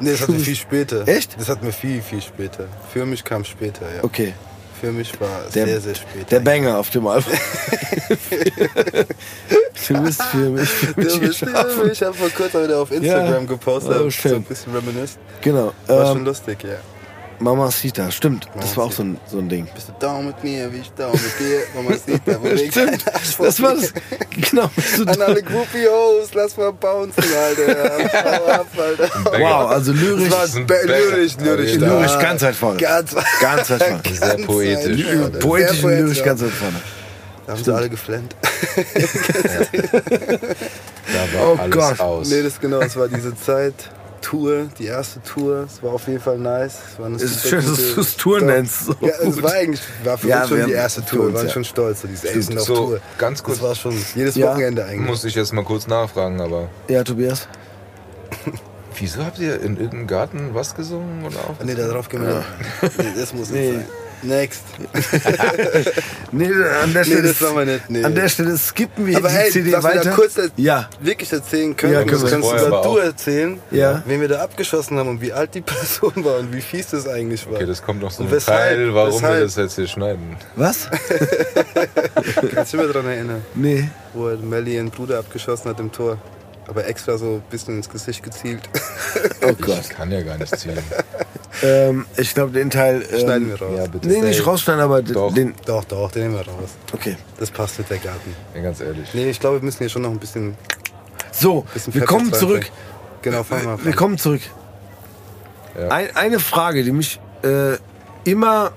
[0.00, 1.06] Nee, das hatten wir viel später.
[1.06, 1.38] Echt?
[1.38, 2.64] Das hatten wir viel, viel später.
[2.92, 4.02] Für mich kam später, ja.
[4.02, 4.34] Okay.
[4.82, 6.28] Für mich war Der, sehr, sehr spät.
[6.28, 7.32] der Banger auf dem Album.
[9.88, 11.90] du bist für mich, für mich Ja, geschaffen.
[11.92, 13.48] Ich habe vor kurzem wieder auf Instagram Ja.
[13.48, 15.18] gepostet, Oh, so ein bisschen reminisced.
[15.40, 15.72] Genau.
[15.86, 16.78] War schon Ähm, lustig, ja.
[17.38, 18.46] Mamacita, stimmt.
[18.60, 19.66] Das war auch so ein, so ein Ding.
[19.74, 21.60] Bist du down mit mir, wie ich down mit dir?
[21.74, 23.04] Mamacita, Stimmt.
[23.38, 23.92] Das war das.
[24.30, 24.70] Genau.
[24.76, 28.08] bist du An da- alle Groupie-Hoes, lass mal bouncen, Alter.
[28.24, 29.10] Hau ab, Alter.
[29.40, 30.28] Wow, also lyrisch.
[30.30, 31.74] Das war lyrisch, lyrisch.
[31.74, 32.78] Lyrisch ganz weit vorne.
[32.78, 34.02] Ganz, Ganz weit vorne.
[34.02, 35.06] ganz Sehr poetisch.
[35.40, 36.24] Poetisch Sehr und lyrisch ja.
[36.24, 36.80] ganz weit vorne.
[37.46, 38.36] Da haben sie alle geflennt.
[41.12, 42.00] Da war Oh alles Gott.
[42.00, 42.28] aus.
[42.30, 43.74] Nee, das genau, es war diese Zeit.
[44.22, 46.78] Tour, die erste Tour, es war auf jeden Fall nice.
[46.92, 48.86] Es war eine Es ist schön, dass du es Tour nennst.
[48.86, 51.26] So ja, es war eigentlich war für Ja, uns schon die erste Tour.
[51.28, 51.52] Wir waren ja.
[51.52, 53.00] schon stolz, so dieses auf So, Tour.
[53.18, 53.58] ganz kurz.
[53.58, 54.46] Das war schon jedes Ja.
[54.52, 55.06] Wochenende eigentlich.
[55.08, 57.46] Muss ich jetzt mal kurz nachfragen, aber Ja, Tobias.
[58.98, 61.64] wieso habt ihr in irgendeinem Garten was gesungen oder auch?
[61.64, 62.36] Nee, darauf gehen wir
[62.82, 62.98] nicht.
[62.98, 63.72] Nee, das muss nicht Nee.
[63.74, 63.84] sein.
[64.22, 64.62] Next.
[66.34, 67.90] Nee, an der Nee, Stelle, das machen wir nicht.
[67.90, 68.04] Nee.
[68.04, 70.04] an der Stelle skippen wir Aber die hey, CD was wir weiter.
[70.04, 72.30] da kurz ja, wirklich erzählen können, Ja, können das wir.
[72.30, 74.02] kannst du du erzählen, Ja.
[74.06, 77.06] wen wir da abgeschossen haben und wie alt die Person war und wie fies das
[77.06, 77.56] eigentlich war.
[77.56, 78.58] Okay, das kommt noch so ein weshalb?
[78.76, 79.34] Teil, warum Weshalb?
[79.38, 80.36] wir das jetzt hier schneiden.
[80.56, 80.88] was?
[82.54, 83.88] Kannst du dich daran erinnern, Nee.
[84.14, 86.16] wo er Melly ihren Bruder abgeschossen hat im Tor?
[86.68, 88.62] Aber extra so ein bisschen ins Gesicht gezielt.
[89.42, 89.80] Oh Gott.
[89.82, 90.78] Ich kann ja gar nicht ziehen.
[91.64, 93.06] Ähm, ich glaube, den Teil.
[93.12, 93.74] Ähm, Schneiden wir raus.
[93.76, 94.08] Ja, bitte.
[94.08, 95.32] Nee, nicht rausschneiden, aber Doch.
[95.32, 95.54] den.
[95.66, 96.70] Doch, doch, den nehmen wir raus.
[96.92, 97.16] Okay.
[97.38, 98.34] Das passt mit der Garten.
[98.54, 99.10] Ja, ganz ehrlich.
[99.12, 100.56] Nee, ich glaube, wir müssen hier schon noch ein bisschen,
[101.30, 102.68] So, bisschen wir kommen zurück.
[103.20, 103.96] Genau, fangen wir mal Wir an.
[103.96, 104.40] kommen zurück.
[105.78, 105.88] Ja.
[105.88, 107.76] Ein, eine Frage, die mich äh,
[108.24, 108.72] immer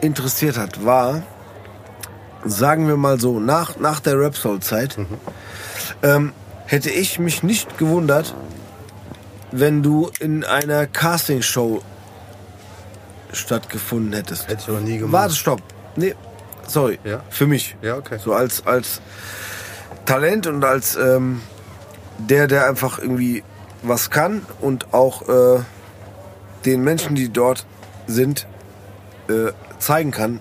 [0.00, 1.22] interessiert hat, war,
[2.44, 4.96] sagen wir mal so, nach, nach der Rap Soul Zeit,
[6.02, 6.32] ähm,
[6.68, 8.34] hätte ich mich nicht gewundert,
[9.50, 11.82] wenn du in einer Castingshow
[13.32, 14.48] stattgefunden hättest.
[14.48, 15.12] Hätte ich noch nie gemacht.
[15.12, 15.62] Warte, stopp.
[15.96, 16.14] Nee,
[16.66, 16.98] sorry.
[17.04, 17.22] Ja?
[17.30, 17.76] Für mich.
[17.80, 18.18] Ja, okay.
[18.22, 19.00] So als, als
[20.04, 21.40] Talent und als ähm,
[22.18, 23.42] der, der einfach irgendwie
[23.82, 25.60] was kann und auch äh,
[26.66, 27.64] den Menschen, die dort
[28.06, 28.46] sind,
[29.28, 30.40] äh, zeigen kann,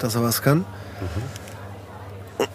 [0.00, 0.64] dass er was kann.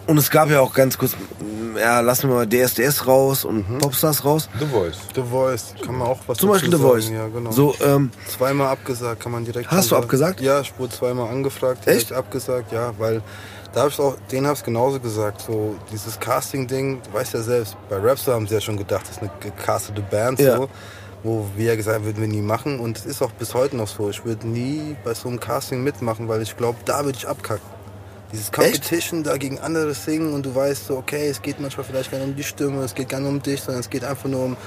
[0.07, 3.79] Und es gab ja auch ganz kurz, mm, ja, lassen wir mal DSDS raus und
[3.79, 4.49] Popstars raus.
[4.59, 4.97] The Voice.
[5.15, 7.09] The Voice, kann man auch was Zum Beispiel The Voice.
[7.09, 7.51] Ja, genau.
[7.51, 10.39] So, ähm, Zweimal abgesagt, kann man direkt Hast du abgesagt?
[10.41, 12.13] Ja, ich wurde zweimal angefragt, direkt Echt?
[12.13, 13.21] abgesagt, ja, weil
[13.73, 17.75] da hab ich auch, denen hab's genauso gesagt, so dieses Casting-Ding, du weißt ja selbst,
[17.89, 20.57] bei Rapstar haben sie ja schon gedacht, das ist eine gecastete Band, Ja.
[20.57, 20.69] so,
[21.23, 23.75] wo wir ja gesagt haben, würden wir nie machen und es ist auch bis heute
[23.77, 27.17] noch so, ich würde nie bei so einem Casting mitmachen, weil ich glaube, da würde
[27.17, 27.65] ich abkacken.
[28.33, 32.09] Dieses Competition da gegen andere singen und du weißt so, okay, es geht manchmal vielleicht
[32.09, 34.27] gar nicht um die Stimme, es geht gar nicht um dich, sondern es geht einfach
[34.27, 34.57] nur um,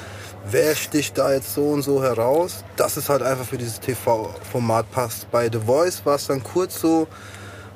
[0.48, 4.88] wer sticht da jetzt so und so heraus, dass es halt einfach für dieses TV-Format
[4.92, 5.28] passt.
[5.32, 7.08] Bei The Voice war es dann kurz so,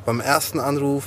[0.06, 1.02] beim ersten Anruf,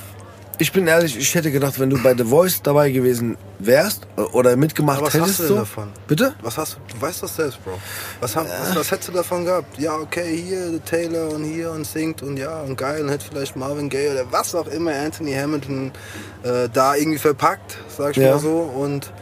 [0.58, 4.20] ich bin ehrlich, ich hätte gedacht, wenn du bei The Voice dabei gewesen wärst äh,
[4.20, 5.58] oder mitgemacht Aber was hättest, hast du denn so.
[5.58, 5.88] davon?
[6.06, 6.34] Bitte?
[6.42, 7.72] was hast du, du weißt das selbst, Bro.
[8.20, 9.78] Was, hab, was, was hättest du davon gehabt?
[9.78, 13.56] Ja, okay, hier Taylor und hier und singt und ja, und geil, und hätte vielleicht
[13.56, 15.92] Marvin Gaye oder was auch immer, Anthony Hamilton
[16.42, 18.32] äh, da irgendwie verpackt, sag ich Ja.
[18.32, 18.58] mal so.
[18.58, 19.12] Und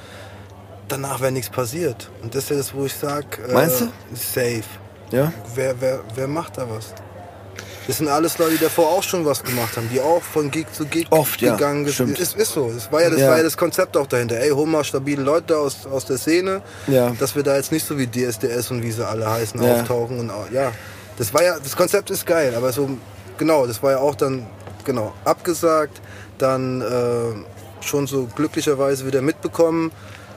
[0.89, 2.11] danach wäre nichts passiert.
[2.23, 3.87] Und das ist das, wo ich sag, äh, Meinst du?
[4.15, 4.63] Safe.
[5.11, 5.33] Ja.
[5.55, 6.95] Wer, wer, wer macht da was?
[7.87, 10.67] Das sind alles Leute, die davor auch schon was gemacht haben, die auch von Gig
[10.73, 11.95] zu Gig Oft, ja, gegangen sind.
[11.95, 12.21] stimmt.
[12.21, 12.71] Es ist so.
[12.73, 13.29] Das war ja das, Ja.
[13.31, 14.39] war ja das Konzept auch dahinter.
[14.39, 17.11] Ey, hol mal stabile Leute aus, aus der Szene, Ja.
[17.19, 19.75] dass wir da jetzt nicht so wie DSDS und wie sie alle heißen Ja.
[19.75, 20.19] auftauchen.
[20.21, 20.71] Und, ja,
[21.19, 22.89] das war ja, das Konzept ist geil, aber so,
[23.37, 24.47] genau, das war ja auch dann,
[24.85, 26.01] genau, abgesagt,
[26.39, 29.91] dann äh, schon so glücklicherweise wieder mitbekommen,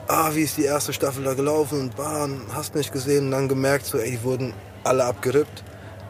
[0.08, 3.48] ah, wie ist die erste Staffel da gelaufen und Bahn, hast nicht gesehen und dann
[3.48, 4.52] gemerkt, so, ey, die wurden
[4.84, 5.62] alle abgerippt.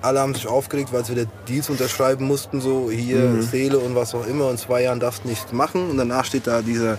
[0.03, 4.15] Alle haben sich aufgeregt, weil sie wieder Deals unterschreiben mussten, so hier Seele und was
[4.15, 4.51] auch immer.
[4.51, 5.91] In zwei Jahren darfst du nichts machen.
[5.91, 6.99] Und danach steht da dieser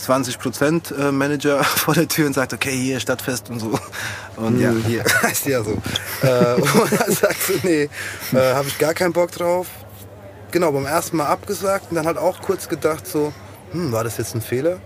[0.00, 3.78] 20% äh, Manager vor der Tür und sagt, okay, hier Stadtfest und so.
[4.36, 5.72] Und ja, hier heißt ja so.
[6.22, 7.88] äh, und dann sagst du, nee,
[8.32, 9.66] äh, habe ich gar keinen Bock drauf.
[10.50, 13.32] Genau, beim ersten Mal abgesagt und dann halt auch kurz gedacht so,
[13.72, 14.78] hm, war das jetzt ein Fehler?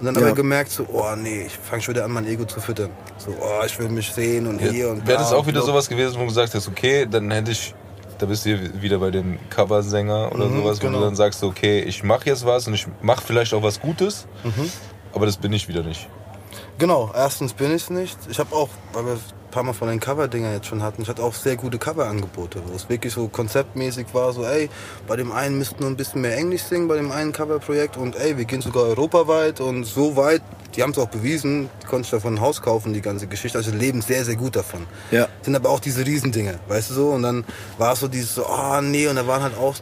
[0.00, 0.26] Und dann Ja.
[0.26, 2.90] aber gemerkt, so, oh nee, ich fange schon wieder an, mein Ego zu füttern.
[3.18, 5.66] So, oh, ich will mich sehen und hier und Wäre da das auch wieder so.
[5.68, 7.74] sowas gewesen, wo du gesagt hast, okay, dann hätte ich,
[8.18, 10.98] da bist du hier wieder bei dem Coversänger oder Mhm, sowas, wo genau.
[11.00, 14.26] du dann sagst, okay, ich mache jetzt was und ich mache vielleicht auch was Gutes,
[14.44, 14.70] Mhm.
[15.12, 16.08] aber das bin ich wieder nicht.
[16.78, 18.16] Genau, erstens bin ich nicht.
[18.30, 19.18] Ich habe auch, weil wir
[19.50, 22.74] paar Mal von den Cover-Dinger jetzt schon hatten, ich hatte auch sehr gute Cover-Angebote, wo
[22.74, 24.68] es wirklich so konzeptmäßig war, so ey,
[25.06, 28.16] bei dem einen müssten wir ein bisschen mehr Englisch singen, bei dem einen Cover-Projekt und
[28.16, 30.42] ey, wir gehen sogar europaweit und so weit,
[30.76, 33.58] die haben es auch bewiesen, die konnte ich davon ein Haus kaufen, die ganze Geschichte,
[33.58, 34.86] also leben sehr, sehr gut davon.
[35.10, 35.28] Ja.
[35.42, 37.44] Sind aber auch diese Riesendinge, weißt du so, und dann
[37.78, 39.74] war es so dieses so, oh nee, und da waren halt auch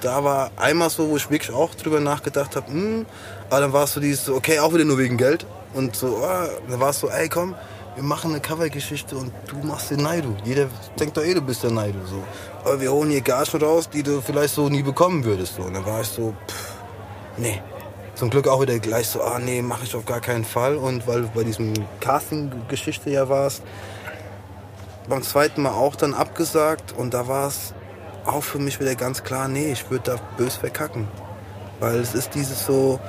[0.00, 3.06] da war einmal so, wo ich wirklich auch drüber nachgedacht habe, hm,
[3.50, 5.46] aber dann war es so dieses, okay, auch wieder nur wegen Geld.
[5.74, 7.54] Und so, ah, dann war es so, ey komm,
[7.98, 10.36] wir machen eine Covergeschichte und du machst den Naidu.
[10.44, 10.68] Jeder
[11.00, 11.98] denkt doch eh, du bist der Naidu.
[12.06, 12.22] So.
[12.62, 15.56] Aber wir holen hier Gagen raus, die du vielleicht so nie bekommen würdest.
[15.56, 15.62] So.
[15.62, 16.74] Und dann war ich so, pff,
[17.38, 17.60] nee.
[18.14, 20.76] Zum Glück auch wieder gleich so, ah nee, mache ich auf gar keinen Fall.
[20.76, 23.64] Und weil du bei diesem Casting-Geschichte ja warst,
[25.08, 27.74] beim zweiten Mal auch dann abgesagt und da war es
[28.26, 31.08] auch für mich wieder ganz klar, nee, ich würde da bös verkacken.
[31.80, 33.00] Weil es ist dieses so,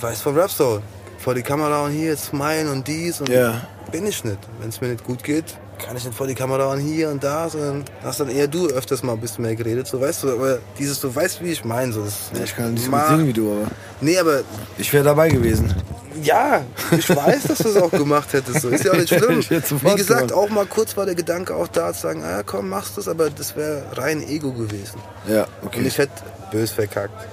[0.00, 0.80] weiß von Rap Soul,
[1.24, 3.62] vor die Kamera und hier smile und dies und Ja.
[3.90, 4.38] bin ich nicht.
[4.60, 7.24] Wenn es mir nicht gut geht, kann ich nicht vor die Kamera und hier und
[7.24, 10.32] da, sondern hast dann eher du öfters mal ein bisschen mehr geredet, so weißt du,
[10.34, 13.08] aber dieses, du weißt, wie ich meine, so das Ich kann nicht so Ma- gut
[13.16, 13.66] singen wie du, aber
[14.02, 14.42] Nee, aber
[14.78, 15.74] ich wäre dabei gewesen.
[16.22, 16.62] ja,
[16.96, 18.60] ich weiß, dass du es auch gemacht hättest.
[18.60, 18.68] So.
[18.68, 19.40] Ist ja auch nicht schlimm.
[19.48, 22.98] Wie gesagt, auch mal kurz war der Gedanke auch da zu sagen, ah, komm, machst
[22.98, 25.00] es, aber das wäre rein Ego gewesen.
[25.26, 25.82] Ja, Und okay.
[25.86, 26.12] ich hätte
[26.52, 27.26] bös verkackt.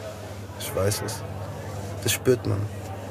[0.60, 1.16] Ich weiß es.
[2.04, 2.58] Das spürt man.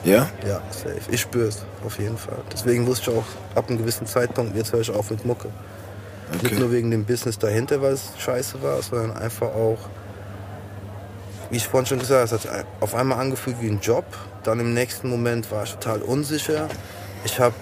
[0.05, 0.28] Ja?
[0.46, 1.01] Ja, safe.
[1.11, 2.38] Ich spüre es, auf jeden Fall.
[2.53, 3.24] Deswegen wusste ich auch
[3.55, 5.48] ab einem gewissen Zeitpunkt, jetzt höre ich auf mit Mucke.
[6.32, 6.59] Nicht Okay.
[6.61, 9.78] nur wegen dem Business dahinter, weil es scheiße war, sondern einfach auch,
[11.51, 14.05] wie ich vorhin schon gesagt habe, es hat auf einmal angefühlt wie ein Job.
[14.44, 16.68] Dann im nächsten Moment war ich total unsicher.
[17.24, 17.55] Ich habe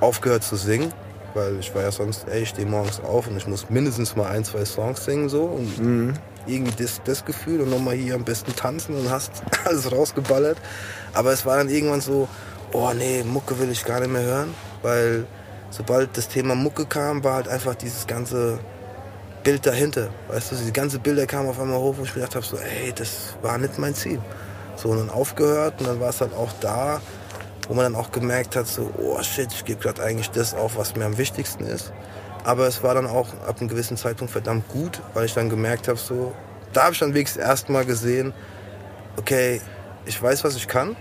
[0.00, 0.92] aufgehört zu singen,
[1.34, 4.28] weil ich war ja sonst, ey, ich stehe morgens auf und ich muss mindestens mal
[4.28, 5.44] ein, zwei Songs singen so.
[5.44, 10.58] Und irgendwie das, das Gefühl und nochmal hier am besten tanzen und hast alles rausgeballert.
[11.14, 12.28] Aber es war dann irgendwann so,
[12.72, 15.26] oh nee, Mucke will ich gar nicht mehr hören, weil
[15.70, 18.58] sobald das Thema Mucke kam, war halt einfach dieses ganze
[19.42, 20.10] Bild dahinter.
[20.28, 22.92] Weißt du, diese ganze Bilder kamen auf einmal hoch, wo ich gedacht habe, so, ey,
[22.92, 24.20] das war nicht mein Ziel.
[24.76, 27.00] So, und dann aufgehört und dann war es halt auch da,
[27.68, 30.76] wo man dann auch gemerkt hat, so, oh shit, ich gebe gerade eigentlich das auf,
[30.76, 31.92] was mir am wichtigsten ist.
[32.44, 35.88] Aber es war dann auch ab einem gewissen Zeitpunkt verdammt gut, weil ich dann gemerkt
[35.88, 36.34] habe, so,
[36.72, 38.32] da habe ich dann wenigstens erstmal gesehen,
[39.16, 39.60] okay,
[40.06, 40.96] ich weiß, was ich kann,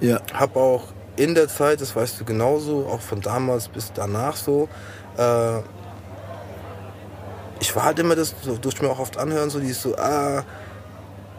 [0.00, 0.20] Ja.
[0.32, 0.84] habe auch
[1.16, 4.68] in der Zeit, das weißt du genauso, auch von damals bis danach so,
[5.16, 5.58] äh,
[7.60, 10.44] ich war halt immer das, so, durfte mir auch oft anhören, so dieses so, ah,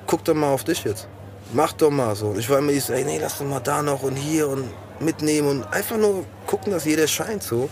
[0.05, 1.07] guck doch mal auf dich jetzt.
[1.53, 2.35] Mach doch mal so.
[2.37, 4.65] Ich war immer dieses, ey, nee, lass doch mal da noch und hier und
[4.99, 7.69] mitnehmen und einfach nur gucken, dass jeder scheint so.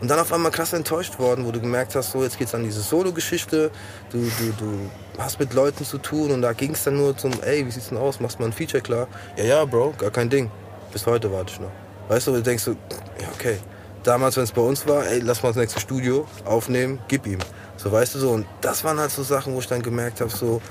[0.00, 2.64] Und dann auf einmal krass enttäuscht worden, wo du gemerkt hast, so jetzt geht's an
[2.64, 3.70] diese Solo-Geschichte,
[4.10, 7.66] du, du, du hast mit Leuten zu tun und da ging's dann nur zum, ey,
[7.66, 9.08] wie sieht's denn aus, machst mal ein Feature klar?
[9.36, 10.50] Ja, ja, Bro, gar kein Ding.
[10.92, 11.70] Bis heute warte ich noch.
[12.08, 12.72] Weißt du, du denkst so,
[13.20, 13.58] ja, okay.
[14.02, 17.38] Damals, wenn es bei uns war, ey, lass mal das nächste Studio aufnehmen, gib ihm.
[17.76, 18.30] So, weißt du so.
[18.30, 20.62] Und das waren halt so Sachen, wo ich dann gemerkt habe, so,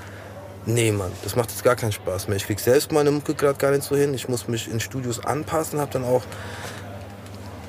[0.66, 2.36] nee, Mann, das macht jetzt gar keinen Spaß mehr.
[2.36, 4.12] Ich krieg selbst meine Mucke gerade gar nicht so hin.
[4.14, 6.22] Ich muss mich in Studios anpassen, habe dann auch,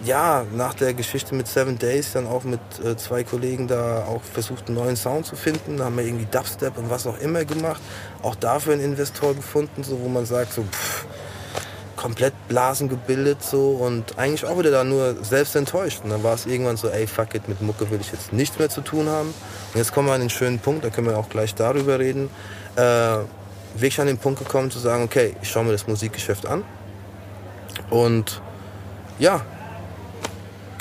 [0.04, 4.22] ja, nach der Geschichte mit Seven Days dann auch mit äh, zwei Kollegen da auch
[4.24, 5.78] versucht, einen neuen Sound zu finden.
[5.78, 7.82] Da haben wir irgendwie Dubstep und was auch immer gemacht.
[8.22, 11.06] Auch dafür einen Investor gefunden, so, wo man sagt, so, pff,
[11.96, 16.02] komplett Blasen gebildet so und eigentlich auch wieder da nur selbst enttäuscht.
[16.04, 18.58] Und dann war es irgendwann so, ey, fuck it, mit Mucke will ich jetzt nichts
[18.58, 19.30] mehr zu tun haben.
[19.74, 22.32] Und jetzt kommen wir an den schönen Punkt, da können wir auch gleich darüber reden.
[22.76, 23.18] Äh,
[23.76, 26.64] wirklich an den Punkt gekommen zu sagen, okay, ich schaue mir das Musikgeschäft an.
[27.92, 28.42] Und
[29.20, 29.42] ja,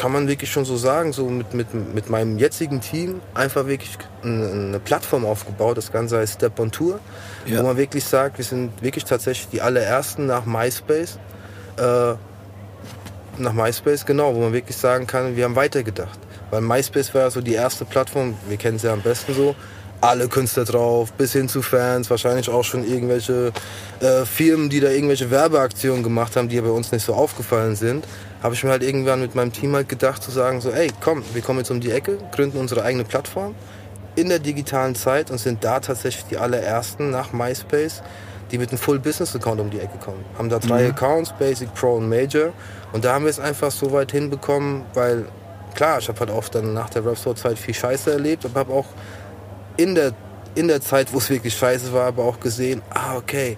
[0.00, 3.98] kann man wirklich schon so sagen, so mit, mit, mit meinem jetzigen Team einfach wirklich
[4.24, 5.76] eine, Plattform aufgebaut.
[5.76, 7.00] Das Ganze heißt Step on Tour,
[7.44, 7.58] Ja.
[7.58, 11.18] wo man wirklich sagt, wir sind wirklich tatsächlich die allerersten nach MySpace.
[11.76, 12.14] Äh,
[13.36, 16.18] nach MySpace, genau, wo man wirklich sagen kann, wir haben weitergedacht.
[16.50, 19.54] Weil MySpace war ja so die erste Plattform, wir kennen sie ja am besten so,
[20.00, 23.52] alle Künstler drauf, bis hin zu Fans, wahrscheinlich auch schon irgendwelche
[24.00, 27.76] äh, Firmen, die da irgendwelche Werbeaktionen gemacht haben, die ja bei uns nicht so aufgefallen
[27.76, 28.06] sind.
[28.42, 31.22] Habe ich mir halt irgendwann mit meinem Team halt gedacht zu sagen, so, ey, komm,
[31.34, 33.54] wir kommen jetzt um die Ecke, gründen unsere eigene Plattform
[34.16, 38.02] in der digitalen Zeit und sind da tatsächlich die allerersten nach MySpace,
[38.50, 40.24] die mit einem Full-Business-Account um die Ecke kommen.
[40.36, 42.52] Haben da drei Accounts, Basic, Pro und Major.
[42.92, 45.26] Und da haben wir es einfach so weit hinbekommen, weil
[45.74, 48.86] klar, ich habe halt auch dann nach der Rap-Store-Zeit viel Scheiße erlebt, aber habe auch
[49.76, 50.12] in der,
[50.56, 53.56] in der Zeit, wo es wirklich scheiße war, aber auch gesehen, ah, okay,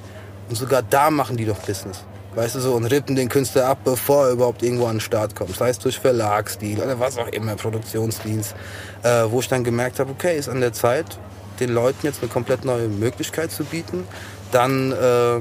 [0.49, 2.05] Und sogar da machen die doch Business.
[2.35, 5.37] Weißt du so, und rippen den Künstler ab, bevor er überhaupt irgendwo an den Start
[5.37, 5.55] kommt.
[5.55, 8.55] Sei es durch Verlagsdeal oder was auch immer, Produktionsdeals.
[9.03, 11.19] Äh, wo ich dann gemerkt habe, okay, ist an der Zeit,
[11.61, 14.07] den Leuten jetzt eine komplett neue Möglichkeit zu bieten.
[14.51, 15.41] Dann, äh,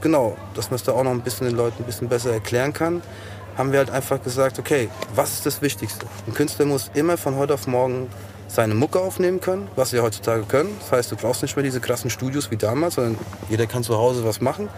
[0.00, 2.72] genau, dass man es da auch noch ein bisschen den Leuten ein bisschen besser erklären
[2.72, 3.02] kann,
[3.58, 6.06] haben wir halt einfach gesagt, okay, was ist das Wichtigste?
[6.26, 8.08] Ein Künstler muss immer von heute auf morgen
[8.50, 10.76] seine Mucke aufnehmen können, was wir heutzutage können.
[10.80, 13.16] Das heißt, du brauchst nicht mehr diese krassen Studios wie damals, sondern
[13.48, 14.68] jeder kann zu Hause was machen,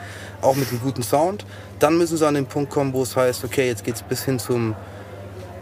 [0.43, 1.47] auch mit einem guten Sound.
[1.79, 4.25] Dann müssen sie an den Punkt kommen, wo es heißt, okay, jetzt geht es bis
[4.25, 4.77] hin zum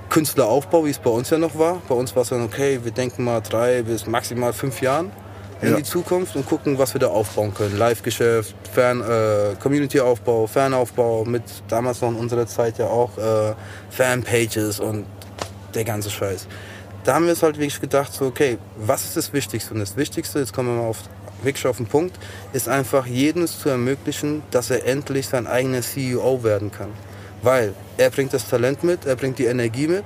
[0.08, 1.80] Künstleraufbau, wie es bei uns ja noch war.
[1.88, 5.12] Bei uns war es dann, okay, wir denken mal drei bis maximal fünf Jahren
[5.62, 5.76] in ja.
[5.76, 7.78] die Zukunft und gucken, was wir da aufbauen können.
[7.78, 13.54] Live-Geschäft, Fan, äh, Community-Aufbau, Fanaufbau, mit damals noch in unserer Zeit ja auch äh,
[13.90, 15.04] Fanpages und
[15.74, 16.48] der ganze Scheiß
[17.04, 19.74] da haben wir uns halt wirklich gedacht, so, okay, was ist das Wichtigste?
[19.74, 20.98] Und das Wichtigste, jetzt kommen wir mal auf,
[21.42, 22.18] wirklich auf den Punkt,
[22.52, 26.90] ist einfach jedem zu ermöglichen, dass er endlich sein eigener CEO werden kann.
[27.42, 30.04] Weil er bringt das Talent mit, er bringt die Energie mit.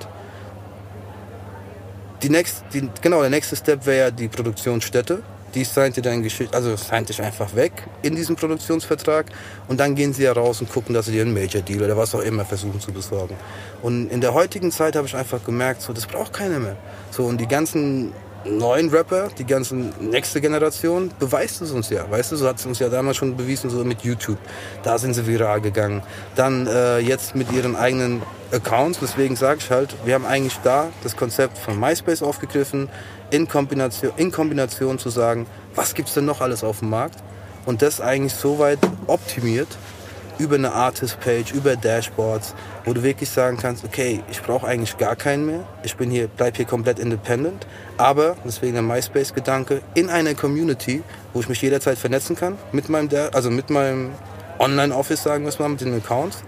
[2.23, 5.23] Die next, die, genau, der nächste Step wäre ja die Produktionsstätte
[5.55, 9.27] die signte dann Geschichte, also signte ich einfach weg in diesem Produktionsvertrag
[9.69, 11.97] und dann gehen sie ja raus und gucken, dass sie dir einen Major Deal oder
[11.97, 13.37] was auch immer versuchen zu besorgen.
[13.83, 16.77] Und in der heutigen Zeit habe ich einfach gemerkt, so das braucht keiner mehr.
[17.11, 18.13] So und die ganzen
[18.45, 22.11] neuen Rapper, die ganzen nächste Generation, beweist es uns ja.
[22.11, 24.39] Weißt du, so hat es uns ja damals schon bewiesen, so mit YouTube.
[24.83, 26.03] Da sind sie viral gegangen.
[26.35, 28.99] Dann äh, jetzt mit ihren eigenen Accounts.
[29.01, 32.89] Deswegen sage ich halt, wir haben eigentlich da das Konzept von MySpace aufgegriffen,
[33.31, 37.23] in Kombination, in Kombination zu sagen, was gibt es denn noch alles auf dem Markt?
[37.67, 39.69] Und das eigentlich so weit optimiert,
[40.39, 42.55] über eine Artist-Page, über Dashboards,
[42.85, 45.61] wo du wirklich sagen kannst, okay, ich brauche eigentlich gar keinen mehr.
[45.85, 47.67] Ich bin hier, bleib hier komplett independent.
[47.97, 51.03] Aber, deswegen der MySpace-Gedanke, in einer Community,
[51.33, 54.11] wo ich mich jederzeit vernetzen kann, mit meinem, also mit meinem
[54.59, 56.43] Online-Office, sagen wir es mal, mit den Accounts,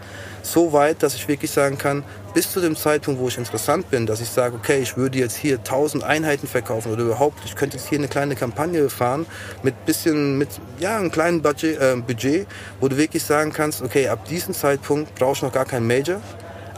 [0.53, 4.07] so weit, dass ich wirklich sagen kann, bis zu dem Zeitpunkt, wo ich interessant bin,
[4.07, 7.77] dass ich sage, okay, ich würde jetzt hier 1000 Einheiten verkaufen oder überhaupt, ich könnte
[7.77, 9.27] jetzt hier eine kleine Kampagne fahren
[9.63, 12.47] mit bisschen, mit ja, einem kleinen Budget, äh, Budget,
[12.81, 16.21] wo du wirklich sagen kannst, okay, ab diesem Zeitpunkt brauche ich noch gar kein Major,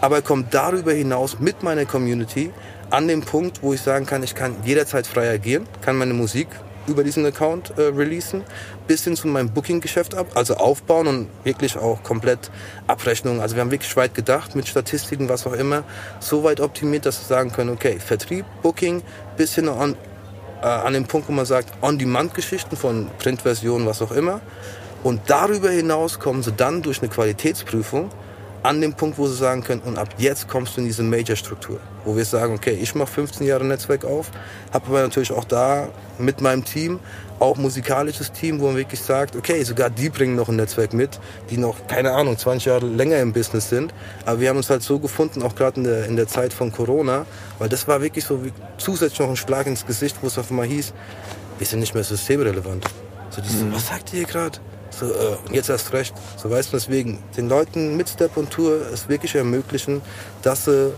[0.00, 2.52] aber komme darüber hinaus mit meiner Community
[2.90, 6.48] an den Punkt, wo ich sagen kann, ich kann jederzeit frei agieren, kann meine Musik
[6.88, 8.42] über diesen Account äh, releasen,
[8.86, 12.50] bis hin zu meinem Booking-Geschäft ab, also aufbauen und wirklich auch komplett
[12.86, 13.40] Abrechnung.
[13.40, 15.84] Also wir haben wirklich weit gedacht mit Statistiken, was auch immer,
[16.20, 19.02] so weit optimiert, dass wir sagen können, okay, Vertrieb, Booking,
[19.36, 19.96] bis hin an,
[20.62, 24.40] äh, an den Punkt, wo man sagt, On-Demand-Geschichten von Printversionen, was auch immer.
[25.04, 28.10] Und darüber hinaus kommen sie dann durch eine Qualitätsprüfung
[28.62, 31.78] an dem Punkt, wo sie sagen können, und ab jetzt kommst du in diese Major-Struktur,
[32.04, 34.30] wo wir sagen, okay, ich mache 15 Jahre Netzwerk auf,
[34.72, 35.88] habe aber natürlich auch da
[36.18, 37.00] mit meinem Team
[37.38, 41.20] auch musikalisches Team, wo man wirklich sagt, okay, sogar die bringen noch ein Netzwerk mit,
[41.50, 43.94] die noch, keine Ahnung, 20 Jahre länger im Business sind.
[44.26, 46.72] Aber wir haben uns halt so gefunden, auch gerade in der, in der Zeit von
[46.72, 47.26] Corona,
[47.58, 50.50] weil das war wirklich so wie zusätzlich noch ein Schlag ins Gesicht, wo es auf
[50.50, 50.92] einmal hieß,
[51.58, 52.84] wir sind nicht mehr systemrelevant.
[53.30, 53.74] So dieses, mhm.
[53.74, 54.58] was sagt ihr gerade?
[54.90, 56.14] So, äh, jetzt erst recht.
[56.36, 60.00] So weißt du, deswegen den Leuten mit Step und Tour es wirklich ermöglichen,
[60.42, 60.92] dass sie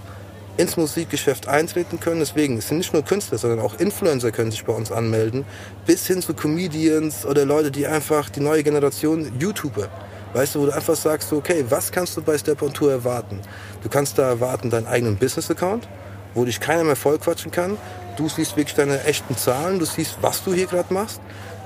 [0.57, 2.21] ins Musikgeschäft eintreten können.
[2.21, 5.45] Deswegen, es sind nicht nur Künstler, sondern auch Influencer können sich bei uns anmelden,
[5.87, 9.89] bis hin zu Comedians oder Leute, die einfach die neue Generation YouTuber.
[10.33, 13.41] Weißt du, wo du einfach sagst, okay, was kannst du bei Step on Tour erwarten?
[13.83, 15.89] Du kannst da erwarten deinen eigenen Business-Account,
[16.35, 17.77] wo dich keiner mehr vollquatschen kann.
[18.17, 21.21] Du siehst wirklich deine echten Zahlen, du siehst, was du hier gerade machst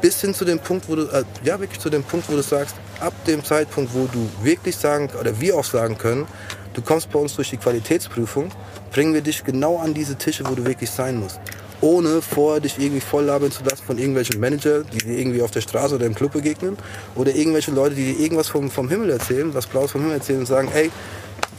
[0.04, 2.42] bis hin zu dem Punkt, wo du, äh, ja wirklich zu dem Punkt, wo du
[2.42, 6.26] sagst, ab dem Zeitpunkt, wo du wirklich sagen, oder wir auch sagen können,
[6.74, 8.50] du kommst bei uns durch die Qualitätsprüfung,
[8.92, 11.40] bringen wir dich genau an diese Tische, wo du wirklich sein musst.
[11.80, 15.52] Ohne vorher dich irgendwie voll labeln zu lassen von irgendwelchen Manager, die dir irgendwie auf
[15.52, 16.76] der Straße oder im Club begegnen.
[17.14, 20.40] Oder irgendwelche Leute, die dir irgendwas vom, vom Himmel erzählen, was Blaues vom Himmel erzählen
[20.40, 20.90] und sagen, ey,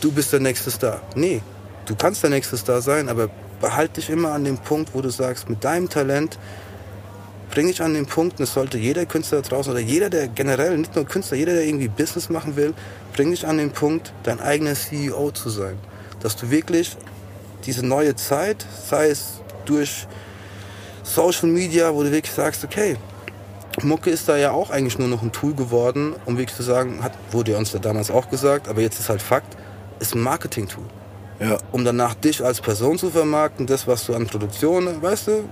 [0.01, 1.01] du bist der nächste Star.
[1.15, 1.41] Nee,
[1.87, 5.09] du kannst der nächste Star sein, aber behalte dich immer an dem Punkt, wo du
[5.09, 6.37] sagst, mit deinem Talent
[7.56, 10.93] bringe ich an den Punkt, das sollte jeder Künstler draußen oder jeder, der generell, nicht
[10.93, 12.74] nur Künstler, jeder, der irgendwie Business machen will,
[13.16, 15.78] bringe ich an den Punkt, dein eigener CEO zu sein.
[16.20, 16.97] Dass du wirklich
[17.66, 20.06] diese neue Zeit, sei es durch
[21.03, 22.97] Social Media, wo du wirklich sagst, okay,
[23.82, 27.03] Mucke ist da ja auch eigentlich nur noch ein Tool geworden, um wirklich zu sagen,
[27.03, 29.56] hat, wurde uns da damals auch gesagt, aber jetzt ist halt Fakt,
[29.99, 30.84] ist ein Marketing-Tool.
[31.39, 31.58] Ja.
[31.72, 35.43] Um danach dich als Person zu vermarkten, das, was du an Produktionen, weißt du,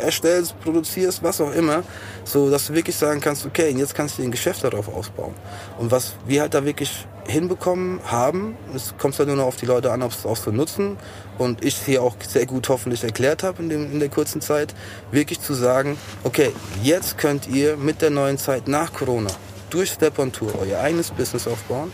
[0.00, 1.82] erstellst, produzierst, was auch immer,
[2.24, 5.34] so dass du wirklich sagen kannst, okay, jetzt kannst du ein Geschäft darauf ausbauen.
[5.78, 9.66] Und was wir halt da wirklich hinbekommen haben, es kommt halt nur noch auf die
[9.66, 10.96] Leute an, ob es auch so nutzen
[11.38, 14.74] und ich hier auch sehr gut hoffentlich erklärt habe in, dem, in der kurzen Zeit,
[15.10, 19.30] wirklich zu sagen, okay, jetzt könnt ihr mit der neuen Zeit nach Corona
[19.70, 21.92] durch Step on Tour euer eigenes Business aufbauen.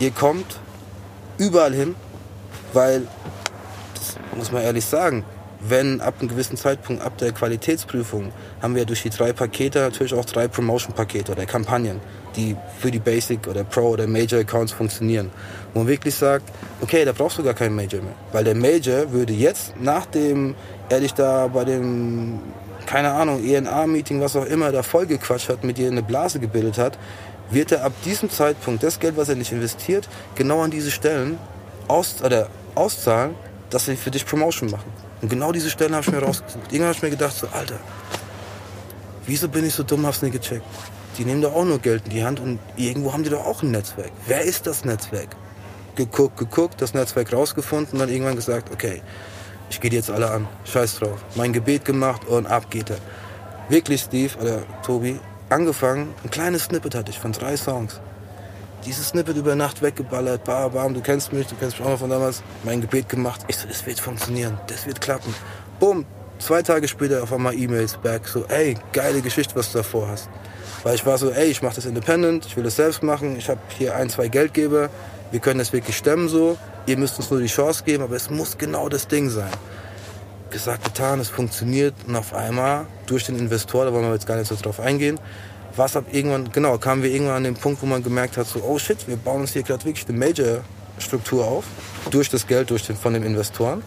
[0.00, 0.58] Ihr kommt
[1.38, 1.94] überall hin,
[2.72, 3.06] weil,
[3.94, 5.24] das muss man ehrlich sagen,
[5.68, 10.14] wenn ab einem gewissen Zeitpunkt, ab der Qualitätsprüfung, haben wir durch die drei Pakete natürlich
[10.14, 12.00] auch drei Promotion-Pakete oder Kampagnen,
[12.36, 15.30] die für die Basic oder Pro oder Major Accounts funktionieren.
[15.72, 16.44] Wo man wirklich sagt,
[16.80, 18.14] okay, da brauchst du gar keinen Major mehr.
[18.32, 20.54] Weil der Major würde jetzt, nachdem
[20.88, 22.40] er dich da bei dem,
[22.86, 26.98] keine Ahnung, ENA-Meeting, was auch immer, da vollgequatscht hat, mit dir eine Blase gebildet hat,
[27.50, 31.38] wird er ab diesem Zeitpunkt das Geld, was er nicht investiert, genau an diese Stellen
[31.86, 33.34] aus, oder auszahlen,
[33.70, 34.90] dass sie für dich Promotion machen.
[35.22, 36.64] Und genau diese Stellen habe ich mir rausgesucht.
[36.66, 37.78] Irgendwann habe ich mir gedacht, so, Alter,
[39.24, 40.66] wieso bin ich so dumm, hab's nicht gecheckt?
[41.16, 43.62] Die nehmen doch auch nur Geld in die Hand und irgendwo haben die doch auch
[43.62, 44.10] ein Netzwerk.
[44.26, 45.36] Wer ist das Netzwerk?
[45.94, 49.02] Geguckt, geguckt, das Netzwerk rausgefunden und dann irgendwann gesagt, okay,
[49.70, 50.48] ich gehe jetzt alle an.
[50.64, 51.24] Scheiß drauf.
[51.36, 52.98] Mein Gebet gemacht und ab geht er.
[53.68, 55.20] Wirklich, Steve oder Tobi,
[55.50, 58.00] angefangen, ein kleines Snippet hatte ich von drei Songs
[58.84, 61.98] dieses Snippet über Nacht weggeballert, bam, bam, du kennst mich, du kennst mich auch noch
[61.98, 63.42] von damals, mein Gebet gemacht.
[63.48, 65.34] Ich so, das wird funktionieren, das wird klappen.
[65.78, 66.04] Bumm,
[66.38, 70.28] zwei Tage später auf einmal E-Mails back, so, ey, geile Geschichte, was du davor hast.
[70.82, 73.48] Weil ich war so, ey, ich mache das independent, ich will das selbst machen, ich
[73.48, 74.90] habe hier ein, zwei Geldgeber,
[75.30, 78.30] wir können das wirklich stemmen so, ihr müsst uns nur die Chance geben, aber es
[78.30, 79.50] muss genau das Ding sein.
[80.50, 81.94] Gesagt, getan, es funktioniert.
[82.06, 85.18] Und auf einmal durch den Investor, da wollen wir jetzt gar nicht so drauf eingehen,
[85.76, 88.62] was ab irgendwann, genau, kamen wir irgendwann an den Punkt, wo man gemerkt hat, so,
[88.62, 91.64] oh shit, wir bauen uns hier gerade wirklich eine Major-Struktur auf,
[92.10, 93.82] durch das Geld durch den, von den Investoren.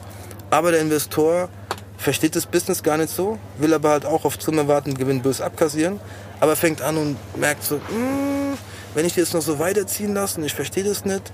[0.50, 1.50] Aber der Investor
[1.98, 5.42] versteht das Business gar nicht so, will aber halt auch auf Zimmer warten, Gewinn bös
[5.42, 6.00] abkassieren,
[6.40, 8.58] aber fängt an und merkt so, mm,
[8.94, 11.32] wenn ich die jetzt noch so weiterziehen lasse und ich verstehe das nicht,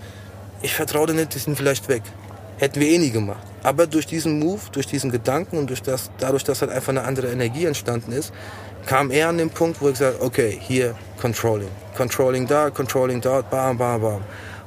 [0.62, 2.04] ich vertraue dir nicht, die sind vielleicht weg.
[2.58, 3.41] Hätten wir eh nie gemacht.
[3.64, 7.04] Aber durch diesen Move, durch diesen Gedanken und durch das, dadurch, dass halt einfach eine
[7.04, 8.32] andere Energie entstanden ist,
[8.86, 11.69] kam er an den Punkt, wo ich gesagt okay, hier Controlling.
[11.95, 14.21] Controlling da, Controlling dort, bam, bam, bam.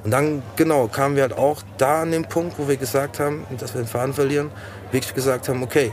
[0.04, 3.46] Und dann, genau, kamen wir halt auch da an den Punkt, wo wir gesagt haben,
[3.58, 4.50] dass wir den Faden verlieren,
[4.92, 5.92] wirklich gesagt haben, okay,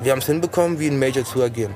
[0.00, 1.74] wir haben es hinbekommen, wie ein Major zu agieren.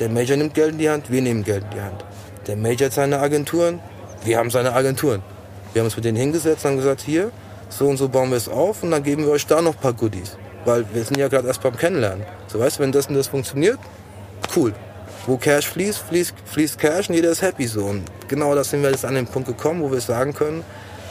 [0.00, 2.04] Der Major nimmt Geld in die Hand, wir nehmen Geld in die Hand.
[2.46, 3.78] Der Major hat seine Agenturen,
[4.24, 5.22] wir haben seine Agenturen.
[5.72, 7.30] Wir haben uns mit denen hingesetzt und haben gesagt, hier,
[7.68, 9.80] so und so bauen wir es auf und dann geben wir euch da noch ein
[9.80, 10.36] paar Goodies.
[10.64, 12.24] Weil wir sind ja gerade erst beim Kennenlernen.
[12.46, 13.78] So weißt du, wenn das und das funktioniert,
[14.56, 14.72] cool.
[15.26, 17.84] Wo Cash fließt, fließt, fließt Cash und jeder ist happy so.
[17.84, 20.62] Und genau das sind wir jetzt an den Punkt gekommen, wo wir sagen können,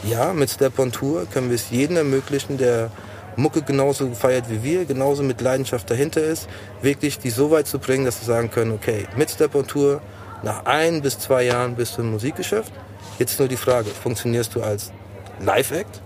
[0.04, 2.90] ja, mit Step on Tour können wir es jedem ermöglichen, der
[3.36, 6.48] Mucke genauso feiert wie wir, genauso mit Leidenschaft dahinter ist,
[6.82, 10.02] wirklich die so weit zu bringen, dass wir sagen können, okay, mit Step on Tour,
[10.44, 12.72] nach ein bis zwei Jahren bist du im Musikgeschäft.
[13.18, 14.92] Jetzt nur die Frage, funktionierst du als
[15.40, 16.02] Live-Act?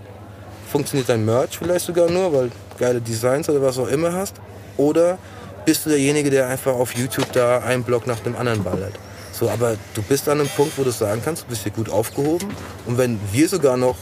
[0.70, 4.36] Funktioniert dein Merch vielleicht sogar nur, weil geile Designs oder was auch immer hast?
[4.76, 5.18] Oder
[5.64, 8.94] bist du derjenige, der einfach auf YouTube da einen Blog nach dem anderen ballert?
[9.32, 11.90] So, aber du bist an einem Punkt, wo du sagen kannst, du bist hier gut
[11.90, 12.48] aufgehoben.
[12.86, 13.96] Und wenn wir sogar noch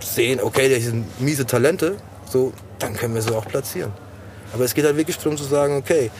[0.00, 1.96] sehen, okay, das sind miese Talente,
[2.30, 3.92] so, dann können wir sie auch platzieren.
[4.52, 6.10] Aber es geht halt wirklich darum zu sagen, okay,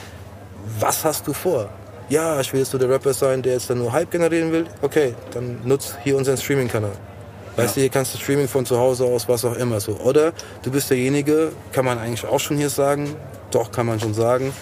[0.80, 1.70] was hast du vor?
[2.08, 4.66] Ja, ich will jetzt so der Rapper sein, der jetzt dann nur Hype generieren will.
[4.82, 6.92] Okay, dann nutz hier unseren Streaming-Kanal.
[7.56, 7.74] Weißt ja.
[7.74, 9.92] du, hier kannst du Streaming von zu Hause aus, was auch immer so.
[9.96, 10.32] Oder
[10.62, 13.16] du bist derjenige, kann man eigentlich auch schon hier sagen,
[13.50, 14.52] doch kann man schon sagen,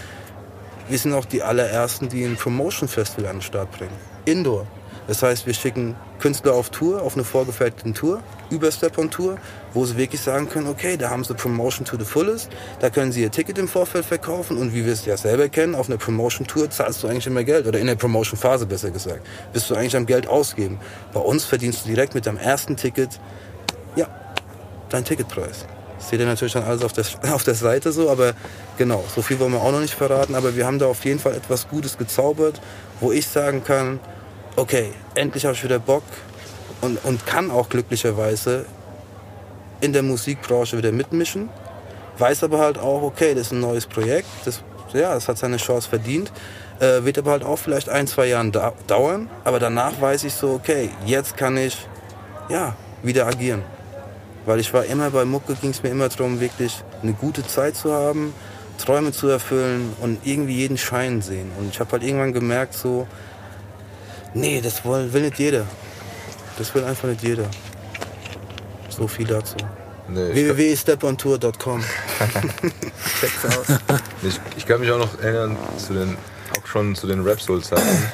[0.88, 3.96] wir sind auch die allerersten, die ein Promotion Festival an den Start bringen.
[4.26, 4.66] Indoor.
[5.06, 9.36] Das heißt, wir schicken Künstler auf Tour, auf eine vorgefertigte Tour, über Step on Tour,
[9.74, 12.48] wo sie wirklich sagen können, okay, da haben sie Promotion to the fullest,
[12.80, 15.74] da können sie ihr Ticket im Vorfeld verkaufen und wie wir es ja selber kennen,
[15.74, 18.90] auf einer Promotion Tour zahlst du eigentlich immer Geld oder in der Promotion Phase besser
[18.90, 20.78] gesagt, bist du eigentlich am Geld ausgeben.
[21.12, 23.20] Bei uns verdienst du direkt mit deinem ersten Ticket,
[23.96, 24.06] ja,
[24.88, 25.66] dein Ticketpreis.
[25.98, 27.04] Das seht ihr natürlich dann alles auf der,
[27.34, 28.34] auf der Seite so, aber
[28.78, 31.18] genau, so viel wollen wir auch noch nicht verraten, aber wir haben da auf jeden
[31.18, 32.60] Fall etwas Gutes gezaubert,
[33.00, 33.98] wo ich sagen kann,
[34.56, 36.04] okay, endlich habe ich wieder Bock
[36.80, 38.66] und, und kann auch glücklicherweise
[39.84, 41.48] in der Musikbranche wieder mitmischen.
[42.18, 44.62] Weiß aber halt auch, okay, das ist ein neues Projekt, das,
[44.92, 46.32] ja, das hat seine Chance verdient.
[46.80, 49.28] Äh, wird aber halt auch vielleicht ein, zwei Jahre da dauern.
[49.44, 51.76] Aber danach weiß ich so, okay, jetzt kann ich
[52.48, 53.62] ja, wieder agieren.
[54.46, 57.76] Weil ich war immer bei Mucke, ging es mir immer darum, wirklich eine gute Zeit
[57.76, 58.34] zu haben,
[58.78, 61.50] Träume zu erfüllen und irgendwie jeden Schein sehen.
[61.58, 63.06] Und ich habe halt irgendwann gemerkt, so,
[64.36, 65.64] Nee, das will, will nicht jeder.
[66.58, 67.44] Das will einfach nicht jeder.
[68.96, 69.56] So viel dazu.
[70.08, 71.82] Nee, www.stepontour.com
[73.20, 73.66] Check's aus.
[74.22, 76.16] Ich, ich, kann mich auch noch erinnern zu den,
[76.58, 78.10] auch schon zu den Rap Soul Zeiten,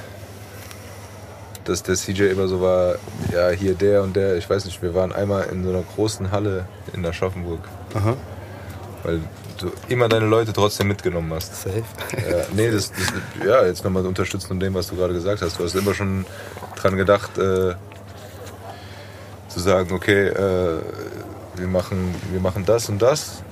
[1.65, 2.95] dass der CJ immer so war,
[3.33, 6.31] ja hier der und der, ich weiß nicht, wir waren einmal in so einer großen
[6.31, 7.61] Halle in Aschaffenburg.
[7.95, 8.17] Aha.
[9.03, 9.21] Weil
[9.59, 11.63] du immer deine Leute trotzdem mitgenommen hast.
[11.63, 11.83] Safe.
[12.13, 15.59] Ja, nee, das, das ja, jetzt nochmal unterstützen und dem, was du gerade gesagt hast.
[15.59, 16.25] Du hast immer schon
[16.77, 17.75] dran gedacht, äh,
[19.51, 20.81] zu sagen, okay, äh,
[21.57, 23.43] wir, machen, wir machen das und das.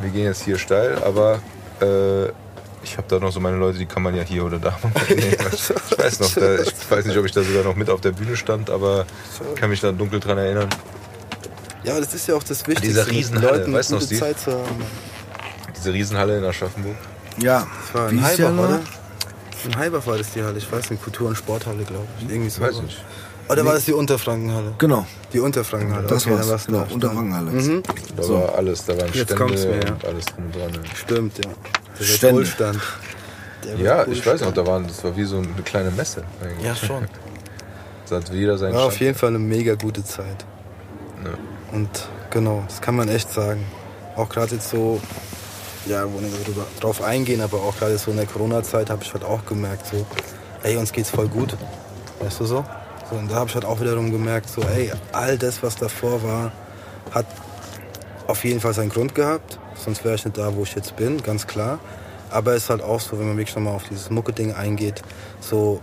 [0.00, 1.40] Wir gehen jetzt hier steil, aber
[1.80, 2.28] äh,
[2.82, 4.92] ich habe da noch so meine Leute, die kann man ja hier oder da machen.
[5.08, 8.00] Nee, ich weiß noch, da, ich weiß nicht, ob ich da sogar noch mit auf
[8.00, 9.04] der Bühne stand, aber
[9.54, 10.68] ich kann mich da dunkel dran erinnern.
[11.84, 14.14] Ja, das ist ja auch das Wichtigste, Dieser mit Riesenhalle, Leuten weißt du noch, gute
[14.14, 14.34] Steve?
[14.34, 14.84] Zeit zu haben.
[15.76, 16.96] Diese Riesenhalle in Aschaffenburg.
[17.38, 18.80] Ja, Das war in Heibach, oder?
[19.64, 22.30] In Heibach war das die Halle, ich weiß nicht, Kultur- und Sporthalle, glaube ich.
[22.30, 22.60] Irgendwie so.
[22.62, 23.04] Weiß ich nicht.
[23.50, 24.74] Oder war das die Unterfrankenhalle?
[24.78, 26.48] Genau, Die Unterfrankenhalle, das okay, war's.
[26.48, 26.94] war's Genau, da.
[26.94, 27.50] Unterwangenhalle.
[27.50, 27.82] Mhm.
[28.16, 28.34] Da So.
[28.34, 29.92] war alles, da waren Jetzt Stände mir, ja.
[29.92, 30.70] und alles drum dran.
[30.74, 30.94] ja.
[30.94, 31.50] Stimmt, ja.
[31.98, 32.34] Der Stände.
[32.36, 32.78] Bull stand.
[33.64, 36.64] Der Ja, ich weiß noch, da waren, das war wie so eine kleine Messe eigentlich.
[36.64, 37.06] Ja, schon.
[38.08, 39.00] Da hat jeder seinen War auf Stand.
[39.06, 40.44] jeden Fall eine mega gute Zeit.
[41.24, 41.30] Ja.
[41.70, 41.88] Und
[42.30, 43.64] genau, das kann man echt sagen.
[44.16, 45.00] Auch gerade jetzt so,
[45.86, 49.12] ja, wo nicht drüber, drauf eingehen, aber auch gerade so in der Corona-Zeit habe ich
[49.12, 50.04] halt auch gemerkt, so,
[50.64, 51.56] ey, uns geht's voll gut.
[52.18, 52.64] Weißt du so?
[53.10, 56.22] So und da habe ich halt auch wiederum gemerkt, so, ey, all das, was davor
[56.22, 56.52] war,
[57.10, 57.26] hat
[58.26, 59.58] auf jeden Fall seinen Grund gehabt.
[59.74, 61.80] Sonst wäre ich nicht da, wo ich jetzt bin, ganz klar.
[62.30, 65.02] Aber es ist halt auch so, wenn man wirklich nochmal auf dieses Mucke-Ding eingeht,
[65.40, 65.80] so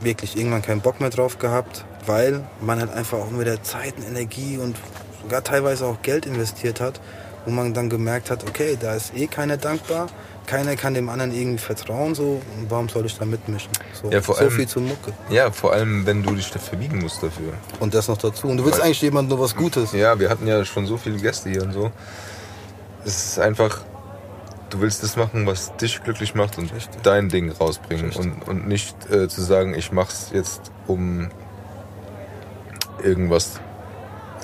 [0.00, 3.96] wirklich irgendwann keinen Bock mehr drauf gehabt, weil man halt einfach auch mit der Zeit
[3.96, 4.76] und Energie und
[5.22, 7.00] sogar teilweise auch Geld investiert hat,
[7.44, 10.08] wo man dann gemerkt hat, okay, da ist eh keiner dankbar,
[10.46, 13.70] keiner kann dem anderen irgendwie vertrauen, so, und warum soll ich da mitmischen?
[14.00, 15.12] So, Ja, vor so allem- viel zur Mucke.
[15.28, 17.52] Ja, vor allem, wenn du dich da verbiegen musst dafür.
[17.80, 18.46] Und das noch dazu.
[18.48, 19.92] Und du willst Weil- eigentlich jemandem nur was Gutes.
[19.92, 21.90] Ja, wir hatten ja schon so viele Gäste hier und so.
[23.04, 23.82] Es ist einfach,
[24.70, 27.02] du willst das machen, was dich glücklich macht und Richtig.
[27.02, 28.06] dein Ding rausbringen.
[28.06, 28.24] Richtig.
[28.24, 31.28] Und, und nicht äh, zu sagen, ich mach's jetzt, um
[33.02, 33.60] irgendwas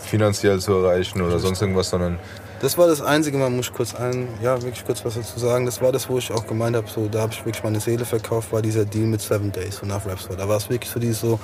[0.02, 2.18] finanziell zu erreichen oder sonst irgendwas, sondern
[2.62, 5.66] Das war das Einzige, man muss kurz ein, ja, wirklich kurz was dazu sagen.
[5.66, 8.04] Das war das, wo ich auch gemeint habe, so, da habe ich wirklich meine Seele
[8.04, 10.28] verkauft, war dieser Deal mit Seven Days von nach Raps.
[10.28, 11.40] Da war es wirklich so dieses so,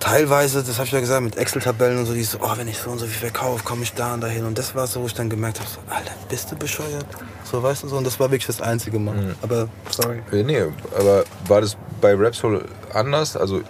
[0.00, 2.76] teilweise, das habe ich ja gesagt, mit Excel-Tabellen und so, dieses so, oh, wenn ich
[2.76, 4.44] so und so viel verkaufe, komme ich da und dahin.
[4.44, 7.06] Und das war so, wo ich dann gemerkt habe, so, Alter, bist du bescheuert?
[7.44, 9.14] So, weißt du so, und das war wirklich das einzige Mal.
[9.14, 9.34] Mhm.
[9.42, 10.22] Aber, sorry.
[10.32, 10.60] äh, nee,
[10.98, 13.36] aber war das bei Rapsoul anders?
[13.36, 13.62] Also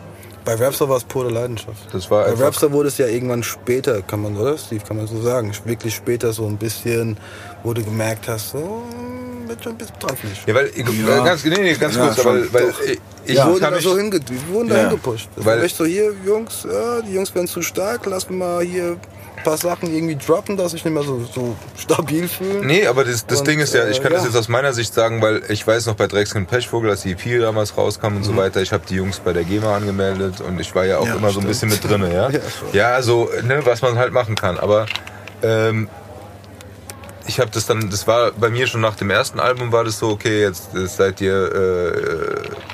[0.48, 1.76] Bei Rapstar war es pure Leidenschaft.
[1.92, 5.06] das war Bei Rapstar wurde es ja irgendwann später, kann man, oder Steve, kann man
[5.06, 7.18] so sagen, wirklich später so ein bisschen,
[7.62, 8.82] wo du gemerkt hast, so,
[9.46, 10.38] wird schon ein bisschen teuflisch.
[10.46, 10.70] ja, weil,
[11.06, 11.22] Ja.
[11.22, 12.80] ganz, nee, nee, ganz Ja, kurz, weil doch.
[12.80, 12.90] ich,
[13.26, 14.82] ich Ich wurde da so hinge wir wurden da Ja.
[14.88, 15.28] hingepusht.
[15.36, 18.64] Das Weil- war echt so, hier, Jungs, ja, die Jungs werden zu stark, lass mal
[18.64, 18.96] hier
[19.42, 22.64] paar Sachen irgendwie droppen, dass ich nicht mehr so, so stabil fühle.
[22.64, 24.28] Nee, aber das, das Und, Ding ist ja, ich äh, kann das ja.
[24.28, 27.40] jetzt aus meiner Sicht sagen, weil ich weiß noch bei Dreckskin Pechvogel, als die EP
[27.40, 30.74] damals rauskam und so weiter, ich habe die Jungs bei der GEMA angemeldet und ich
[30.74, 32.30] war ja auch Ja, immer so ein bisschen mit drinne, ja.
[32.30, 32.40] Ja,
[32.72, 34.58] Ja, so, ne, was man halt machen kann.
[34.58, 34.86] Aber
[35.42, 35.88] ähm,
[37.28, 39.98] ich habe das dann, das war bei mir schon nach dem ersten Album war das
[39.98, 41.52] so, okay, jetzt äh, seid ihr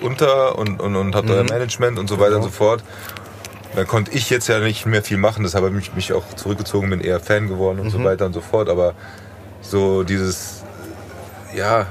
[0.00, 2.82] äh, unter und, und, und habt euer Management und so weiter und so fort.
[3.76, 6.90] Dann konnte ich jetzt ja nicht mehr viel machen, deshalb habe ich mich auch zurückgezogen,
[6.90, 8.68] bin eher Fan geworden und so weiter und so fort.
[8.68, 8.94] Aber
[9.62, 10.62] so dieses,
[11.56, 11.86] ja,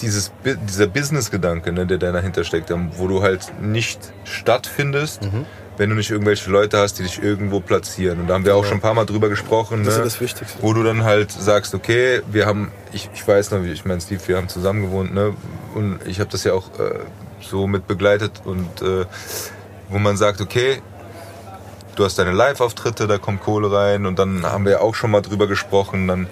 [0.00, 5.44] dieses, dieser Business-Gedanke, ne, der da dahinter steckt, ähm, wo du halt nicht stattfindest, Mhm.
[5.76, 8.20] wenn du nicht irgendwelche Leute hast, die dich irgendwo platzieren.
[8.20, 9.84] Und da haben wir auch schon ein paar Mal drüber gesprochen.
[9.84, 10.58] Das ist ne, ja das Wichtigste.
[10.62, 14.00] Wo du dann halt sagst, okay, wir haben, ich, ich weiß noch, wie ich meine,
[14.00, 15.34] Steve, wir haben zusammen gewohnt, ne?
[15.74, 16.98] Und ich habe das ja auch äh,
[17.40, 19.04] so mit begleitet und äh,
[19.88, 20.82] wo man sagt, okay,
[21.96, 25.10] du hast deine Live-Auftritte, da kommt Kohle rein und dann haben wir ja auch schon
[25.10, 26.26] mal drüber gesprochen, dann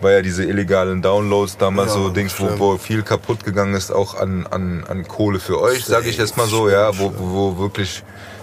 [0.00, 3.92] war ja diese illegalen Downloads damals Ja, so Dings, wo, wo viel kaputt gegangen ist,
[3.92, 7.58] auch an, an, an Kohle für euch, sage ich jetzt mal so, ja, wo, wo
[7.58, 8.02] wirklich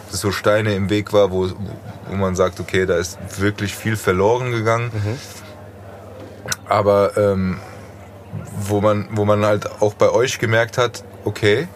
[0.09, 1.49] so Steine im Weg war, wo,
[2.07, 4.91] wo man sagt, okay, da ist wirklich viel verloren gegangen.
[6.67, 7.59] Aber ähm,
[8.61, 11.67] wo man, wo man halt auch bei euch gemerkt hat, okay,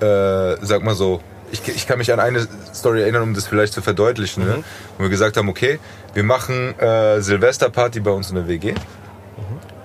[0.00, 1.20] äh, sag mal so,
[1.52, 4.64] ich, ich kann mich an eine Story erinnern, um das vielleicht zu verdeutlichen, ne?
[4.96, 5.78] wo wir gesagt haben, okay,
[6.14, 8.74] wir machen äh, Silvesterparty bei uns in der WG.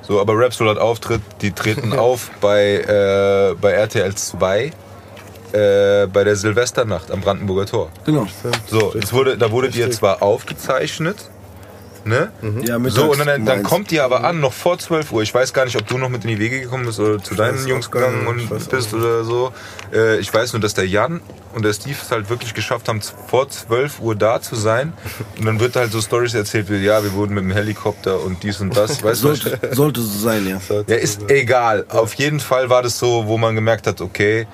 [0.01, 4.71] So, aber Rapsoul hat Auftritt, die treten auf bei, äh, bei RTL 2
[5.51, 7.89] äh, bei der Silvesternacht am Brandenburger Tor.
[8.05, 8.25] Genau.
[8.67, 11.29] So, es wurde, da wurdet ihr zwar aufgezeichnet,
[12.07, 12.31] ne?
[12.63, 15.21] Ja, mittags So, und dann, dann kommt ihr aber an, noch vor 12 Uhr.
[15.21, 17.35] Ich weiß gar nicht, ob du noch mit in die Wege gekommen bist oder zu
[17.35, 19.51] deinen Jungs gegangen und bist oder so.
[19.93, 21.21] Äh, ich weiß nur, dass der Jan
[21.53, 24.93] und der Steve es halt wirklich geschafft haben, vor 12 Uhr da zu sein.
[25.37, 28.43] Und dann wird halt so Stories erzählt wie, ja, wir wurden mit dem Helikopter und
[28.43, 29.03] dies und das.
[29.03, 30.59] Weißt Sollte, sollte so sein, ja.
[30.87, 31.85] ja, ist egal.
[31.89, 34.47] Auf jeden Fall war das so, wo man gemerkt hat, okay,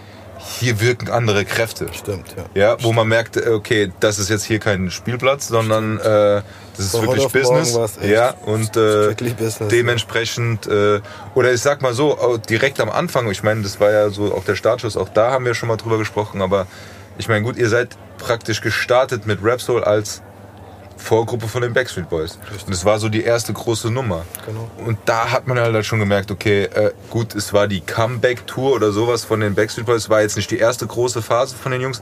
[0.59, 1.87] hier wirken andere Kräfte.
[1.93, 2.45] Stimmt, ja.
[2.53, 6.41] Ja, wo man merkt, äh, okay, das ist jetzt hier kein Spielplatz, sondern äh,
[6.75, 7.97] das ist Von wirklich Business.
[8.01, 11.01] Ja, und äh, Business, dementsprechend, äh,
[11.35, 14.43] oder ich sag mal so, direkt am Anfang, ich meine, das war ja so auch
[14.43, 16.67] der Startschuss, auch da haben wir schon mal drüber gesprochen, aber
[17.17, 20.21] ich meine, gut, ihr seid praktisch gestartet mit Rap Soul als
[20.97, 22.37] Vorgruppe von den Backstreet Boys.
[22.65, 24.25] Und es war so die erste große Nummer.
[24.45, 24.69] Genau.
[24.85, 28.91] Und da hat man halt schon gemerkt, okay, äh, gut, es war die Comeback-Tour oder
[28.91, 30.03] sowas von den Backstreet Boys.
[30.03, 32.01] Es war jetzt nicht die erste große Phase von den Jungs.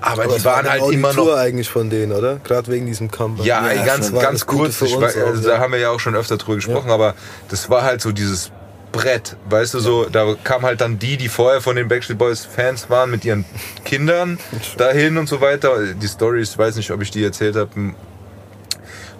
[0.00, 1.38] Aber, Aber die es war waren dann halt die immer Tour noch.
[1.38, 2.36] eigentlich von denen, oder?
[2.44, 3.44] Gerade wegen diesem Comeback.
[3.44, 4.80] Ja, Ja, ganz, war ganz kurz.
[4.82, 5.18] auch, also,
[5.48, 5.56] ja.
[5.56, 7.14] Da haben wir ja auch schon öfter drüber gesprochen, aber
[7.48, 8.52] das war halt so dieses
[8.92, 12.44] Brett, weißt du, so, da kamen halt dann die, die vorher von den Backstreet Boys
[12.46, 13.44] Fans waren, mit ihren
[13.84, 14.38] Kindern
[14.76, 15.92] dahin und so weiter.
[15.94, 17.70] Die Stories, ich weiß nicht, ob ich die erzählt habe,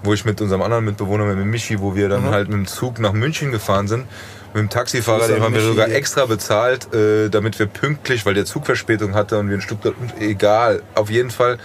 [0.03, 2.31] wo ich mit unserem anderen Mitbewohner, mit dem Michi, wo wir dann Mhm.
[2.31, 4.07] halt mit dem Zug nach München gefahren sind.
[4.55, 8.47] Mit dem Taxifahrer, den haben wir sogar extra bezahlt, äh, damit wir pünktlich, weil der
[8.47, 11.59] Zug Verspätung hatte und wir in Stuttgart, egal, auf jeden Fall.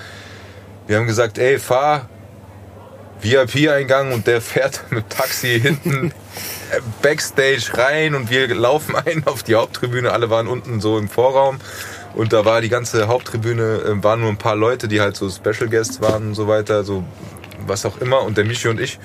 [0.87, 2.09] Wir haben gesagt, ey, fahr
[3.21, 6.11] VIP-Eingang und der fährt mit Taxi hinten
[6.71, 10.11] äh, Backstage rein und wir laufen ein auf die Haupttribüne.
[10.11, 11.59] Alle waren unten so im Vorraum
[12.15, 15.29] und da war die ganze Haupttribüne, äh, waren nur ein paar Leute, die halt so
[15.29, 17.03] Special Guests waren und so weiter, so
[17.67, 18.21] was auch immer.
[18.21, 18.99] Und der Michi und ich,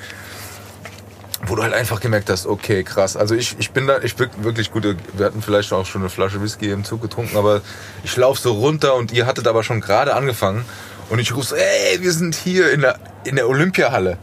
[1.46, 3.16] wo du halt einfach gemerkt hast, okay, krass.
[3.16, 4.96] Also ich, ich bin da, ich bin wirklich gut.
[5.14, 7.62] Wir hatten vielleicht auch schon eine Flasche Whisky im Zug getrunken, aber
[8.04, 10.64] ich laufe so runter und ihr hattet aber schon gerade angefangen.
[11.10, 14.18] Und ich rufe so, ey, wir sind hier in der, in der Olympiahalle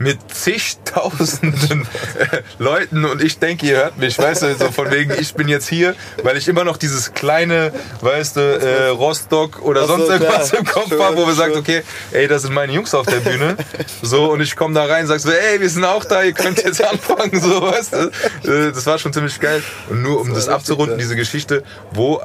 [0.00, 1.86] mit zigtausenden
[2.58, 5.68] Leuten und ich denke, ihr hört mich, weißt du, so von wegen, ich bin jetzt
[5.68, 7.70] hier, weil ich immer noch dieses kleine,
[8.00, 10.60] weißt du, äh, Rostock oder so, sonst irgendwas klar.
[10.60, 11.82] im Kopf habe, wo wir sagt, okay,
[12.12, 13.56] ey, das sind meine Jungs auf der Bühne,
[14.00, 16.62] so und ich komme da rein, sag so, ey, wir sind auch da, ihr könnt
[16.64, 20.34] jetzt anfangen, so, weißt du, Äh, das war schon ziemlich geil und nur um war
[20.34, 20.98] das, richtig abzurunden, geil.
[20.98, 22.16] diese Geschichte, wo,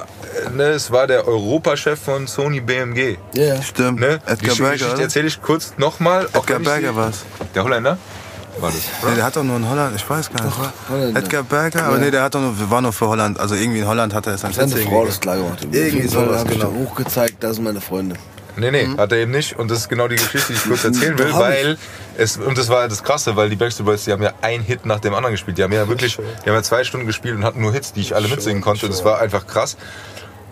[0.46, 3.60] äh, ne, es war der Europachef von Sony BMG, Ja.
[3.62, 4.00] Stimmt.
[4.00, 5.02] ne, Edgar die Geschichte Berger, oder?
[5.02, 6.26] erzähle ich kurz nochmal.
[6.32, 7.24] Edgar Berger war's.
[7.54, 7.98] Der Holländer?
[8.58, 8.80] War das?
[9.06, 10.56] Nee, der hat doch nur in Holland, ich weiß gar nicht.
[10.88, 11.20] Holländer.
[11.20, 13.38] Edgar Berger, aber nee, der hat doch nur, war nur für Holland.
[13.38, 15.66] Also irgendwie in Holland hat er es dann Seine Frau das klar gemacht.
[15.70, 16.66] Irgendwie sowas, ich genau.
[16.66, 18.16] dann hochgezeigt, das sind meine Freunde.
[18.58, 19.58] Nee, nee, hat er eben nicht.
[19.58, 21.36] Und das ist genau die Geschichte, die ich kurz erzählen will, ich.
[21.36, 21.76] weil
[22.16, 24.86] es, und das war das Krasse, weil die Backstreet Boys, die haben ja einen Hit
[24.86, 25.58] nach dem anderen gespielt.
[25.58, 28.00] Die haben ja wirklich, die haben ja zwei Stunden gespielt und hatten nur Hits, die
[28.00, 28.88] ich alle mitsingen konnte.
[28.88, 29.76] Das war einfach krass.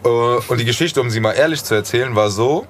[0.05, 2.67] Äh, Und die Geschichte, um sie mal ehrlich zu erzählen, war so,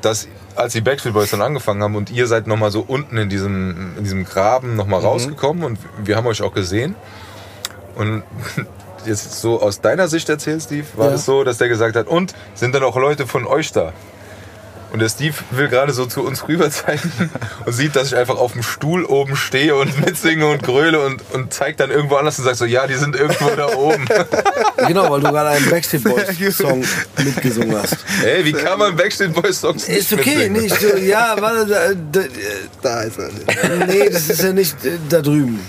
[0.00, 0.26] dass
[0.56, 3.94] als die Backstreet Boys dann angefangen haben und ihr seid nochmal so unten in diesem,
[3.98, 6.94] in diesem Graben nochmal rausgekommen und wir haben euch auch gesehen.
[7.94, 8.22] Und
[9.06, 11.14] jetzt so aus deiner Sicht erzählt, Steve, war Ja.
[11.14, 13.92] es so, dass der gesagt hat, und sind dann auch Leute von euch da?
[14.92, 17.10] Und der Steve will gerade so zu uns rüber zeigen
[17.66, 21.22] und sieht, dass ich einfach auf dem Stuhl oben stehe und mitsinge und gröle und,
[21.32, 24.06] und zeigt dann irgendwo anders und sagt so, ja, die sind irgendwo da oben.
[24.86, 26.84] Genau, weil du gerade einen Backstreet Boys Song
[27.24, 27.96] mitgesungen hast.
[28.24, 30.62] Ey, wie kann man Backstreet Boys Songs nicht Ist okay, mitsingen?
[30.62, 32.26] nicht so, ja, warte, da, da,
[32.82, 33.86] Da ist er.
[33.86, 35.60] nee, das ist ja nicht äh, da drüben.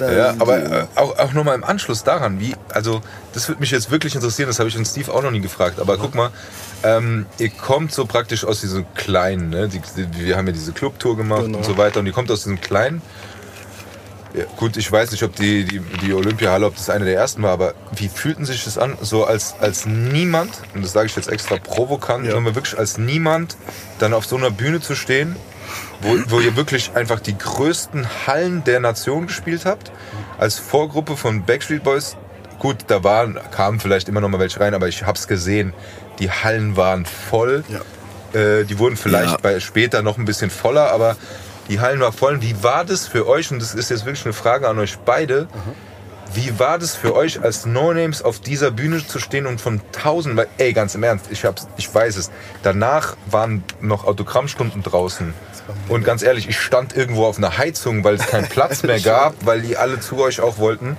[0.00, 3.00] Ja, aber äh, auch, auch nochmal im Anschluss daran, wie, also
[3.32, 5.80] das würde mich jetzt wirklich interessieren, das habe ich den Steve auch noch nie gefragt,
[5.80, 6.30] aber guck mal,
[6.82, 9.68] ähm, ihr kommt so praktisch aus diesem kleinen, ne?
[9.68, 11.58] die, die, wir haben ja diese Clubtour gemacht Genau.
[11.58, 13.02] und so weiter und ihr kommt aus diesem kleinen,
[14.34, 17.42] ja, gut, ich weiß nicht, ob die, die, die Olympiahalle, ob das eine der ersten
[17.42, 21.14] war, aber wie fühlten sich das an, so als, als niemand, und das sage ich
[21.14, 22.32] jetzt extra provokant, Ja.
[22.32, 23.56] sondern wirklich als niemand
[24.00, 25.36] dann auf so einer Bühne zu stehen,
[26.04, 29.90] wo, wo ihr wirklich einfach die größten Hallen der Nation gespielt habt,
[30.38, 32.16] als Vorgruppe von Backstreet Boys.
[32.58, 35.72] Gut, da waren, kamen vielleicht immer noch mal welche rein, aber ich hab's gesehen.
[36.18, 37.64] Die Hallen waren voll.
[38.32, 39.38] Äh, die wurden vielleicht Ja.
[39.42, 41.16] bei, später noch ein bisschen voller, aber
[41.68, 42.40] die Hallen waren voll.
[42.42, 43.50] Wie war das für euch?
[43.50, 45.48] Und das ist jetzt wirklich eine Frage an euch beide.
[46.32, 50.36] Wie war das für euch als No-Names auf dieser Bühne zu stehen und von tausend,
[50.36, 52.30] weil, ey, ganz im Ernst, ich, hab's, ich weiß es,
[52.62, 55.32] danach waren noch Autogrammstunden draußen.
[55.88, 59.34] Und ganz ehrlich, ich stand irgendwo auf einer Heizung, weil es keinen Platz mehr gab,
[59.44, 60.96] weil die alle zu euch auch wollten.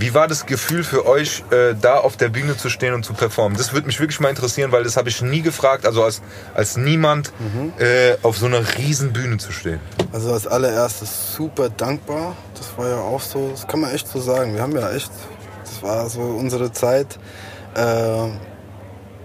[0.00, 3.12] Wie war das Gefühl für euch, äh, da auf der Bühne zu stehen und zu
[3.12, 3.58] performen?
[3.58, 6.22] Das würde mich wirklich mal interessieren, weil das habe ich nie gefragt, also als,
[6.54, 7.34] als niemand
[7.78, 9.78] äh, auf so einer riesen Bühne zu stehen.
[10.10, 12.34] Also als allererstes super dankbar.
[12.54, 14.54] Das war ja auch so, das kann man echt so sagen.
[14.54, 15.10] Wir haben ja echt,
[15.64, 17.18] das war so unsere Zeit,
[17.74, 17.82] äh,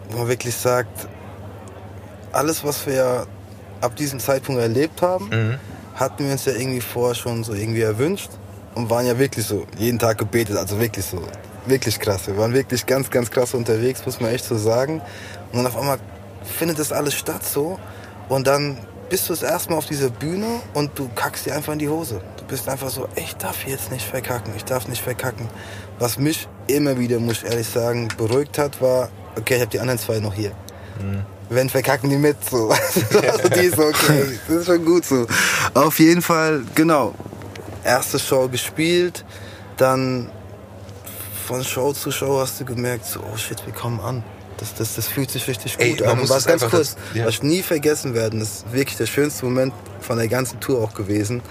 [0.09, 1.07] wo man wirklich sagt,
[2.33, 3.27] alles, was wir
[3.85, 5.59] ab diesem Zeitpunkt erlebt haben, Mhm.
[5.95, 8.29] hatten wir uns ja irgendwie vorher schon so irgendwie erwünscht
[8.75, 11.21] und waren ja wirklich so jeden Tag gebetet, also wirklich so,
[11.65, 12.27] wirklich krass.
[12.27, 15.01] Wir waren wirklich ganz, ganz krass unterwegs, muss man echt so sagen.
[15.51, 15.97] Und dann auf einmal
[16.43, 17.79] findet das alles statt so
[18.29, 18.77] und dann
[19.09, 21.87] bist du das erste Mal auf dieser Bühne und du kackst dir einfach in die
[21.89, 22.21] Hose.
[22.37, 25.47] Du bist einfach so, ich darf jetzt nicht verkacken, ich darf nicht verkacken.
[25.99, 29.79] Was mich immer wieder, muss ich ehrlich sagen, beruhigt hat, war, okay, ich habe die
[29.79, 30.51] anderen zwei noch hier.
[31.49, 32.69] Wenn verkacken die mit, so.
[32.71, 35.27] also die ist okay, das ist schon gut so.
[35.73, 37.13] Auf jeden Fall, genau.
[37.83, 39.23] Erste Show gespielt,
[39.77, 40.29] dann
[41.45, 44.23] von Show zu Show hast du gemerkt, so, oh shit, wir kommen an.
[44.57, 46.19] Das, das, das fühlt sich richtig Ey, gut man an.
[46.21, 47.25] Und was ganz kurz, das- ja.
[47.25, 50.81] was ich nie vergessen werden, das ist wirklich der schönste Moment von der ganzen Tour
[50.81, 51.41] auch gewesen.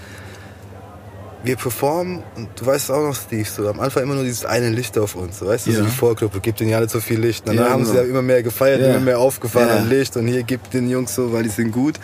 [1.45, 4.69] Wir performen und du weißt auch noch, Steve, so am Anfang immer nur dieses eine
[4.69, 5.77] Licht auf uns, so, weißt du, Ja.
[5.77, 7.47] so die Vorgruppe, gibt denen ja nicht so viel Licht.
[7.47, 8.03] Dann Ja, haben sie genau.
[8.03, 8.87] ja immer mehr gefeiert, Ja.
[8.91, 9.75] immer mehr aufgefahren Ja.
[9.77, 11.99] an Licht und hier gibt den Jungs so, weil die sind gut.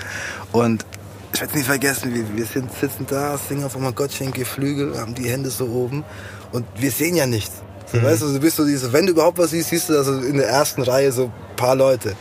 [0.51, 0.85] Und
[1.33, 4.99] ich werde nie vergessen, wir, wir sind, sitzen da, singen auf einmal Gott schenke Flügel,
[4.99, 6.03] haben die Hände so oben
[6.51, 7.53] und wir sehen ja nichts.
[7.91, 8.03] So, Mhm.
[8.03, 10.37] Weißt du, du bist so diese, wenn du überhaupt was siehst, siehst du also in
[10.37, 12.15] der ersten Reihe so ein paar Leute.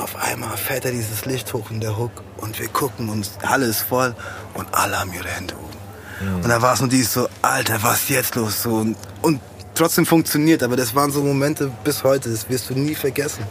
[0.00, 3.66] Auf einmal fährt er dieses Licht hoch in der Hook und wir gucken und Halle
[3.66, 4.14] ist voll
[4.54, 5.81] und alle haben ihre Hände oben.
[6.20, 8.62] Und da war es nur dieses so, Alter, was ist jetzt los?
[8.62, 9.40] So, und, und
[9.74, 13.44] trotzdem funktioniert, aber das waren so Momente bis heute, das wirst du nie vergessen.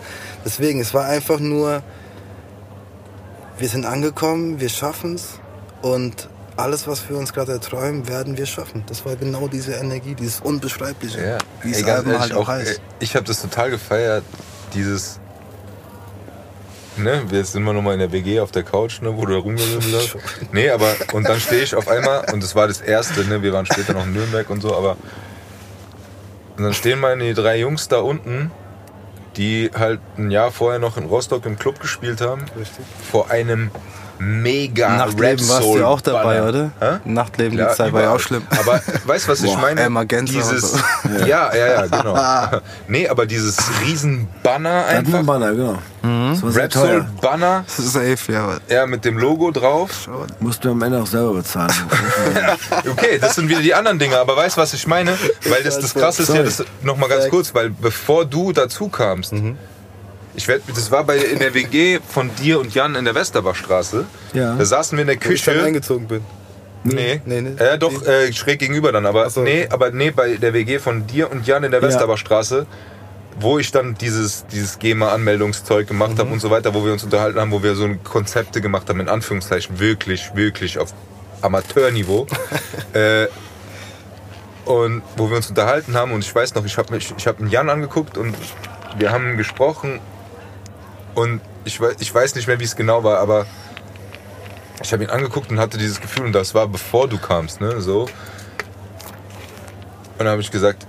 [0.46, 1.84] Deswegen, es war einfach nur,
[3.58, 5.40] wir sind angekommen, wir schaffen's
[5.82, 8.84] und alles, was wir uns gerade erträumen, werden wir schaffen.
[8.88, 12.82] Das war genau diese Energie, dieses Unbeschreibliche, Ja, wie es halt auch heißt.
[13.00, 14.24] ich habe das total gefeiert,
[14.74, 15.20] dieses,
[16.98, 19.40] ne, jetzt sind wir nochmal in der WG auf der Couch, ne, wo du da
[19.40, 20.18] rumgewimmelt hast.
[20.52, 23.54] Nee, aber, und dann stehe ich auf einmal, und das war das Erste, ne, wir
[23.54, 24.98] waren später noch in Nürnberg und so, aber,
[26.58, 28.52] und dann stehen meine drei Jungs da unten,
[29.38, 32.86] die halt ein Jahr vorher noch in Rostock im Club gespielt haben, Richtig.
[33.10, 33.72] vor einem
[34.22, 36.72] mega Nachtleben warst du ja auch dabei, oder?
[36.80, 37.00] Hä?
[37.06, 38.44] Nachtleben Klar, die Zeit war ja auch schlimm.
[38.50, 39.82] Aber weißt du, was ich Boah, meine?
[39.82, 40.80] Emma dieses, so.
[41.26, 42.62] ja, ja, ja, genau.
[42.88, 45.20] nee, aber dieses riesen Banner Einfach.
[45.20, 45.78] einfach, Banner, genau.
[46.34, 47.10] Sehr Rapsoul teuer.
[47.22, 48.58] Banner, Das ist safe, ja.
[48.70, 50.10] ja, mit dem Logo drauf.
[50.40, 51.74] Musst du am Ende auch selber bezahlen.
[52.90, 55.18] Okay, das sind wieder die anderen Dinge, aber weißt du, was ich meine?
[55.48, 58.90] Weil das, das krasse ist ja, das, noch mal ganz kurz, weil bevor du dazu
[58.90, 59.34] kamst,
[60.36, 64.06] ich werd, das war bei, in der WG von dir und Jan in der Westerbachstraße.
[64.34, 64.56] Ja.
[64.56, 65.66] Da saßen wir in der Wo ich dann Küche.
[65.66, 66.22] eingezogen bin.
[66.84, 67.64] Nee, Nee, nee.
[67.64, 69.42] Äh, doch, äh, schräg gegenüber dann, aber so.
[69.42, 71.88] nee, aber nee, bei der WG von dir und Jan in der Ja.
[71.88, 72.66] Westerbachstraße,
[73.40, 77.40] wo ich dann dieses, dieses GEMA-Anmeldungszeug gemacht habe und so weiter, wo wir uns unterhalten
[77.40, 80.94] haben, wo wir so Konzepte gemacht haben, in Anführungszeichen, wirklich, wirklich auf
[81.42, 82.26] Amateurniveau.
[82.94, 83.28] äh,
[84.66, 87.50] und wo wir uns unterhalten haben und ich weiß noch, ich habe ich habe einen
[87.50, 88.36] Jan angeguckt und
[88.98, 90.00] wir haben gesprochen
[91.16, 93.46] und ich, ich weiß nicht mehr, wie es genau war, aber
[94.84, 97.82] ich habe ihn angeguckt und hatte dieses Gefühl, und das war bevor du kamst, ne,
[97.82, 98.04] so.
[98.04, 98.10] Und
[100.18, 100.86] dann habe ich gesagt,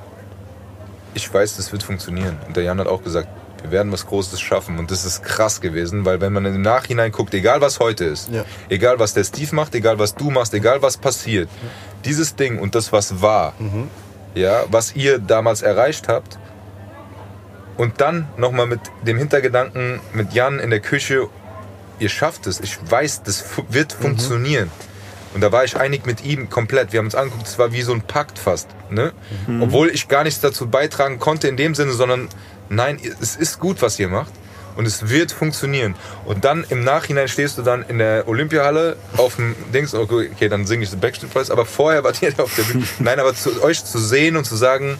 [1.14, 2.38] ich weiß, das wird funktionieren.
[2.46, 3.28] Und der Jan hat auch gesagt,
[3.62, 4.78] wir werden was Großes schaffen.
[4.78, 8.30] Und das ist krass gewesen, weil wenn man im Nachhinein guckt, egal was heute ist,
[8.30, 8.44] Ja.
[8.68, 11.48] egal was der Steve macht, egal was du machst, egal was passiert,
[12.04, 13.52] dieses Ding und das, was war,
[14.34, 16.38] ja, was ihr damals erreicht habt,
[17.76, 21.28] und dann nochmal mit dem Hintergedanken mit Jan in der Küche,
[21.98, 24.70] ihr schafft es, ich weiß, das wird funktionieren.
[25.34, 26.92] Und da war ich einig mit ihm komplett.
[26.92, 28.68] Wir haben uns angeguckt, es war wie so ein Pakt fast.
[28.90, 29.12] Ne?
[29.60, 32.28] Obwohl ich gar nichts dazu beitragen konnte in dem Sinne, sondern
[32.68, 34.32] nein, es ist gut, was ihr macht.
[34.74, 35.94] Und es wird funktionieren.
[36.24, 40.48] Und dann im Nachhinein stehst du dann in der Olympiahalle auf dem Dings, okay, okay
[40.48, 42.84] dann singe ich The Backstreet Boys, aber vorher wart ihr auf der Bühne.
[42.98, 44.96] Nein, aber zu, euch zu sehen und zu sagen,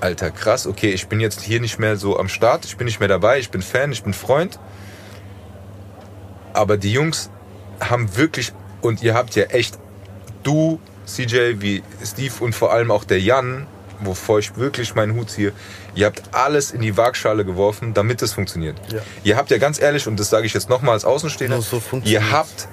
[0.00, 3.00] Alter, krass, okay, ich bin jetzt hier nicht mehr so am Start, ich bin nicht
[3.00, 4.58] mehr dabei, ich bin Fan, ich bin Freund.
[6.52, 7.30] Aber die Jungs
[7.80, 9.78] haben wirklich, und ihr habt ja echt,
[10.42, 13.66] du, CJ, wie Steve und vor allem auch der Jan,
[14.00, 15.52] wovor ich wirklich meinen Hut ziehe,
[15.94, 18.76] ihr habt alles in die Waagschale geworfen, damit es funktioniert.
[18.92, 19.00] Ja.
[19.22, 22.30] Ihr habt ja ganz ehrlich, und das sage ich jetzt nochmal als Außenstehender, so ihr
[22.30, 22.68] habt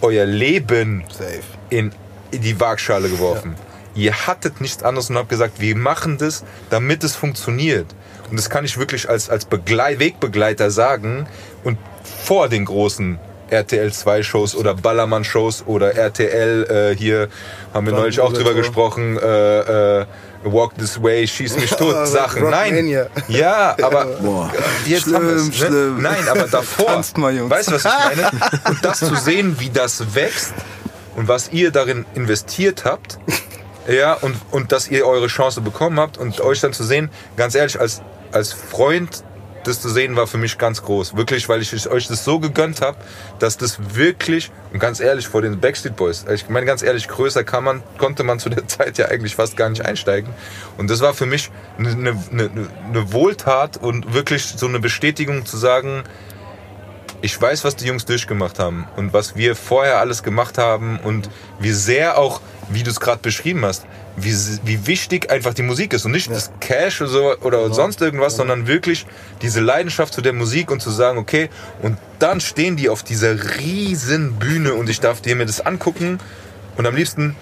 [0.00, 1.40] euer Leben Safe.
[1.70, 1.92] in,
[2.30, 3.56] in die Waagschale geworfen.
[3.96, 7.86] Ihr hattet nichts anderes und habt gesagt, wir machen das, damit es funktioniert.
[8.30, 11.26] Und das kann ich wirklich als, als Begleit, Wegbegleiter sagen.
[11.64, 11.78] Und
[12.26, 13.18] vor den großen
[13.48, 17.28] RTL 2 Shows oder Ballermann Shows oder RTL äh, hier
[17.72, 18.54] haben wir neulich auch drüber Tor.
[18.54, 20.06] gesprochen, äh, äh,
[20.44, 22.50] Walk This Way, Schieß mich tot, Sachen.
[22.50, 24.52] Nein, ja, aber Boah.
[24.84, 25.52] jetzt haben wir Schlimm, ne?
[25.52, 26.02] schlimm.
[26.02, 26.86] Nein, aber davor.
[26.86, 27.50] Tanzt mal, Jungs.
[27.50, 28.30] Weißt du, was ich meine?
[28.68, 30.54] Und das zu sehen, wie das wächst
[31.14, 33.18] und was ihr darin investiert habt,
[33.88, 37.54] ja, und, und dass ihr eure Chance bekommen habt und euch dann zu sehen, ganz
[37.54, 38.02] ehrlich, als,
[38.32, 39.22] als Freund,
[39.66, 41.16] das zu sehen, war für mich ganz groß.
[41.16, 42.98] Wirklich, weil ich euch das so gegönnt habe,
[43.38, 47.44] dass das wirklich, und ganz ehrlich, vor den Backstreet Boys, ich meine ganz ehrlich, größer
[47.44, 50.32] kann man, konnte man zu der Zeit ja eigentlich fast gar nicht einsteigen.
[50.76, 55.56] Und das war für mich eine, eine, eine, Wohltat und wirklich so eine Bestätigung zu
[55.56, 56.04] sagen,
[57.22, 61.30] ich weiß, was die Jungs durchgemacht haben und was wir vorher alles gemacht haben und
[61.58, 62.40] wie sehr auch,
[62.70, 63.86] wie du es gerade beschrieben hast,
[64.16, 64.34] wie,
[64.64, 68.36] wie wichtig einfach die Musik ist und nicht das Cash oder, so, oder sonst irgendwas,
[68.36, 69.06] sondern wirklich
[69.42, 71.48] diese Leidenschaft zu der Musik und zu sagen, okay,
[71.82, 76.18] und dann stehen die auf dieser riesen Bühne und ich darf dir mir das angucken
[76.76, 77.36] und am liebsten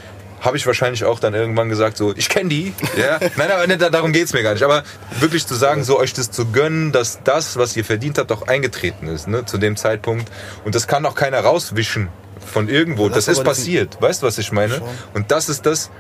[0.45, 2.75] habe ich wahrscheinlich auch dann irgendwann gesagt, so, ich kenne die.
[2.99, 3.19] Ja?
[3.37, 4.63] Nein, aber nicht, darum geht's mir gar nicht.
[4.63, 4.85] Aber
[5.19, 8.47] wirklich zu sagen, so euch das zu gönnen, dass das, was ihr verdient habt, auch
[8.47, 10.31] eingetreten ist, ne, zu dem Zeitpunkt.
[10.65, 12.09] Und das kann auch keiner rauswischen
[12.39, 13.07] von irgendwo.
[13.07, 14.01] Lass Das ist passiert.
[14.01, 14.81] Weißt du, was ich meine?
[15.13, 15.91] Und das ist das,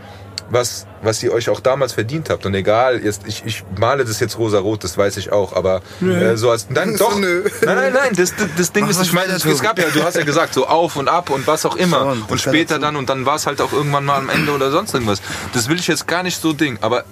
[0.50, 2.46] was, was ihr euch auch damals verdient habt.
[2.46, 6.36] Und egal, jetzt, ich, ich male das jetzt rosa-rot, das weiß ich auch, aber äh,
[6.36, 7.18] so als dann doch.
[7.18, 7.44] nö.
[7.64, 10.02] Nein, nein, nein, das, das, das Ding Mach ist, ich meine, es gab ja, du
[10.02, 12.00] hast ja gesagt, so auf und ab und was auch immer.
[12.00, 14.52] Schon, und das später dann und dann war es halt auch irgendwann mal am Ende
[14.52, 15.22] oder sonst irgendwas.
[15.52, 17.04] Das will ich jetzt gar nicht so Ding, aber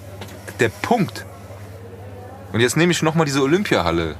[0.60, 1.24] der Punkt.
[2.52, 4.16] Und jetzt nehme ich nochmal diese Olympiahalle.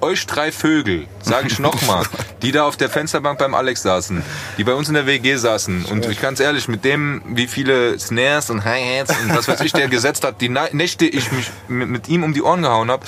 [0.00, 2.04] Euch drei Vögel, sage ich nochmal,
[2.42, 4.22] die da auf der Fensterbank beim Alex saßen,
[4.56, 5.86] die bei uns in der WG saßen.
[5.86, 9.72] Und ich ganz ehrlich, mit dem, wie viele Snares und Hi-Hats und was weiß ich,
[9.72, 13.06] der gesetzt hat, die Nächte ich mich mit, ihm um die Ohren gehauen habe,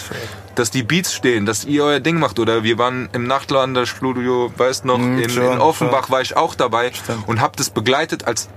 [0.57, 2.41] dass die Beats stehen, dass ihr euer Ding macht.
[2.41, 6.91] Oder wir waren im Nachtlander-Studio, weißt noch, in, in schon, Offenbach war ich auch dabei
[7.27, 8.49] und habe das begleitet als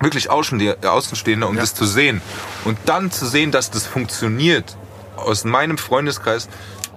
[0.00, 2.22] wirklich Außenste- Außenstehender, um das zu sehen.
[2.64, 4.76] Und dann zu sehen, dass das funktioniert
[5.16, 6.48] aus meinem Freundeskreis,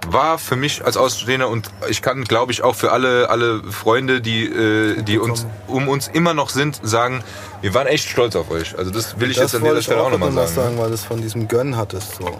[0.08, 4.20] war für mich als Außenstehender und ich kann, glaube ich, auch für alle, alle Freunde,
[4.20, 7.22] die, äh, die uns um uns immer noch sind, sagen,
[7.60, 8.76] wir waren echt stolz auf euch.
[8.76, 10.54] Also das will ich jetzt an dieser Stelle auch nochmal noch sagen.
[10.54, 12.16] sagen, weil du es von diesem Gönnen hattest.
[12.16, 12.36] So.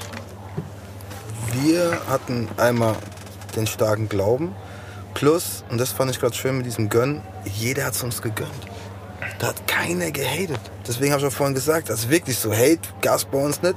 [1.62, 2.97] Wir hatten einmal
[3.55, 4.55] den starken Glauben,
[5.14, 8.51] plus, und das fand ich gerade schön mit diesem Gönnen, jeder hat es uns gegönnt.
[9.39, 10.60] Da hat keiner gehatet.
[10.86, 13.76] Deswegen habe ich auch vorhin gesagt, also wirklich so, Hate gab es bei uns nicht.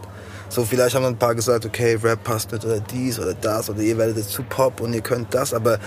[0.55, 3.69] So, vielleicht haben dann ein paar gesagt, okay, Rap passt nicht oder dies oder das
[3.69, 5.79] oder ihr werdet jetzt zu Pop und ihr könnt das, aber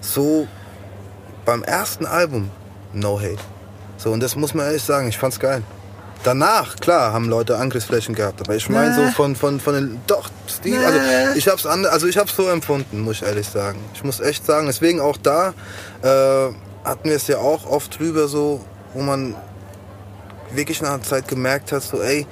[0.00, 0.48] so
[1.44, 2.50] beim ersten Album,
[2.92, 3.38] no hate.
[3.98, 5.62] So, und das muss man ehrlich sagen, ich fand's geil.
[6.24, 10.28] Danach, klar, haben Leute Angriffsflächen gehabt, aber ich meine so von, von, von den, doch,
[10.48, 10.98] Stil, also
[11.36, 13.78] ich hab's an, also ich hab's so empfunden, muss ich ehrlich sagen.
[13.94, 15.54] Ich muss echt sagen, deswegen auch da,
[16.02, 19.36] äh, hatten wir es ja auch oft drüber so, wo man
[20.50, 22.26] wirklich nach einer Zeit gemerkt hat, so ey,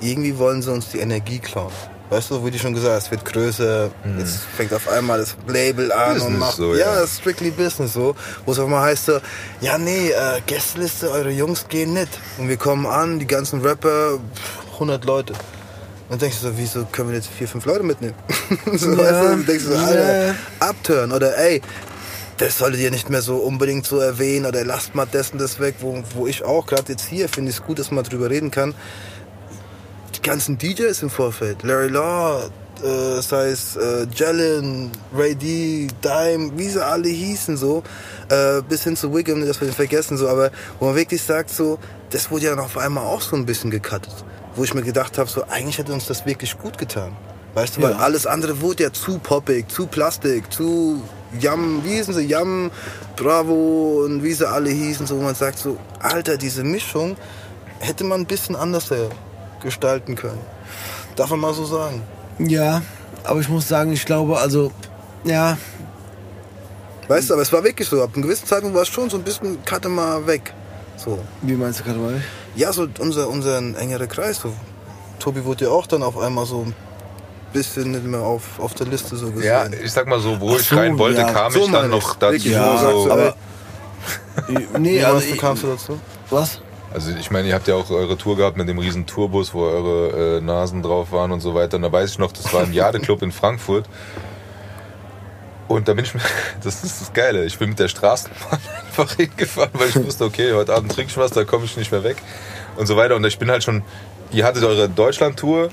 [0.00, 1.72] irgendwie wollen sie uns die Energie klauen.
[2.10, 5.36] Weißt du, wie du schon gesagt hast, es wird größer, jetzt fängt auf einmal das
[5.46, 6.94] Label an und Business macht, so, ja, ja.
[6.94, 8.16] das ist strictly business so,
[8.46, 9.20] wo es auf einmal heißt so,
[9.60, 12.08] ja nee, äh, Gästeliste, eure Jungs gehen nicht.
[12.38, 15.34] Und wir kommen an, die ganzen Rapper, pff, 100 Leute.
[15.34, 18.14] Und dann denkst du so, wieso können wir jetzt vier, fünf Leute mitnehmen?
[18.72, 20.34] so, Ja, weißt du, dann denkst du so, Alter, ja.
[20.60, 21.60] abtören oder ey,
[22.38, 25.60] das solltet ihr nicht mehr so unbedingt so erwähnen oder lasst mal das und das
[25.60, 28.30] weg, wo, wo ich auch, gerade jetzt hier, finde ich es gut, dass man drüber
[28.30, 28.74] reden kann.
[30.18, 32.50] Die ganzen DJs im Vorfeld, Larry Law,
[32.82, 37.82] äh, sei es äh, Jalen, Ray D, Dime, wie sie alle hießen so,
[38.28, 40.50] äh, bis hin zu Wiggum, das wir vergessen so, aber
[40.80, 41.78] wo man wirklich sagt so,
[42.10, 44.12] das wurde ja dann auf einmal auch so ein bisschen gecuttet,
[44.56, 47.16] wo ich mir gedacht habe so, eigentlich hätte uns das wirklich gut getan.
[47.54, 47.98] Weißt du, weil Ja.
[47.98, 51.00] alles andere wurde ja zu poppig, zu Plastik, zu
[51.40, 52.70] Yam, wie hießen sie, Yam,
[53.16, 57.16] Bravo und wie sie alle hießen, so wo man sagt so, Alter, diese Mischung
[57.78, 59.08] hätte man ein bisschen anders äh,
[59.62, 60.40] gestalten können.
[61.16, 62.02] Darf man mal so sagen.
[62.38, 62.82] Ja,
[63.24, 64.70] aber ich muss sagen, ich glaube, also,
[65.24, 65.56] ja,
[67.08, 69.16] Weißt du, aber es war wirklich so, ab einem gewissen Zeitpunkt war es schon so
[69.16, 70.52] ein bisschen, cutte mal weg.
[70.98, 71.18] So.
[71.42, 72.20] wie meinst du gerade mal?
[72.54, 74.40] Ja, so unser, unser engerer Kreis.
[74.40, 74.52] So.
[75.18, 76.74] Tobi wurde ja auch dann auf einmal so ein
[77.52, 79.46] bisschen nicht mehr auf, auf der Liste so gesehen.
[79.46, 81.70] Ja, ich sag mal so, wo Ach ich so, rein wollte, ja, kam so ich
[81.72, 82.48] dann noch dazu.
[82.48, 83.34] Ja, so, aber-
[84.78, 85.98] Nee, wie, also, ich, kamst du dazu?
[86.28, 86.60] was?
[86.92, 89.62] Also ich meine, ihr habt ja auch eure Tour gehabt mit dem riesen Tourbus, wo
[89.62, 91.76] eure äh, Nasen drauf waren und so weiter.
[91.76, 93.84] Und da weiß ich noch, das war im Jade-Club in Frankfurt.
[95.68, 96.12] Und da bin ich,
[96.62, 100.54] das ist das Geile, ich bin mit der Straßenbahn einfach hingefahren, weil ich wusste, okay,
[100.54, 102.16] heute Abend trinke ich was, da komme ich nicht mehr weg
[102.76, 103.16] und so weiter.
[103.16, 103.82] Und ich bin halt schon,
[104.32, 105.68] ihr hattet eure Deutschland-Tour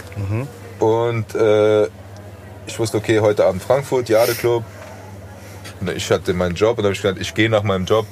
[0.79, 1.85] und äh,
[2.67, 4.65] ich wusste, okay, heute Abend Frankfurt, Jade-Club.
[5.79, 8.05] Und ich hatte meinen Job und habe ich gedacht, ich gehe nach meinem Job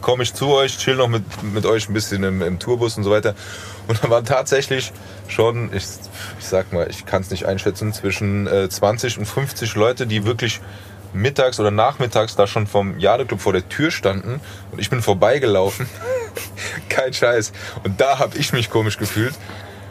[0.00, 3.04] komme ich zu euch, chill noch mit, mit euch ein bisschen im, im Tourbus und
[3.04, 3.34] so weiter.
[3.86, 4.92] Und da waren tatsächlich
[5.28, 5.84] schon, ich,
[6.38, 10.24] ich sag mal, ich kann es nicht einschätzen, zwischen äh, 20 und 50 Leute, die
[10.24, 10.60] wirklich
[11.12, 14.40] mittags oder nachmittags da schon vom Jadeclub vor der Tür standen
[14.72, 15.88] und ich bin vorbeigelaufen.
[16.88, 17.52] Kein Scheiß.
[17.84, 19.34] Und da habe ich mich komisch gefühlt.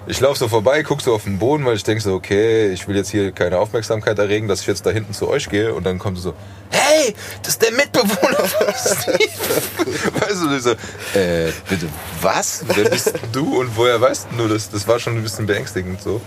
[0.09, 2.87] Ich laufe so vorbei, guck so auf den Boden, weil ich denke so, okay, ich
[2.87, 5.73] will jetzt hier keine Aufmerksamkeit erregen, dass ich jetzt da hinten zu euch gehe.
[5.73, 6.33] Und dann kommt so,
[6.69, 7.13] hey,
[7.43, 10.13] das ist der Mitbewohner von Steve.
[10.21, 10.71] Weißt du, und ich so,
[11.19, 11.89] äh, bitte,
[12.21, 12.63] was?
[12.73, 14.69] Wer bist du und woher weißt du das?
[14.69, 16.21] Das war schon ein bisschen beängstigend so.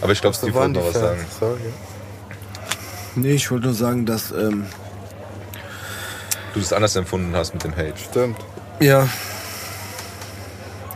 [0.00, 1.04] Aber ich glaube, Steve wollte noch was Fans.
[1.04, 1.26] sagen.
[1.38, 1.60] Sorry.
[3.16, 4.64] Nee, ich wollte nur sagen, dass ähm,
[6.54, 7.98] du das anders empfunden hast mit dem Hate.
[7.98, 8.38] Stimmt.
[8.80, 9.06] Ja.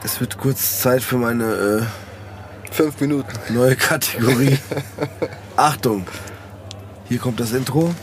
[0.02, 1.86] Es wird kurz Zeit für meine
[2.70, 3.28] Fünf Minuten.
[3.50, 4.58] neue Kategorie.
[5.56, 6.06] Achtung.
[7.08, 7.94] Hier kommt das Intro.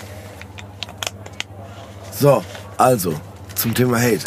[2.11, 2.43] So,
[2.77, 3.13] also,
[3.55, 4.25] zum Thema Hate.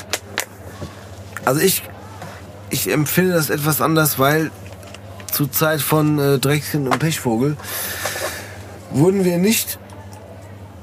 [1.45, 1.83] Also ich,
[2.71, 4.51] ich empfinde das etwas anders, weil
[5.33, 7.57] zur Zeit von äh, Dreckchen und Pechvogel
[8.91, 9.79] wurden wir nicht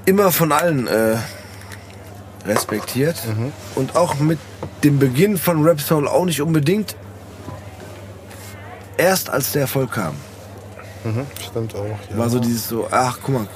[0.05, 1.17] immer von allen äh,
[2.45, 3.17] respektiert.
[3.75, 4.39] Und auch mit
[4.83, 6.95] dem Beginn von Rap Soul auch nicht unbedingt.
[8.97, 10.15] Erst als der Erfolg kam,
[11.49, 11.85] Stimmt auch.
[12.11, 12.17] Ja.
[12.17, 13.47] war so dieses so, ach guck mal,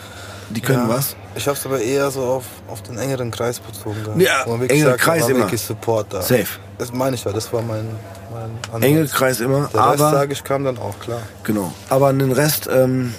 [0.51, 0.95] die können ja.
[0.95, 1.15] was.
[1.35, 4.03] Ich hab's aber eher so auf, auf den engeren Kreis bezogen.
[4.03, 4.21] gehabt.
[4.21, 5.39] Ja, Wo man wirklich sagt, Kreis war immer.
[5.39, 6.21] wirklich Support da.
[6.21, 6.45] Safe.
[6.77, 7.85] Das meine ich ja, das war mein,
[8.33, 8.83] mein Ansatz.
[8.83, 11.21] Enge Kreis immer, Der Rest, aber sage ich, kam dann auch, klar.
[11.43, 11.73] genau.
[11.89, 13.13] Aber an den Rest, ähm,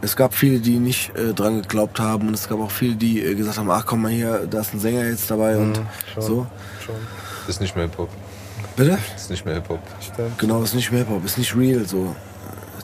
[0.00, 3.22] es gab viele, die nicht äh, dran geglaubt haben und es gab auch viele, die
[3.22, 5.86] äh, gesagt haben, ach komm mal hier, da ist ein Sänger jetzt dabei und Mhm,
[6.14, 6.22] schon.
[6.22, 6.46] so.
[6.86, 6.94] Schon.
[7.48, 8.08] Ist nicht mehr Hip-Hop.
[8.78, 8.98] Bitte?
[9.16, 9.80] Ist nicht mehr Hip-Hop.
[10.38, 12.14] Genau, ist nicht mehr Hip-Hop, ist nicht real so.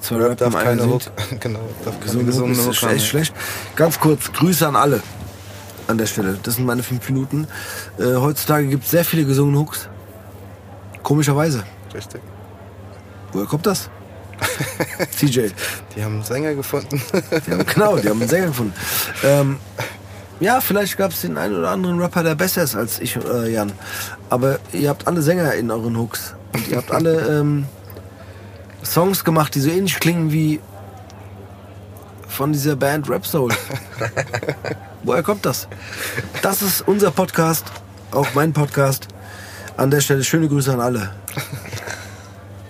[0.01, 0.85] Zwei Rap darf im keine.
[0.85, 1.11] Lied.
[1.41, 2.99] genau, darf keine Gesungen gesungene ist echt haben.
[2.99, 3.35] schlecht.
[3.77, 5.01] Ganz kurz, Grüße an alle
[5.87, 6.39] an der Stelle.
[6.43, 7.47] Das sind meine fünf Minuten.
[7.99, 9.89] Äh, heutzutage gibt es sehr viele gesungene Hooks.
[11.03, 11.63] Komischerweise.
[11.95, 12.21] Richtig.
[13.33, 13.89] Woher kommt das?
[15.17, 15.49] CJ.
[15.95, 17.01] Die haben einen Sänger gefunden.
[17.47, 18.75] Die haben, genau, die haben einen Sänger gefunden.
[19.23, 19.59] Ähm,
[20.41, 23.53] ja, vielleicht gab es den einen oder anderen Rapper, der besser ist als ich, äh,
[23.53, 23.73] Jan.
[24.31, 26.35] Aber ihr habt alle Sänger in euren Hooks.
[26.53, 27.67] Und ihr habt alle ähm,
[28.85, 30.61] Songs gemacht, die so ähnlich klingen wie
[32.29, 33.53] von dieser Band Rap Soul.
[35.05, 35.69] Woher kommt das?
[36.43, 37.67] Das ist unser Podcast,
[38.11, 39.09] auch mein Podcast.
[39.77, 41.11] An der Stelle schöne Grüße an alle.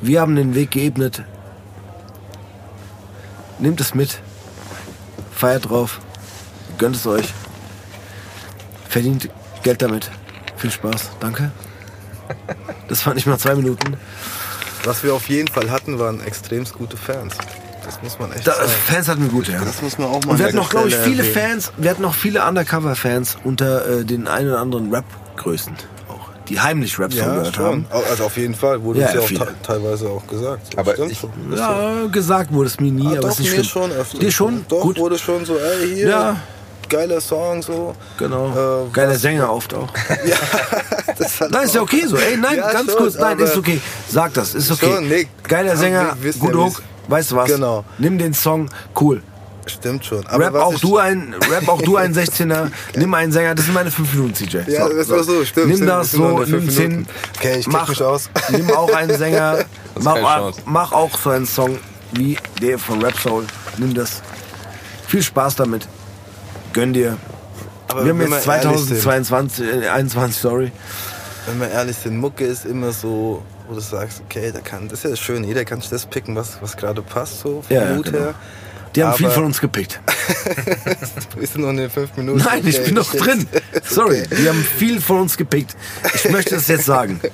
[0.01, 1.23] Wir haben den Weg geebnet.
[3.59, 4.21] Nehmt es mit.
[5.33, 6.01] Feiert drauf.
[6.79, 7.33] Gönnt es euch.
[8.95, 9.29] Verdient
[9.65, 10.09] Geld damit.
[10.57, 11.11] Viel Spaß.
[11.19, 11.51] Danke.
[12.89, 13.97] Das waren nicht mal zwei Minuten.
[14.85, 17.35] Was wir auf jeden Fall hatten, waren extremst gute Fans.
[17.85, 18.69] Das muss man echt Da, sagen.
[18.87, 19.59] Fans hatten wir gut, ja.
[19.65, 21.35] Das muss man auch mal Und wir hatten noch, glaube ich, viele erwähnen.
[21.61, 25.73] Fans, wir hatten noch viele Undercover-Fans unter äh, den ein oder anderen Rap-Größen.
[26.09, 27.87] Auch, die heimlich Rap Ja, gehört haben.
[27.91, 28.03] schon.
[28.09, 29.41] Also auf jeden Fall, wurde Ja, uns ja auch viele.
[29.47, 30.79] te teilweise auch gesagt.
[30.79, 31.31] Aber ich- schon.
[31.57, 33.91] Ja, gesagt wurde es mir nie, Ah, aber doch, ist nicht mir schlimm.
[33.91, 34.19] schon öfter.
[34.21, 34.65] Dir schon?
[34.69, 34.99] Doch, Gut.
[34.99, 36.37] wurde schon so, ey, hier, Ja.
[36.89, 37.95] Geiler Song, so.
[38.19, 38.85] Genau.
[38.87, 39.89] Äh, Geiler was- Sänger oft auch.
[40.27, 40.37] Ja,
[41.19, 42.17] das hat Nein, ist ja okay so.
[42.17, 43.81] Ey, nein, Ja, ganz schon, kurz, nein, ist okay.
[44.09, 44.87] Sag das, ist okay.
[44.95, 45.27] Schon, nee.
[45.47, 46.83] Geiler Sänger, ja, Hook.
[47.09, 47.51] Weißt du was?
[47.51, 47.85] Genau.
[47.99, 48.69] Nimm den Song,
[49.01, 49.23] cool.
[49.67, 50.27] Stimmt schon.
[50.27, 52.71] Aber Rap auch du ein, Rap auch du ein 16er.
[52.97, 54.59] Nimm einen Sänger, das sind meine 5 Minuten, CJ.
[54.69, 57.07] Ja, das war so, stimmt, Nimm stimmt, das so, nimm's hin.
[57.39, 58.29] Okay, ich kenn mich aus.
[58.51, 59.65] Nimm auch einen Sänger,
[60.01, 61.79] mach, auch- mach auch so einen Song
[62.13, 63.45] wie der von Rap Soul.
[63.79, 64.21] Nimm das.
[65.07, 65.87] Viel Spaß damit.
[66.75, 67.17] Gönn dir.
[67.89, 70.73] Aber wir haben jetzt wir ehrlich sind- 2022, äh, 21, sorry.
[71.47, 75.05] Wenn wir ehrlich sind, Mucke ist immer so, wo du sagst, okay, da kann, das
[75.05, 77.95] ist ja schön, jeder kann sich das picken, was, was gerade passt, so vom Ja,
[77.95, 78.19] Mut genau.
[78.19, 78.35] her.
[78.97, 80.01] Die haben viel Aber- von uns gepickt.
[81.37, 82.39] Wir sind noch in den fünf Minuten.
[82.39, 83.25] Nein, ich okay, bin noch shit.
[83.25, 83.47] drin.
[83.85, 85.77] Sorry, die haben viel von uns gepickt.
[86.15, 87.21] Ich möchte das jetzt sagen.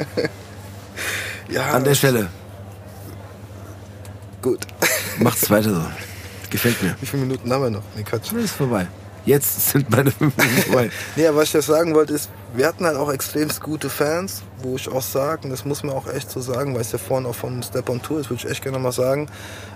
[1.48, 2.28] Ja, An der Stelle.
[4.40, 4.60] gut.
[5.18, 5.82] Macht's weiter so.
[6.48, 6.94] Gefällt mir.
[7.00, 7.82] Wie viele Minuten haben wir noch?
[7.96, 8.32] Nee, Quatsch.
[8.32, 8.86] Ist vorbei.
[9.30, 10.90] Jetzt sind meine fünf Minuten vorbei.
[11.14, 14.42] Nee, aber was ich jetzt sagen wollte ist, wir hatten halt auch extremst gute Fans,
[14.60, 16.98] wo ich auch sage, und das muss man auch echt so sagen, weil es ja
[16.98, 19.28] vorhin auch von Step on Tour ist, würde ich echt gerne mal sagen.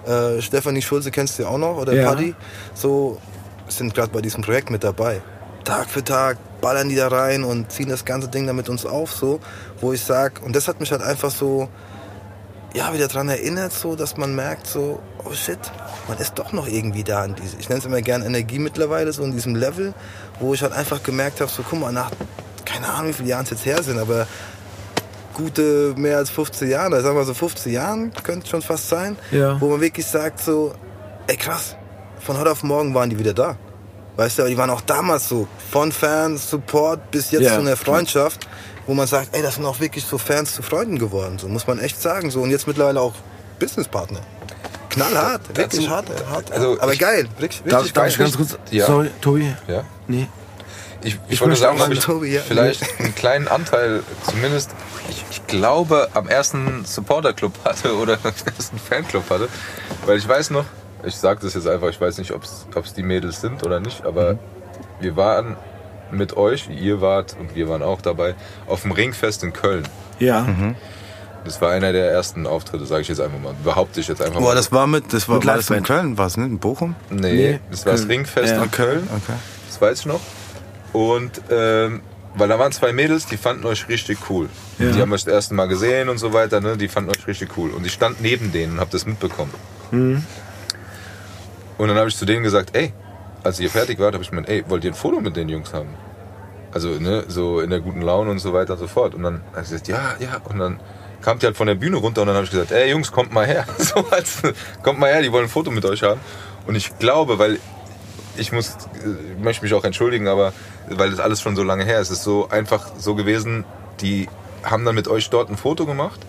[0.06, 2.08] Äh, Stefanie Schulze kennst du ja auch noch, oder Ja.
[2.08, 2.34] Paddy,
[2.74, 3.20] so
[3.68, 5.22] sind gerade bei diesem Projekt mit dabei.
[5.62, 8.84] Tag für Tag ballern die da rein und ziehen das ganze Ding da mit uns
[8.84, 9.38] auf, so,
[9.80, 11.68] wo ich sag, und das hat mich halt einfach so,
[12.74, 15.58] ja, wieder dran erinnert, so, dass man merkt, so, oh shit,
[16.08, 19.12] man ist doch noch irgendwie da in diese, ich nenne es immer gern Energie mittlerweile,
[19.12, 19.94] so in diesem Level,
[20.40, 22.10] wo ich halt einfach gemerkt habe, so, guck mal, nach,
[22.64, 24.26] keine Ahnung, wie viele Jahre es jetzt her sind, aber
[25.34, 29.16] gute mehr als 15 Jahre, sagen wir so 15 Jahren, könnte es schon fast sein,
[29.30, 29.60] Ja.
[29.60, 30.74] wo man wirklich sagt, so,
[31.26, 31.76] ey krass,
[32.20, 33.56] von heute auf morgen waren die wieder da.
[34.16, 37.60] Weißt du, aber die waren auch damals so, von Fans, Support bis jetzt Ja, zu
[37.60, 37.76] einer.
[37.76, 38.46] Freundschaft,
[38.86, 41.66] wo man sagt, ey, das sind auch wirklich so Fans zu Freunden geworden, so muss
[41.66, 43.14] man echt sagen, so und jetzt mittlerweile auch
[43.58, 44.20] Businesspartner.
[44.90, 46.52] Knallhart, wirklich hart, hart.
[46.52, 48.10] also aber ich- geil, richtig, Darf, richtig darf geil.
[48.12, 48.58] ich ganz kurz?
[48.70, 48.86] Ja.
[48.86, 49.54] Sorry, Tobi.
[49.66, 49.84] Ja?
[50.06, 50.28] Nee.
[51.02, 52.40] Ich, ich, Ich wollte sagen, ich Tobi, ja.
[52.46, 54.70] vielleicht einen kleinen Anteil, zumindest,
[55.10, 59.48] ich, ich glaube, am ersten Supporter-Club hatte oder am ersten Fanclub hatte.
[60.06, 60.64] Weil ich weiß noch,
[61.04, 64.06] ich sage das jetzt einfach, ich weiß nicht, ob es die Mädels sind oder nicht,
[64.06, 64.38] aber
[65.00, 65.56] wir waren
[66.14, 68.34] mit euch, ihr wart und wir waren auch dabei,
[68.66, 69.84] auf dem Ringfest in Köln.
[70.18, 70.46] Ja.
[71.44, 73.54] Das war einer der ersten Auftritte, sage ich jetzt einfach mal.
[73.62, 74.54] Behaupte ich jetzt einfach Boah, mal.
[74.54, 75.82] das war mit, das war, Mit war das in.
[75.82, 76.46] Köln, was, ne?
[76.46, 76.94] In Bochum?
[77.10, 78.08] nee, Nee, das war das.
[78.08, 78.62] Ringfest Ja.
[78.62, 79.06] in Köln.
[79.14, 79.36] Okay.
[79.68, 80.20] Das weiß ich noch.
[80.94, 82.00] Und ähm,
[82.36, 84.48] weil da waren zwei Mädels, die fanden euch richtig cool.
[84.78, 84.90] Ja.
[84.90, 86.76] Die haben euch das erste Mal gesehen und so weiter, ne?
[86.76, 87.70] Die fanden euch richtig cool.
[87.70, 89.52] Und ich stand neben denen und habe das mitbekommen.
[89.92, 92.92] Und dann habe ich zu denen gesagt, ey,
[93.42, 95.72] als ihr fertig wart, habe ich gemeint, ey, wollt ihr ein Foto mit den Jungs
[95.74, 95.90] haben?
[96.74, 99.14] Also, ne, so in der guten Laune und so weiter und so fort.
[99.14, 100.40] Und dann habe ich gesagt, ja, ja.
[100.44, 100.80] Und dann
[101.22, 103.32] kam die halt von der Bühne runter und dann habe ich gesagt, ey Jungs, kommt
[103.32, 103.64] mal her.
[103.78, 104.42] So als,
[104.82, 106.20] kommt mal her, die wollen ein Foto mit euch haben.
[106.66, 107.58] Und ich glaube, weil
[108.36, 110.52] ich muss, ich möchte mich auch entschuldigen, aber
[110.88, 113.64] weil das alles schon so lange her ist, es ist so einfach so gewesen,
[114.00, 114.28] die
[114.62, 116.20] haben dann mit euch dort ein Foto gemacht,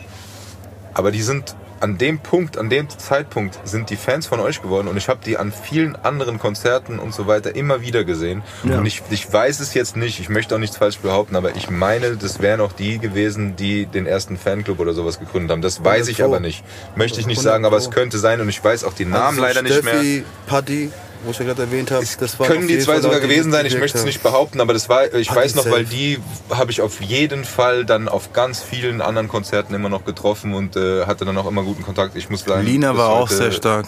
[0.93, 4.87] aber die sind an dem Punkt, an dem Zeitpunkt sind die Fans von euch geworden
[4.87, 8.43] und ich habe die an vielen anderen Konzerten und so weiter immer wieder gesehen.
[8.63, 8.77] Ja.
[8.77, 11.69] Und ich, ich weiß es jetzt nicht, ich möchte auch nichts falsch behaupten, aber ich
[11.69, 15.61] meine, das wären auch die gewesen, die den ersten Fanclub oder sowas gegründet haben.
[15.61, 16.63] Das weiß ich aber nicht.
[16.95, 19.39] Möchte ich nicht 100 sagen, aber es könnte sein und ich weiß auch die Namen
[19.39, 19.93] Also leider nicht mehr.
[19.95, 20.91] Steffi, Paddy,
[21.25, 23.77] wo ich ja gerade erwähnt habe, das war Können die zwei sogar gewesen sein, ich
[23.77, 26.19] möchte es nicht behaupten, aber das war, ich weiß noch, weil die
[26.49, 30.75] habe ich auf jeden Fall dann auf ganz vielen anderen Konzerten immer noch getroffen und
[30.75, 32.15] äh, hatte dann auch immer guten Kontakt.
[32.15, 33.87] Ich muss sagen, Lina war auch sehr stark,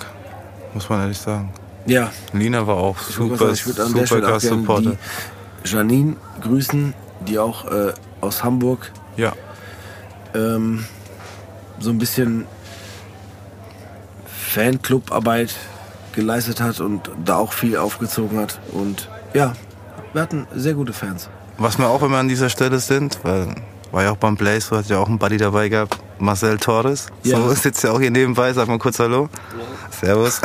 [0.74, 1.54] muss man ehrlich sagen.
[1.86, 4.40] Ja, Lina war auch ich würde super, sagen, ich würde an der super Stelle auch
[4.42, 4.98] Supporter.
[5.64, 6.94] die Janine grüßen,
[7.28, 9.34] die auch äh, aus Hamburg Ja,
[10.36, 10.86] ähm,
[11.80, 12.46] so ein bisschen
[14.26, 15.54] Fanclubarbeit
[16.18, 18.60] geleistet hat und da auch viel aufgezogen hat.
[18.74, 19.54] Und ja,
[20.14, 21.30] wir hatten sehr gute Fans.
[21.60, 23.56] was wir auch immer an dieser Stelle sind, weil
[23.92, 27.08] war ja auch beim Blaze, hat ja auch einen Buddy dabei gehabt, Marcel Torres.
[27.24, 27.38] Ja.
[27.38, 29.30] So sitzt ja auch hier nebenbei, sag mal kurz Hallo.
[30.00, 30.42] Servus.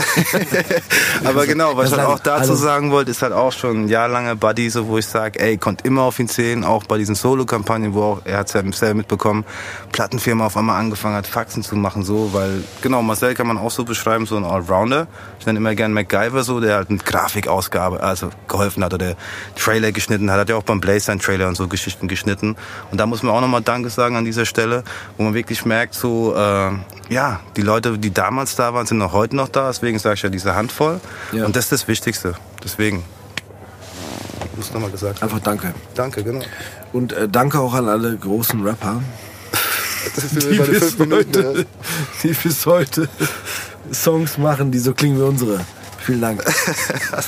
[1.25, 2.55] Aber genau, was ich halt auch dazu hallo.
[2.55, 5.87] sagen wollte, ist halt auch schon ein jahrlanger Buddy, so wo ich sage, ey, konnte
[5.87, 8.95] immer auf ihn zählen, auch bei diesen Solo-Kampagnen, wo auch, er hat es ja selber
[8.95, 9.45] mitbekommen,
[9.93, 13.71] Plattenfirma auf einmal angefangen hat, Faxen zu machen, so, weil, genau, Marcel kann man auch
[13.71, 15.07] so beschreiben, so ein Allrounder.
[15.39, 19.17] Ich nenne immer gern MacGyver so, der halt eine Grafikausgabe, also geholfen hat oder
[19.57, 22.57] Trailer geschnitten hat, hat ja auch beim Blaze seinen Trailer und so Geschichten geschnitten.
[22.91, 24.85] Und da muss man auch nochmal Danke sagen an dieser Stelle,
[25.17, 26.71] wo man wirklich merkt, so, äh,
[27.09, 30.23] ja, die Leute, die damals da waren, sind noch heute noch da, deswegen sage ich
[30.23, 31.01] ja diese Handvoll.
[31.33, 31.45] Ja.
[31.45, 32.35] Und das ist das Wichtigste.
[32.63, 33.05] Deswegen.
[34.57, 35.23] Muss nochmal gesagt.
[35.23, 35.75] Einfach danke.
[35.95, 36.43] Danke, genau.
[36.93, 39.03] Und äh, danke auch an alle großen Rapper,
[40.17, 41.57] den fünf Minuten.
[41.57, 41.63] ja.
[42.23, 43.09] die bis heute
[43.93, 45.61] Songs machen, die so klingen wie unsere.
[46.05, 46.43] Vielen Dank.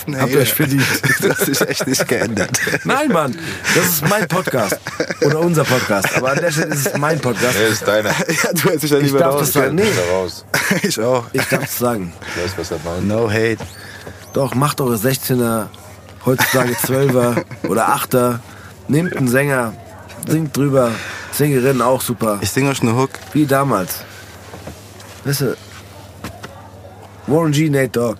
[0.06, 0.84] Nee, Habt ihr euch verdient.
[1.20, 2.50] Das hat sich echt nicht geändert.
[2.84, 3.38] Nein, Mann,
[3.74, 4.78] das ist mein Podcast.
[5.24, 6.16] Oder unser Podcast.
[6.16, 7.56] Aber an der Stelle ist es mein Podcast.
[7.58, 8.10] Nee, ist deiner.
[8.42, 9.76] ja, du hättest dich ja Ich lieber darf das sagen.
[9.76, 10.44] Nee, raus.
[10.82, 11.26] Ich auch.
[11.32, 12.12] ich darf es sagen.
[12.36, 13.06] Ich weiß, was er meint.
[13.06, 13.58] No hate.
[14.32, 15.66] Doch, macht eure 16er,
[16.26, 18.38] heutzutage 12er oder 8er.
[18.88, 19.74] Nehmt einen Sänger,
[20.26, 20.90] singt drüber.
[21.32, 22.38] Sängerinnen auch super.
[22.42, 23.10] Ich singe euch eine Hook.
[23.32, 24.00] Wie damals.
[25.24, 25.56] Weißt du,
[27.26, 28.18] Warren G, Nate Dogg.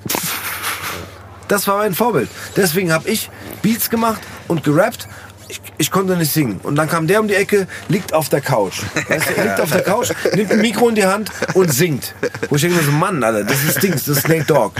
[1.54, 2.28] Das war mein Vorbild.
[2.56, 3.30] Deswegen habe ich
[3.62, 5.06] Beats gemacht und gerappt.
[5.46, 6.58] Ich, ich konnte nicht singen.
[6.64, 8.82] Und dann kam der um die Ecke, liegt auf der Couch.
[9.08, 12.12] Weißt du, liegt auf der Couch, nimmt ein Mikro in die Hand und singt.
[12.48, 14.72] Wo ich denke so, Mann, Alter, das ist Dings, das ist Nate Dogg.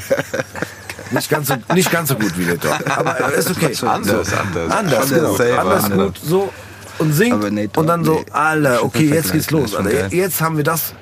[1.13, 2.91] Nicht ganz so, nicht ganz so gut wie Nate Dogg.
[2.91, 3.73] Aber ist okay.
[3.87, 4.73] Anders, anders.
[4.73, 5.37] Anders, genau.
[5.37, 6.07] selber, Anders anders.
[6.07, 6.53] gut, so.
[6.99, 7.35] Und singt.
[7.35, 8.33] Aber Nate und dann Dogg, so, nee.
[8.33, 9.77] Alter, okay, jetzt geht's los.
[9.77, 10.13] Alter.
[10.13, 10.93] Jetzt haben wir das,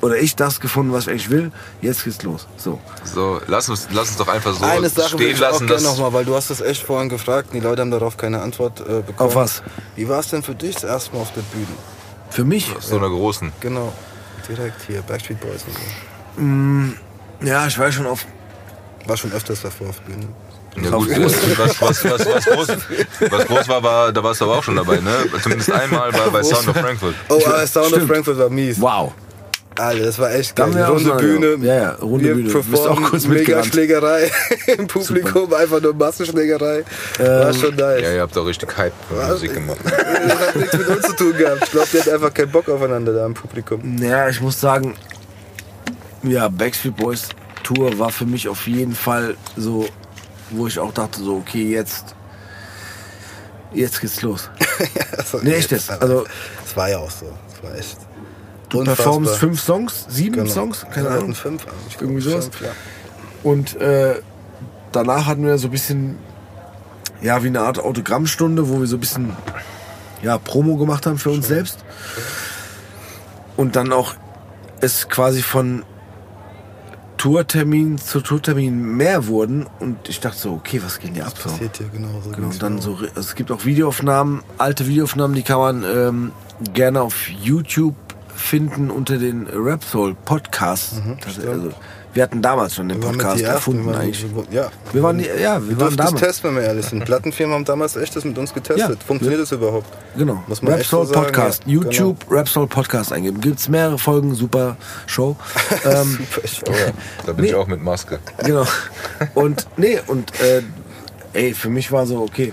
[0.00, 1.52] oder ich das gefunden, was ich eigentlich will.
[1.80, 2.46] Jetzt geht's los.
[2.56, 2.80] So.
[3.04, 5.66] So, lass uns, lass uns doch einfach so Eine Sache will stehen ich auch lassen,
[5.66, 8.16] gerne dass nochmal, weil du hast das echt vorhin gefragt und die Leute haben darauf
[8.16, 9.14] keine Antwort äh, bekommen.
[9.18, 9.62] Auf was?
[9.96, 11.66] Wie war es denn für dich das erste Mal auf der Bühne?
[12.30, 13.52] Für mich, so einer großen.
[13.60, 13.92] Genau.
[14.48, 16.94] Direkt hier, Backstreet Boys und
[17.42, 17.46] so.
[17.46, 18.26] ja, ich war schon auf.
[19.06, 20.28] War schon öfters davor auf Bühne.
[20.82, 22.68] Ja gut, äh, was, was, was, was, groß,
[23.30, 25.12] was groß war, war, da warst du aber auch schon dabei, ne?
[25.42, 27.14] Zumindest einmal bei, bei Sound of Frankfurt.
[27.28, 28.10] Oh, aber Sound of Stimmt.
[28.10, 28.80] Frankfurt war mies.
[28.80, 29.12] Wow.
[29.78, 30.66] Alter, das war echt geil.
[30.84, 31.66] runde so- Bühne.
[31.66, 32.48] ja, ja, runde wir Bühne.
[32.50, 33.62] Du bist performen, auch kurz mega.
[33.62, 34.30] Schlägerei
[34.78, 36.84] im Publikum, einfach nur Massenschlägerei.
[37.18, 38.02] war schon nice.
[38.02, 39.78] Ja, ihr habt auch richtig Hype-Musik gemacht.
[39.84, 41.62] Das hat nichts mit uns zu tun gehabt.
[41.64, 43.98] Ich glaube, die hatten einfach keinen Bock aufeinander da im Publikum.
[44.02, 44.94] Ja, ich muss sagen,
[46.22, 47.28] ja, Backstreet Boys
[47.62, 49.86] Tour war für mich auf jeden Fall so,
[50.50, 52.14] wo ich auch dachte, so, okay, jetzt.
[53.72, 54.50] Jetzt geht's los.
[55.16, 55.90] Also, Nee, echt jetzt.
[55.90, 56.24] Also-
[56.64, 57.26] es war ja auch so.
[57.52, 57.96] Es war echt.
[58.68, 59.04] Du unfassbar.
[59.06, 60.50] performst fünf Songs, sieben Genau.
[60.50, 61.34] Songs, keine Ahnung.
[61.34, 62.00] fünf eigentlich.
[62.00, 62.44] Irgendwie sowas.
[62.46, 62.70] Fünf, ja.
[63.42, 64.20] Und äh,
[64.92, 66.18] danach hatten wir so ein bisschen,
[67.22, 69.32] ja, wie eine Art Autogrammstunde, wo wir so ein bisschen,
[70.22, 71.78] ja, Promo gemacht haben für uns selbst.
[73.56, 74.14] Und dann auch
[74.80, 75.82] es quasi von
[77.16, 79.66] Tourtermin zu Tourtermin mehr wurden.
[79.80, 81.34] Und ich dachte so, okay, was geht denn hier ab?
[81.36, 81.48] So?
[81.50, 82.30] Passiert hier genau so.
[82.30, 86.32] Genau, dann mir so, also es gibt auch Videoaufnahmen, alte Videoaufnahmen, die kann man ähm,
[86.74, 87.94] gerne auf YouTube
[88.38, 91.00] finden unter den Rap Soul Podcasts.
[91.24, 91.72] Das- also,
[92.14, 94.24] wir hatten damals schon den Podcast Ersten, erfunden wir waren- eigentlich.
[94.50, 96.20] Ja, Wir waren, die- ja, wir wir waren es damals.
[96.20, 97.04] testen, wenn wir ehrlich sind.
[97.04, 98.98] Plattenfirmen haben damals echt das mit uns getestet.
[99.00, 99.06] Ja.
[99.06, 99.86] Funktioniert das überhaupt?
[100.16, 100.42] Genau.
[100.46, 101.62] Muss man Rap so Soul sagen, Podcast.
[101.66, 101.84] ja, genau.
[101.84, 103.40] YouTube Rap Soul Podcast eingeben.
[103.40, 105.36] Gibt's mehrere Folgen, super Show.
[105.84, 106.64] ähm, Super Show.
[106.68, 106.92] Oh ja,
[107.26, 107.50] da bin Nee.
[107.50, 108.18] ich auch mit Maske.
[108.44, 108.64] genau.
[109.34, 110.62] Und nee, und äh,
[111.34, 112.52] ey, für mich war so, okay,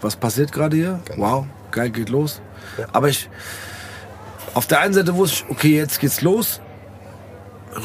[0.00, 1.00] was passiert gerade hier?
[1.16, 2.40] Wow, geil, geht los.
[2.92, 3.28] Aber ich,
[4.54, 6.60] auf der einen Seite wusste ich, okay, jetzt geht's los.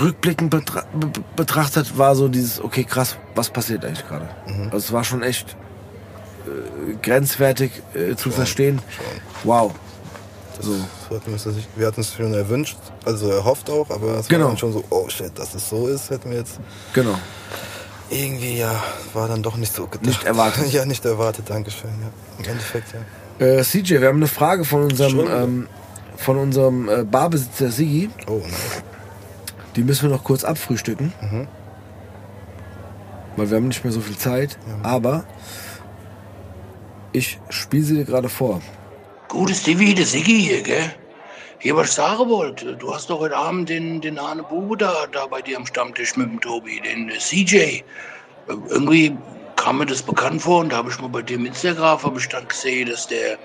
[0.01, 1.07] Rückblickend betra be
[1.37, 4.27] betrachtet war so dieses, okay, krass, was passiert eigentlich gerade?
[4.65, 5.55] Also es war schon echt
[6.45, 8.81] äh, grenzwertig äh, zu verstehen.
[9.45, 9.73] Wow.
[10.59, 10.75] So.
[11.77, 14.45] Wir, hatten es schon erwünscht, also erhofft auch, aber es Genau.
[14.45, 16.59] war dann schon so, oh shit, dass es so ist, hätten wir jetzt
[16.93, 17.17] Genau.
[18.09, 18.83] irgendwie, ja,
[19.13, 20.05] war dann doch nicht so gedacht.
[20.05, 20.67] Nicht erwartet.
[20.73, 21.91] ja, nicht erwartet, Dankeschön.
[22.01, 22.43] Ja.
[22.43, 22.87] Im Endeffekt,
[23.39, 23.45] ja.
[23.45, 25.27] Äh, CJ, wir haben eine Frage von unserem, Schon?
[25.31, 25.67] ähm,
[26.17, 28.09] von unserem äh, Barbesitzer Sigi.
[28.27, 28.83] Oh, nice.
[29.75, 31.13] Die müssen wir noch kurz abfrühstücken.
[33.35, 34.57] Weil wir haben nicht mehr so viel Zeit.
[34.83, 35.23] Aber
[37.13, 38.61] ich spiele sie dir gerade vor.
[39.27, 40.91] Gutes Stevie, der Siggi hier, gell?
[41.59, 44.93] Hier, was ich sagen wollte, du hast doch heute Abend den, den Arne Bube da,
[45.11, 47.55] da bei dir am Stammtisch mit dem Tobi, den äh, CJ.
[47.57, 47.83] Äh,
[48.69, 49.17] Irgendwie
[49.55, 52.27] kam mir das bekannt vor und da habe ich mal bei dem Instagram hab ich
[52.29, 53.37] dann gesehen, dass der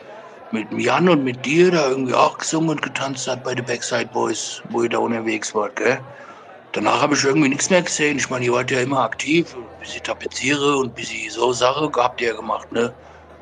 [0.52, 4.10] mit Jan und mit dir da irgendwie auch gesungen und getanzt hat bei den Backside
[4.12, 5.98] Boys, wo ihr da unterwegs wart, gell?
[6.72, 8.16] Danach habe ich irgendwie nichts mehr gesehen.
[8.16, 11.90] Ich meine, ihr wart ja immer aktiv, bis ich tapeziere und bis ich so Sache
[11.96, 12.92] habt ihr ja gemacht, ne?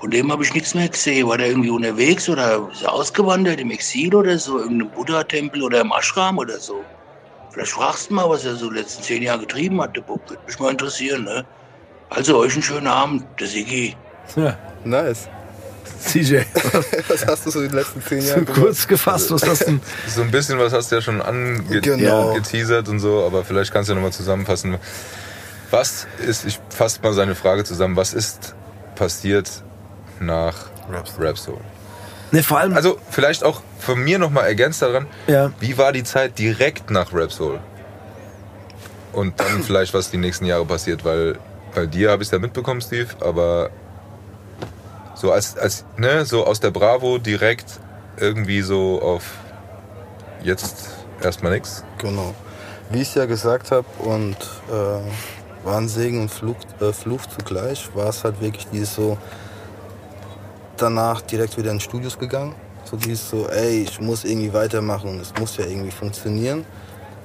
[0.00, 1.28] Von dem habe ich nichts mehr gesehen.
[1.28, 4.58] War der irgendwie unterwegs oder ist er ausgewandert im Exil oder so?
[4.58, 6.82] Irgendeinem Buddha-Tempel oder im Ashram oder so?
[7.50, 10.20] Vielleicht fragst du mal, was er so letzten zehn Jahre getrieben hat, der Bub.
[10.28, 11.44] Würde mich mal interessieren, ne?
[12.08, 13.96] Also euch einen schönen Abend, der Sigi.
[14.36, 15.28] Ja, Nice.
[16.06, 16.38] CJ,
[17.08, 18.60] Was hast du so die letzten zehn Jahre gemacht?
[18.60, 19.80] kurz gefasst, was hast du denn?
[20.08, 22.90] So ein bisschen was hast du ja schon angeteasert Genau.
[22.90, 24.78] und so, aber vielleicht kannst du ja nochmal zusammenfassen.
[25.70, 28.54] Was ist, ich fasse mal seine Frage zusammen, was ist
[28.96, 29.50] passiert
[30.20, 30.56] nach
[31.18, 31.58] Rap Soul?
[32.32, 35.52] Ne, vor allem, Also vielleicht auch von mir nochmal ergänzt daran, Ja.
[35.60, 37.60] wie war die Zeit direkt nach Rap Soul?
[39.12, 41.38] Und dann vielleicht, was die nächsten Jahre passiert, weil
[41.74, 43.70] bei dir habe ich es ja mitbekommen, Steve, aber
[45.20, 47.78] so als, als ne, so aus der Bravo direkt
[48.16, 49.22] irgendwie so auf
[50.42, 50.88] jetzt
[51.22, 51.84] erstmal nix.
[51.98, 52.34] Genau.
[52.90, 54.36] Wie ich es ja gesagt habe und
[54.68, 59.18] äh, war ein Segen und Fluch, äh, Fluch zugleich, war es halt wirklich dieses so,
[60.78, 62.54] danach direkt wieder in Studios gegangen.
[62.84, 66.64] So dieses so, ey, ich muss irgendwie weitermachen und es muss ja irgendwie funktionieren.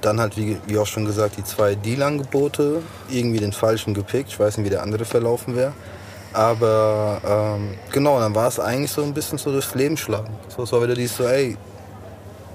[0.02, 4.28] Dann halt, wie, wie auch schon gesagt, die zwei Deal-Angebote, irgendwie den falschen gepickt.
[4.28, 5.72] Ich weiß nicht, wie der andere verlaufen wäre.
[6.36, 10.36] Aber ähm, genau, dann war es eigentlich so ein bisschen so durchs Leben schlagen.
[10.54, 11.56] So, es war wieder dieses so, ey,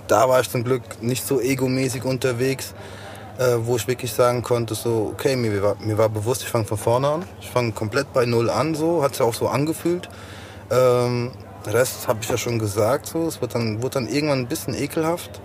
[0.07, 2.75] da war ich zum Glück nicht so egomäßig unterwegs,
[3.39, 6.65] äh, wo ich wirklich sagen konnte, so, okay, mir war, mir war bewusst, ich fange
[6.65, 7.25] von vorne an.
[7.39, 10.09] Ich fange komplett bei Null an, so, hat sich auch so angefühlt.
[10.69, 11.31] Ähm,
[11.65, 14.75] Rest habe ich ja schon gesagt, so, es wird dann, wurde dann irgendwann ein bisschen
[14.75, 15.41] ekelhaft,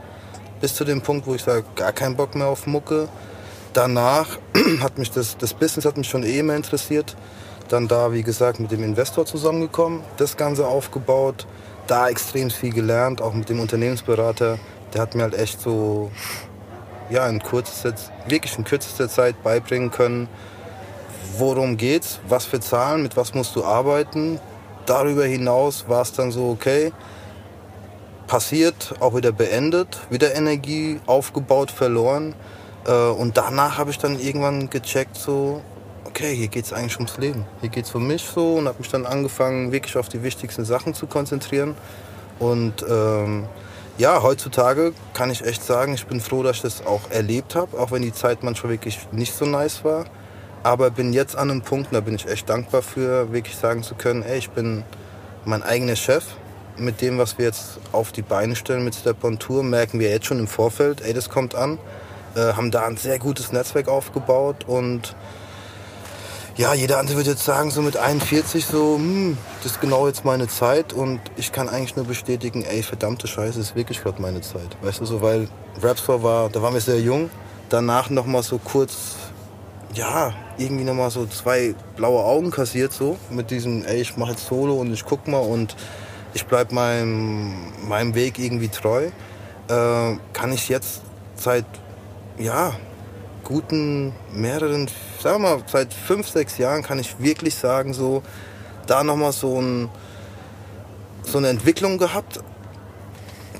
[0.60, 3.08] bis zu dem Punkt, wo ich sage, gar keinen Bock mehr auf Mucke.
[3.72, 4.26] Danach
[4.82, 7.16] hat mich das, das Business hat mich schon eh mehr interessiert.
[7.68, 11.46] Dann da, wie gesagt, mit dem Investor zusammengekommen, das Ganze aufgebaut,
[11.86, 14.58] da extrem viel gelernt, auch mit dem Unternehmensberater.
[14.94, 16.10] Der hat mir halt echt so,
[17.10, 17.94] ja, in kürzester,
[18.28, 20.28] wirklich in kürzester Zeit beibringen können,
[21.38, 24.40] worum geht's, was für Zahlen, mit was musst du arbeiten.
[24.86, 26.92] Darüber hinaus war es dann so, okay,
[28.26, 32.34] passiert, auch wieder beendet, wieder Energie aufgebaut, verloren.
[32.86, 35.62] Äh, Und danach habe ich dann irgendwann gecheckt, so,
[36.16, 37.44] okay, hier geht es eigentlich ums Leben.
[37.60, 40.64] Hier geht es um mich so und habe mich dann angefangen, wirklich auf die wichtigsten
[40.64, 41.74] Sachen zu konzentrieren.
[42.38, 43.44] Und ähm,
[43.98, 47.78] ja, heutzutage kann ich echt sagen, ich bin froh, dass ich das auch erlebt habe,
[47.78, 50.06] auch wenn die Zeit manchmal wirklich nicht so nice war.
[50.62, 53.94] Aber bin jetzt an einem Punkt, da bin ich echt dankbar für, wirklich sagen zu
[53.94, 54.84] können, ey, ich bin
[55.44, 56.24] mein eigener Chef.
[56.78, 60.08] Mit dem, was wir jetzt auf die Beine stellen mit Step on Tour, merken wir
[60.08, 61.78] jetzt schon im Vorfeld, ey, das kommt an.
[62.34, 65.14] Äh, haben da ein sehr gutes Netzwerk aufgebaut und
[66.56, 70.24] ja, jeder andere würde jetzt sagen, so mit 41 so, hm, das ist genau jetzt
[70.24, 74.40] meine Zeit und ich kann eigentlich nur bestätigen, ey, verdammte Scheiße, ist wirklich gerade meine
[74.40, 74.76] Zeit.
[74.80, 75.48] Weißt du, so, weil
[75.82, 77.28] Rapstore war, da waren wir sehr jung,
[77.68, 79.16] danach noch mal so kurz,
[79.92, 84.30] ja, irgendwie noch mal so zwei blaue Augen kassiert so, mit diesem, ey, ich mache
[84.30, 85.76] jetzt Solo und ich guck mal und
[86.32, 87.54] ich bleib meinem,
[87.86, 89.08] meinem Weg irgendwie treu,
[89.68, 91.02] äh, kann ich jetzt
[91.34, 91.66] seit,
[92.38, 92.72] ja,
[93.46, 94.88] guten mehreren,
[95.22, 98.22] sagen wir mal, seit fünf, sechs Jahren kann ich wirklich sagen, so,
[98.88, 99.88] da nochmal so, ein,
[101.22, 102.40] so eine Entwicklung gehabt,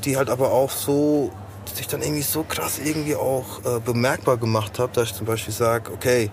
[0.04, 1.30] die halt aber auch so
[1.72, 5.54] sich dann irgendwie so krass irgendwie auch äh, bemerkbar gemacht habe, dass ich zum Beispiel
[5.54, 6.30] sage, okay,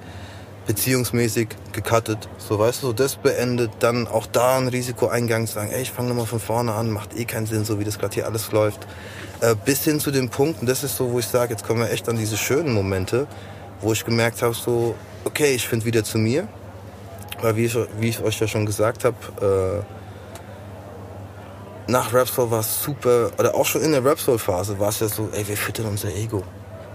[0.65, 5.81] beziehungsmäßig gecuttet, so weißt du, so das beendet, dann auch da ein Risikoeingang sagen, ey,
[5.81, 8.25] ich fange nochmal von vorne an, macht eh keinen Sinn, so wie das gerade hier
[8.25, 8.87] alles läuft.
[9.43, 11.81] Äh, bis hin zu dem Punkt, und das ist so, wo ich sage, jetzt kommen
[11.81, 13.27] wir echt an diese schönen Momente,
[13.81, 14.95] wo ich gemerkt habe, so,
[15.25, 16.47] okay, ich finde wieder zu mir,
[17.41, 19.83] weil wie ich, wie ich euch ja schon gesagt habe,
[21.89, 25.09] äh, nach Rapsoul war es super, oder auch schon in der Rapsoul-Phase war es ja
[25.09, 26.41] so, ey, wir füttern unser Ego.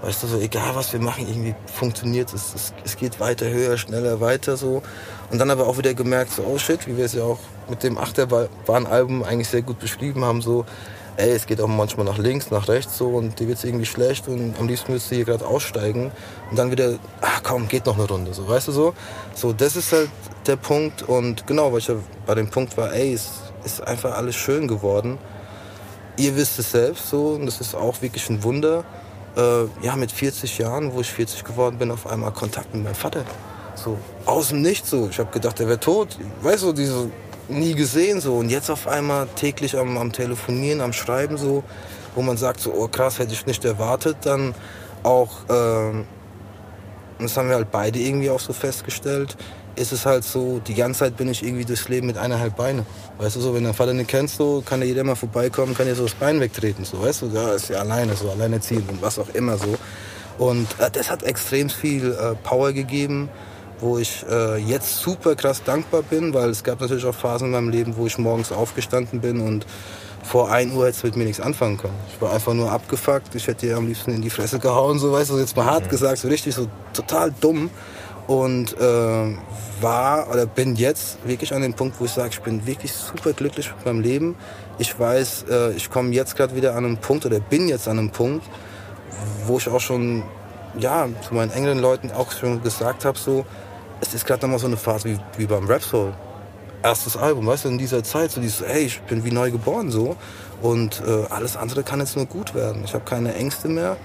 [0.00, 2.54] Weißt du, so egal was wir machen, irgendwie funktioniert es.
[2.54, 4.82] Es, es geht weiter, höher, schneller, weiter so.
[5.30, 7.82] Und dann aber auch wieder gemerkt, so, oh shit, wie wir es ja auch mit
[7.82, 10.64] dem Achterbahn-Album eigentlich sehr gut beschrieben haben, so,
[11.18, 14.28] ey, es geht auch manchmal nach links, nach rechts so und dir wird's irgendwie schlecht
[14.28, 16.12] und am liebsten willst du hier gerade aussteigen
[16.50, 18.94] und dann wieder, ach komm, geht noch eine Runde, so, weißt du so?
[19.34, 20.10] So, das ist halt
[20.46, 23.30] der Punkt und genau, weil ich ja bei dem Punkt war, ey, es
[23.64, 25.18] ist einfach alles schön geworden.
[26.16, 28.84] Ihr wisst es selbst so und das ist auch wirklich ein Wunder.
[29.36, 32.94] Äh, ja, mit 40 Jahren, wo ich 40 geworden bin, auf einmal Kontakt mit meinem
[32.94, 33.24] Vater.
[33.74, 35.08] So, aus dem Nichts so.
[35.10, 36.16] Ich habe gedacht, er wäre tot.
[36.42, 37.10] Weißt du, diese
[37.48, 41.64] nie gesehen so und jetzt auf einmal täglich am, am Telefonieren, am Schreiben so,
[42.14, 44.54] wo man sagt so, oh krass, hätte ich nicht erwartet, dann
[45.02, 46.06] auch, ähm,
[47.18, 49.36] das haben wir halt beide irgendwie auch so festgestellt,
[49.76, 52.84] ist es halt so, die ganze Zeit bin ich irgendwie durchs Leben mit eineinhalb Beine.
[53.18, 55.86] Weißt du so, wenn dein Vater nicht kennst, so, kann ja jeder mal vorbeikommen, kann
[55.86, 58.84] dir so das Bein wegtreten, so, weißt du, da ist ja alleine, so, alleine ziehen
[58.88, 59.76] und was auch immer so.
[60.38, 63.28] Und äh, das hat extrem viel äh, Power gegeben,
[63.80, 67.52] wo ich äh, jetzt super krass dankbar bin, weil es gab natürlich auch Phasen in
[67.52, 69.66] meinem Leben, wo ich morgens aufgestanden bin und
[70.22, 71.94] vor 1 Uhr hätte es mit mir nichts anfangen können.
[72.12, 75.12] Ich war einfach nur abgefuckt, ich hätte dir am liebsten in die Fresse gehauen, so
[75.12, 77.70] weißt du, jetzt mal hart gesagt, so richtig, so total dumm.
[78.26, 79.36] Und äh,
[79.80, 83.32] war oder bin jetzt wirklich an dem Punkt, wo ich sage, ich bin wirklich super
[83.32, 84.36] glücklich mit meinem Leben.
[84.78, 87.98] Ich weiß, äh, ich komme jetzt gerade wieder an einen Punkt oder bin jetzt an
[87.98, 88.44] einem Punkt,
[89.46, 90.24] wo ich auch schon
[90.78, 93.46] ja, zu meinen engeren Leuten auch schon gesagt habe, so,
[94.00, 96.12] es ist gerade nochmal so eine Phase wie, wie beim Rap Soul.
[96.82, 99.90] Erstes Album, weißt du, in dieser Zeit, so dieses, hey, ich bin wie neu geboren
[99.90, 100.16] so.
[100.62, 102.82] Und äh, alles andere kann jetzt nur gut werden.
[102.84, 103.96] Ich habe keine Ängste mehr.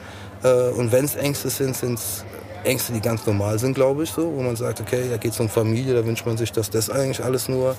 [0.43, 2.25] Äh, und wenn es Ängste sind, sind es
[2.63, 5.39] Ängste, die ganz normal sind, glaube ich, so, wo man sagt, okay, da geht es
[5.39, 7.75] um Familie, da wünscht man sich, dass das eigentlich alles nur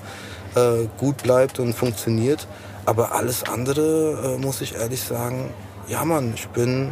[0.55, 2.47] äh, gut bleibt und funktioniert.
[2.85, 5.49] Aber alles andere, äh, muss ich ehrlich sagen,
[5.87, 6.91] ja Mann, ich bin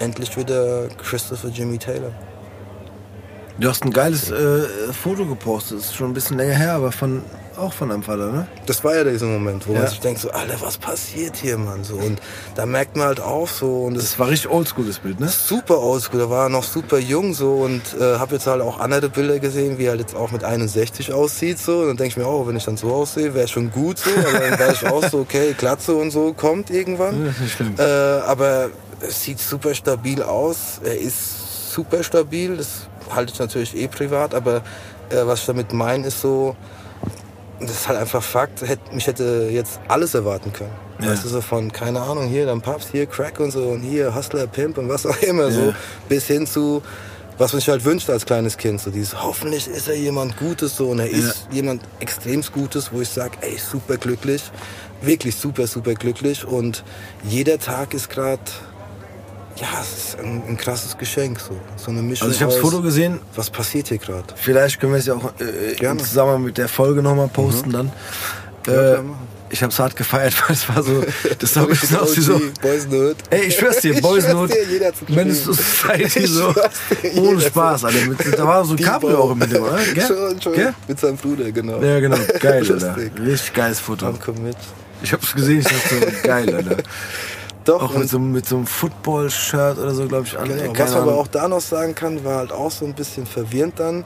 [0.00, 2.12] endlich wieder Christopher Jimmy Taylor.
[3.58, 6.90] Du hast ein geiles äh, Foto gepostet, das ist schon ein bisschen länger her, aber
[6.92, 7.22] von
[7.58, 8.46] auch von deinem Vater, ne?
[8.64, 9.80] Das war ja dieser Moment, wo Ja.
[9.80, 11.84] man sich denkt, so, Alter, was passiert hier, Mann?
[11.84, 12.18] So, und
[12.54, 15.28] da merkt man halt auch so, und das Das war richtig oldschool, das Bild, ne?
[15.28, 18.80] super oldschool, da war er noch super jung so und äh, habe jetzt halt auch
[18.80, 22.16] andere Bilder gesehen, wie er jetzt auch mit 61 aussieht so und dann denke ich
[22.16, 24.88] mir, oh, wenn ich dann so aussehe, wäre schon gut so, aber dann weiß ich
[24.88, 27.34] auch so, okay, Glatze und so kommt irgendwann.
[27.78, 28.70] Äh, aber
[29.06, 34.34] es sieht super stabil aus, er ist super stabil, das halte ich natürlich eh privat,
[34.34, 34.56] aber
[35.10, 36.56] äh, was ich damit meine ist so,
[37.60, 40.72] das ist halt einfach Fakt, hätte, mich hätte jetzt alles erwarten können.
[41.00, 41.10] Ja.
[41.10, 44.14] Weißt du, so von, keine Ahnung, hier, dann Papst, hier Crack und so und hier
[44.14, 45.74] Hustler, Pimp und was auch immer so, Ja.
[46.08, 46.82] bis hin zu,
[47.38, 50.76] was man sich halt wünscht als kleines Kind, so dieses, hoffentlich ist er jemand Gutes
[50.76, 54.42] so und er ist jemand extrem Gutes, wo ich sage, ey, super glücklich,
[55.00, 56.84] wirklich super, super glücklich und
[57.24, 58.42] jeder Tag ist gerade,
[59.56, 62.60] ja, es ist ein, ein krasses Geschenk, so, so eine Mischung Also ich habe das
[62.60, 64.24] Foto gesehen, was passiert hier gerade?
[64.36, 66.00] vielleicht können wir es ja auch äh, im Gerne.
[66.00, 66.04] Mhm.
[66.06, 67.92] Zusammenhang mit der Folge nochmal posten dann.
[68.66, 69.14] Ja, Äh, machen.
[69.50, 71.04] ich habe es hart gefeiert, weil es war so,
[71.38, 73.16] das sah ein bisschen aus wie so, Boys Hood.
[73.30, 74.24] Ey, ich schwör's dir, Ich Boys.
[75.08, 76.54] Menace to Society, Ich so,
[77.16, 78.06] ohne Spaß, Alter.
[78.06, 79.78] Mit, da war so ein Cabrio auch mit dem, oder?
[79.94, 80.06] Gell?
[80.06, 80.52] Schon, schon.
[80.54, 80.74] Gell?
[80.88, 81.82] Mit seinem Bruder, genau.
[81.82, 82.96] Ja, genau, geil, Alter.
[82.96, 84.06] Richtig geiles Foto.
[84.06, 84.56] Dann komm mit.
[85.02, 86.76] Ich hab's gesehen, ich dachte so, geil, Alter.
[87.64, 90.48] Doch, Auch mit so, einem- mit so einem Football-Shirt oder so, glaube ich, an.
[90.48, 90.72] Genau.
[90.76, 93.78] Was man aber auch da noch sagen kann, war halt auch so ein bisschen verwirrend
[93.78, 94.04] dann.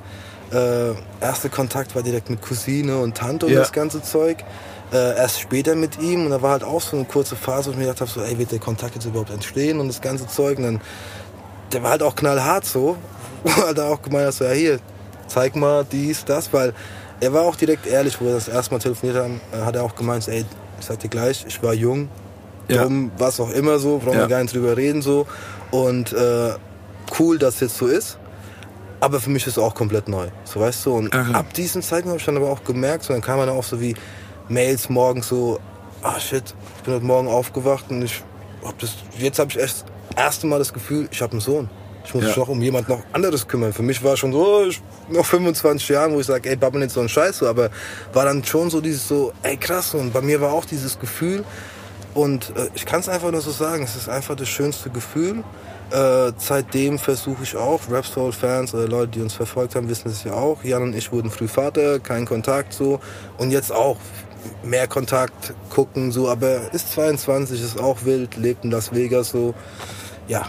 [0.52, 3.60] Äh, erster Kontakt war direkt mit Cousine und Tante und Ja.
[3.60, 4.44] das ganze Zeug.
[4.92, 7.70] Äh, erst später mit ihm und da war halt auch so eine kurze Phase, wo
[7.72, 10.26] ich mir gedacht habe, so, ey, wird der Kontakt jetzt überhaupt entstehen und das ganze
[10.28, 10.58] Zeug.
[10.58, 10.80] Und dann,
[11.72, 12.96] der war halt auch knallhart so,
[13.42, 14.78] wo er halt auch gemeint hat, so, ja hier,
[15.26, 16.72] zeig mal dies, das, weil
[17.18, 19.82] er war auch direkt ehrlich, wo wir das erste Mal telefoniert haben, äh, hat er
[19.82, 20.44] auch gemeint, ey,
[20.78, 22.08] ich sag dir gleich, ich war jung,
[22.68, 22.82] Ja.
[22.84, 24.20] dumm, was auch immer so, brauchen Ja.
[24.24, 25.26] wir gar nicht drüber reden so.
[25.70, 26.50] Und äh,
[27.18, 28.18] cool, dass es jetzt so ist.
[29.00, 30.28] Aber für mich ist es auch komplett neu.
[30.44, 30.94] So weißt du.
[30.94, 31.40] Und Ja, klar.
[31.40, 33.80] ab diesem Zeitpunkt habe ich dann aber auch gemerkt, so, dann kam dann auch so
[33.80, 33.94] wie
[34.48, 35.60] Mails morgens so,
[36.02, 38.22] ah shit, ich bin heute Morgen aufgewacht und ich
[38.64, 39.84] hab das, jetzt habe ich erst
[40.14, 41.68] das erste Mal das Gefühl, ich habe einen Sohn.
[42.04, 42.28] Ich muss Ja.
[42.28, 43.72] mich noch um jemand noch anderes kümmern.
[43.72, 44.80] Für mich war schon so, oh, ich
[45.10, 47.68] noch 25 Jahren, wo ich sage, ey, babbel nicht so einen Scheiß so, aber
[48.12, 49.92] war dann schon so dieses so, ey krass.
[49.94, 51.44] Und bei mir war auch dieses Gefühl,
[52.16, 55.44] Und äh, ich kann es einfach nur so sagen, es ist einfach das schönste Gefühl.
[55.90, 60.08] Äh, seitdem versuche ich auch, Rap Soul Fans oder Leute, die uns verfolgt haben, wissen
[60.08, 60.64] es ja auch.
[60.64, 63.00] Jan und ich wurden früh Vater, kein Kontakt so.
[63.36, 63.98] Und jetzt auch
[64.64, 66.30] mehr Kontakt gucken so.
[66.30, 69.52] Aber ist 22, ist auch wild, lebt in Las Vegas so.
[70.26, 70.46] Ja,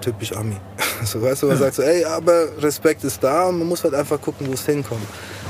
[0.00, 0.56] typisch Ami.
[1.04, 3.94] So, weißt du, man sagt so, ey, aber Respekt ist da und man muss halt
[3.94, 5.06] einfach gucken, wo es hinkommt.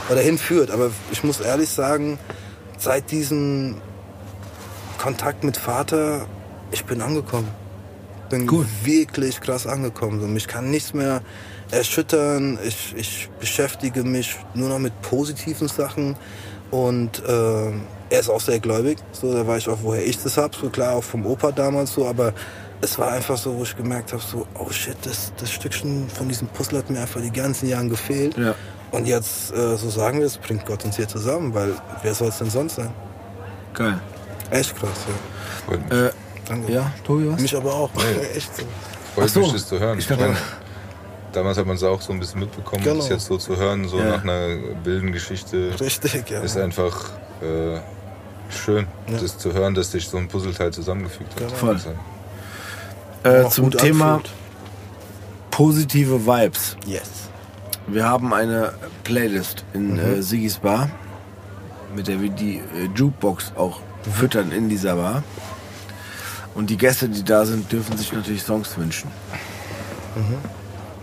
[0.08, 0.70] Oder hinführt.
[0.70, 2.20] Aber ich muss ehrlich sagen,
[2.78, 3.80] seit diesem
[5.00, 6.26] Kontakt mit Vater,
[6.72, 7.48] ich bin angekommen.
[8.28, 8.66] Bin Gut.
[8.84, 10.20] wirklich krass angekommen.
[10.20, 11.22] So, mich kann nichts mehr
[11.70, 12.58] erschüttern.
[12.62, 16.16] Ich, ich beschäftige mich nur noch mit positiven Sachen.
[16.70, 17.70] Und äh,
[18.10, 18.98] er ist auch sehr gläubig.
[19.12, 20.54] So, da weiß ich auch, woher ich das hab.
[20.54, 22.06] So klar, auch vom Opa damals so.
[22.06, 22.34] Aber
[22.82, 26.28] es war einfach so, wo ich gemerkt habe, so, oh shit, das, das Stückchen von
[26.28, 28.36] diesem Puzzle hat mir einfach die ganzen Jahre gefehlt.
[28.36, 28.54] Ja.
[28.90, 31.72] Und jetzt, äh, so sagen wir es, bringt Gott uns hier zusammen, weil
[32.02, 32.90] wer soll es denn sonst sein?
[33.72, 33.98] Geil.
[34.50, 35.14] Echt krass, ja.
[35.66, 36.10] Freut mich, Äh,
[36.46, 36.72] Danke.
[36.72, 37.40] ja, Tobi, was?
[37.40, 37.90] Mich aber auch.
[38.34, 38.62] Echt so.
[39.14, 39.40] freut so.
[39.40, 39.98] mich das zu hören.
[39.98, 40.36] Ich Ich meine,
[41.32, 42.82] damals hat man es auch so ein bisschen mitbekommen.
[42.82, 42.96] Genau.
[42.96, 44.16] Das jetzt so zu hören, so Ja.
[44.16, 44.48] nach einer
[44.84, 46.40] wilden Geschichte, Richtig, ja.
[46.40, 47.10] ist einfach
[47.42, 47.78] äh,
[48.50, 49.18] schön, Ja.
[49.18, 51.46] das zu hören, dass sich so ein Puzzleteil zusammengefügt hat.
[51.46, 51.54] Genau.
[51.54, 51.80] Voll.
[53.22, 54.30] Also, Äh, zum Thema anfühlt.
[55.50, 56.76] positive Vibes.
[56.86, 57.10] Yes.
[57.86, 58.72] Wir haben eine
[59.04, 59.98] Playlist in Mhm.
[60.00, 60.90] äh, Sigis Bar,
[61.94, 63.80] mit der wir die äh, Jukebox auch.
[64.12, 65.22] Füttern in dieser Bar.
[66.54, 69.10] Und die Gäste, die da sind, dürfen sich natürlich Songs wünschen.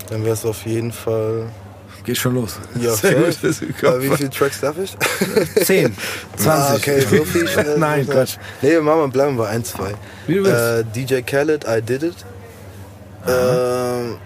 [0.10, 1.50] Dann wäre es auf jeden Fall.
[2.04, 2.60] Geht schon los.
[2.80, 4.96] Ja, Sehr gut, wie viele Tracks darf ich?
[5.66, 5.94] 10,
[6.38, 6.46] 20.
[6.48, 7.78] Ah, okay, so viel schnell.
[7.78, 8.38] Nein, Quatsch.
[8.62, 9.94] Nee, wir machen wir bleiben bei ein, zwei.
[10.26, 10.96] Wie du willst.
[10.96, 12.16] Äh, DJ Khaled, I Did It.
[13.28, 14.18] Ähm,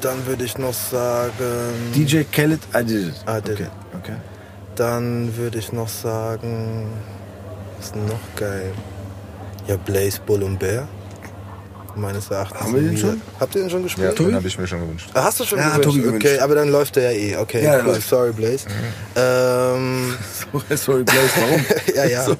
[0.00, 1.92] dann würde ich noch sagen.
[1.94, 3.14] DJ Khaled, I did it.
[3.28, 3.62] I did okay.
[3.62, 3.70] it.
[3.98, 4.16] Okay.
[4.74, 6.88] Dann würde ich noch sagen.
[7.86, 8.72] Ist noch geil?
[9.68, 10.88] Ja, Blaze, Bull und Bear.
[11.94, 12.60] Meines Erachtens.
[12.60, 13.22] Haben wir den wieder- schon?
[13.38, 14.18] Habt ihr den schon ja, gespielt?
[14.18, 15.08] den habe ich mir schon gewünscht.
[15.14, 15.84] Ah, Hast du schon Ja, gewünscht?
[15.88, 16.26] Tobi gewünscht.
[16.26, 17.36] Okay, aber dann läuft der ja eh.
[17.36, 17.92] Okay, Ja, cool.
[17.92, 18.08] läuft.
[18.08, 18.66] sorry Blaze.
[19.14, 20.14] Ähm,
[20.52, 21.64] So, Sorry, Blaze, warum?
[21.94, 22.24] ja, ja.
[22.24, 22.36] So,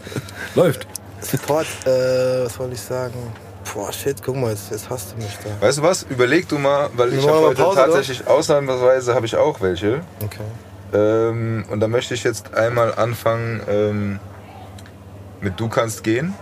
[0.57, 0.87] läuft.
[1.21, 3.15] Support, äh, was wollte ich sagen?
[3.73, 5.65] Boah, shit, guck mal, jetzt, jetzt hast du mich da.
[5.65, 6.03] Weißt du was?
[6.11, 7.87] Überleg du mal, weil ich habe heute Pause, oder?
[7.87, 10.01] tatsächlich ausnahmsweise habe ich auch welche.
[10.25, 10.41] Okay.
[10.93, 14.19] Ähm, und da möchte ich jetzt einmal anfangen ähm,
[15.41, 16.35] mit Du kannst gehen.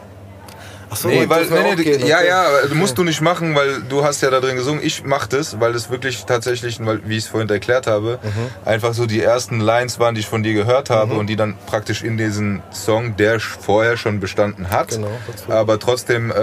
[0.91, 4.21] Achso, Nee, weil, nee, nee, ja, ja, aber musst du nicht machen, weil du hast
[4.21, 4.81] ja da drin gesungen.
[4.85, 8.69] Ich mach das, weil es wirklich tatsächlich, weil, wie ich es vorhin erklärt habe, Mhm.
[8.69, 11.57] einfach so die ersten Lines waren, die ich von dir gehört habe und die dann
[11.67, 15.09] praktisch in diesen Song, der vorher schon bestanden hat, Genau,
[15.49, 16.37] aber trotzdem äh,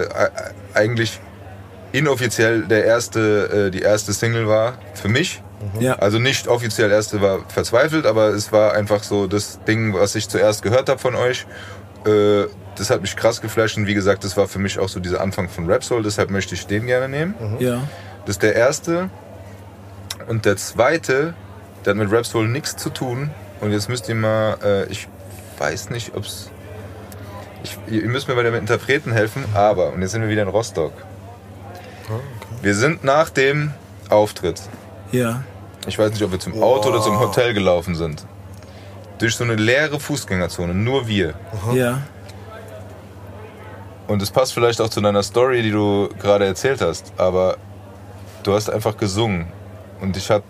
[0.00, 0.08] äh,
[0.74, 1.20] eigentlich
[1.92, 5.42] inoffiziell der erste, äh, die erste Single war für mich.
[5.80, 5.94] Ja.
[5.94, 10.28] Also nicht offiziell erste war verzweifelt, aber es war einfach so das Ding, was ich
[10.28, 11.46] zuerst gehört habe von euch.
[12.06, 15.00] Äh, das hat mich krass geflasht und wie gesagt, das war für mich auch so
[15.00, 17.34] dieser Anfang von Rap Soul, deshalb möchte ich den gerne nehmen.
[17.58, 17.82] Ja.
[18.24, 19.10] Das ist der erste.
[20.28, 21.34] Und der zweite,
[21.84, 23.30] der hat mit Rap Soul nichts zu tun.
[23.60, 25.08] Und jetzt müsst ihr mal, äh, ich
[25.58, 26.50] weiß nicht, ob's.
[27.64, 30.48] Ich, ihr müsst mir bei dem Interpreten helfen, aber, und jetzt sind wir wieder in
[30.48, 30.92] Rostock.
[32.62, 33.72] Wir sind nach dem
[34.08, 34.62] Auftritt
[35.12, 35.42] Ja.
[35.86, 38.24] ich weiß nicht, ob wir zum Auto oder zum Hotel gelaufen sind.
[39.18, 41.34] Durch so eine leere Fußgängerzone, nur wir.
[41.74, 42.02] Ja.
[44.06, 47.56] Und es passt vielleicht auch zu deiner Story, die du gerade erzählt hast, aber
[48.42, 49.48] du hast einfach gesungen.
[50.00, 50.44] Und ich habe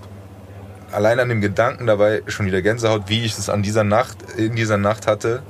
[0.93, 4.55] allein an dem Gedanken dabei schon wieder Gänsehaut, wie ich es an dieser Nacht, in
[4.55, 5.43] dieser Nacht hatte.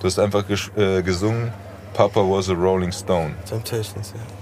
[0.00, 1.52] Du hast einfach ges äh, gesungen,
[1.94, 3.34] Papa was a Rolling Stone.
[3.48, 4.35] Temptations, ja.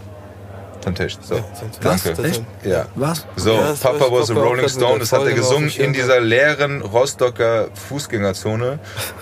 [0.85, 1.23] Temptation.
[1.25, 2.03] So, Ja, Temptations.
[2.05, 2.19] danke.
[2.23, 2.31] Was?
[2.31, 2.43] Echt?
[2.65, 2.87] Ja.
[2.95, 3.27] Was?
[3.37, 6.21] So, Ja, das Papa was a Papa Rolling Stone, das hat er gesungen in dieser
[6.21, 8.79] leeren Rostocker Fußgängerzone.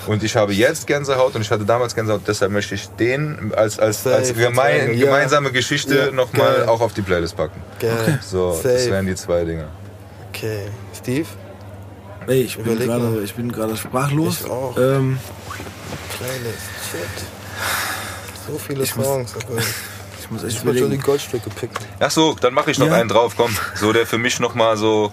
[0.07, 3.79] Und ich habe jetzt Gänsehaut und ich hatte damals Gänsehaut, deshalb möchte ich den als,
[3.79, 5.07] als, als gemein, ja.
[5.07, 7.61] gemeinsame Geschichte Ja, nochmal auch auf die Playlist packen.
[7.81, 8.19] Geil.
[8.23, 8.91] So, das Safe.
[8.91, 9.69] wären die zwei Dinge.
[10.31, 10.69] Okay.
[10.97, 11.27] Steve?
[12.27, 14.43] Ey, ich bin gerade, ich bin gerade sprachlos.
[14.45, 14.77] Ich auch.
[14.77, 15.19] Ähm,
[16.17, 16.63] Playlist.
[16.91, 17.27] Shit.
[18.49, 19.35] So viele Ich muss- Songs.
[19.37, 19.61] Aber
[20.25, 20.99] ich muss echt ich schon die.
[20.99, 21.77] Goldstücke picken.
[22.01, 22.95] Ach so, dann mache ich noch Ja.
[22.95, 23.57] einen drauf, komm.
[23.75, 25.13] So, der für mich nochmal so,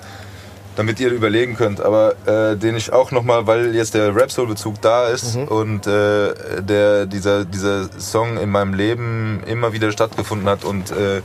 [0.75, 5.07] damit ihr überlegen könnt, aber äh, den ich auch nochmal, weil jetzt der Rap-Soul-Bezug da
[5.07, 5.43] ist Mhm.
[5.49, 11.21] und äh, der, dieser, dieser Song in meinem Leben immer wieder stattgefunden hat und äh,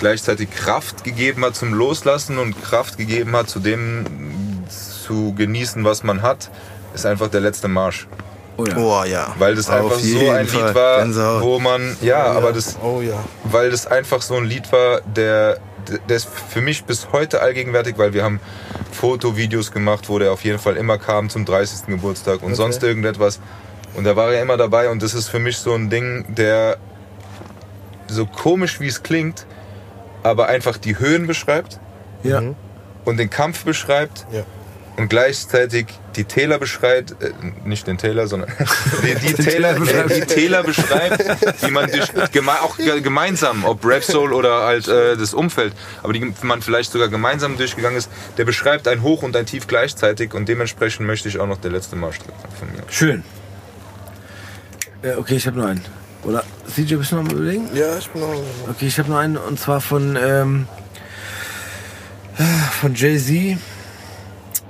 [0.00, 4.04] gleichzeitig Kraft gegeben hat zum Loslassen und Kraft gegeben hat zu dem
[5.06, 6.50] zu genießen, was man hat,
[6.94, 8.06] ist einfach der letzte Marsch.
[8.56, 8.76] Oh ja.
[8.76, 9.34] Oh ja.
[9.38, 10.64] Weil das einfach so ein Fall.
[10.66, 11.42] Lied war, Gänsehaut.
[11.42, 13.22] wo man, ja, oh, aber das, Oh ja.
[13.44, 15.58] weil das einfach so ein Lied war, der,
[16.08, 18.40] der ist für mich bis heute allgegenwärtig, weil wir haben
[18.92, 21.86] Fotovideos gemacht, wo der auf jeden Fall immer kam zum 30.
[21.86, 22.54] Geburtstag und Okay.
[22.54, 23.40] sonst irgendetwas.
[23.94, 26.76] Und da war er immer dabei und das ist für mich so ein Ding, der
[28.06, 29.46] so komisch wie es klingt,
[30.22, 31.80] aber einfach die Höhen beschreibt
[32.22, 32.40] Ja.
[33.04, 34.42] und den Kampf beschreibt Ja.
[34.96, 35.86] und gleichzeitig
[36.16, 37.32] die Täler beschreibt, äh,
[37.64, 38.50] nicht den Täler, sondern
[39.02, 41.24] die, die, Täler, Täler nee, die Täler beschreibt,
[41.66, 45.72] die man durch, geme auch ge- gemeinsam, ob Rap Soul oder halt äh, das Umfeld,
[46.02, 49.66] aber die man vielleicht sogar gemeinsam durchgegangen ist, der beschreibt ein Hoch und ein Tief
[49.66, 52.26] gleichzeitig und dementsprechend möchte ich auch noch der letzte Marschritt
[52.58, 52.82] von mir.
[52.90, 53.24] Schön.
[55.02, 55.84] Äh, okay, ich habe nur einen.
[56.22, 56.42] Oder
[56.74, 57.68] CJ, bist du noch am überlegen?
[57.74, 58.32] Ja, ich bin noch.
[58.70, 60.66] Okay, ich habe noch einen und zwar von ähm,
[62.80, 63.58] von Jay Z.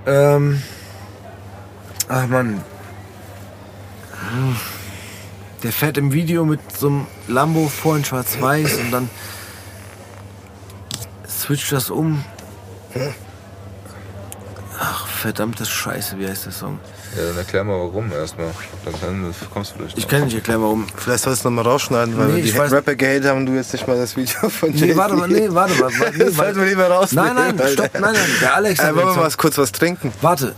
[0.06, 0.62] Ähm,
[2.08, 2.62] ach man,
[5.62, 9.10] der fährt im Video mit so einem Lambo vor in Schwarz-Weiß und dann
[11.28, 12.24] switcht das um.
[14.78, 16.78] Ach verdammte Scheiße, wie heißt der Song?
[17.16, 18.48] Ja, dann erklär mal warum erstmal.
[18.84, 20.10] Dann kann, kommst du vielleicht Ich noch.
[20.10, 20.86] kann nicht erklären, warum.
[20.96, 23.38] Vielleicht sollst du noch mal rausschneiden, weil Nee, wir die ich weiß- Rapper gehatet haben
[23.38, 24.96] und du jetzt nicht mal das Video von Nee, Jay-Z.
[24.96, 25.92] warte mal, nee, warte mal.
[26.00, 27.34] warte, Nee, Das sollten wir lieber rausnehmen.
[27.34, 28.16] nein, nein, stopp, nein, nein.
[28.40, 30.12] Der Alex Äh, wollen wir mal kurz was trinken?
[30.20, 30.54] Warte,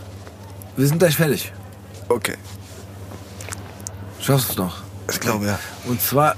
[0.77, 1.51] wir sind gleich fertig.
[2.09, 2.35] Okay.
[4.21, 4.77] Schaffst du es noch?
[5.11, 5.59] Ich glaube, ja.
[5.85, 6.35] Und zwar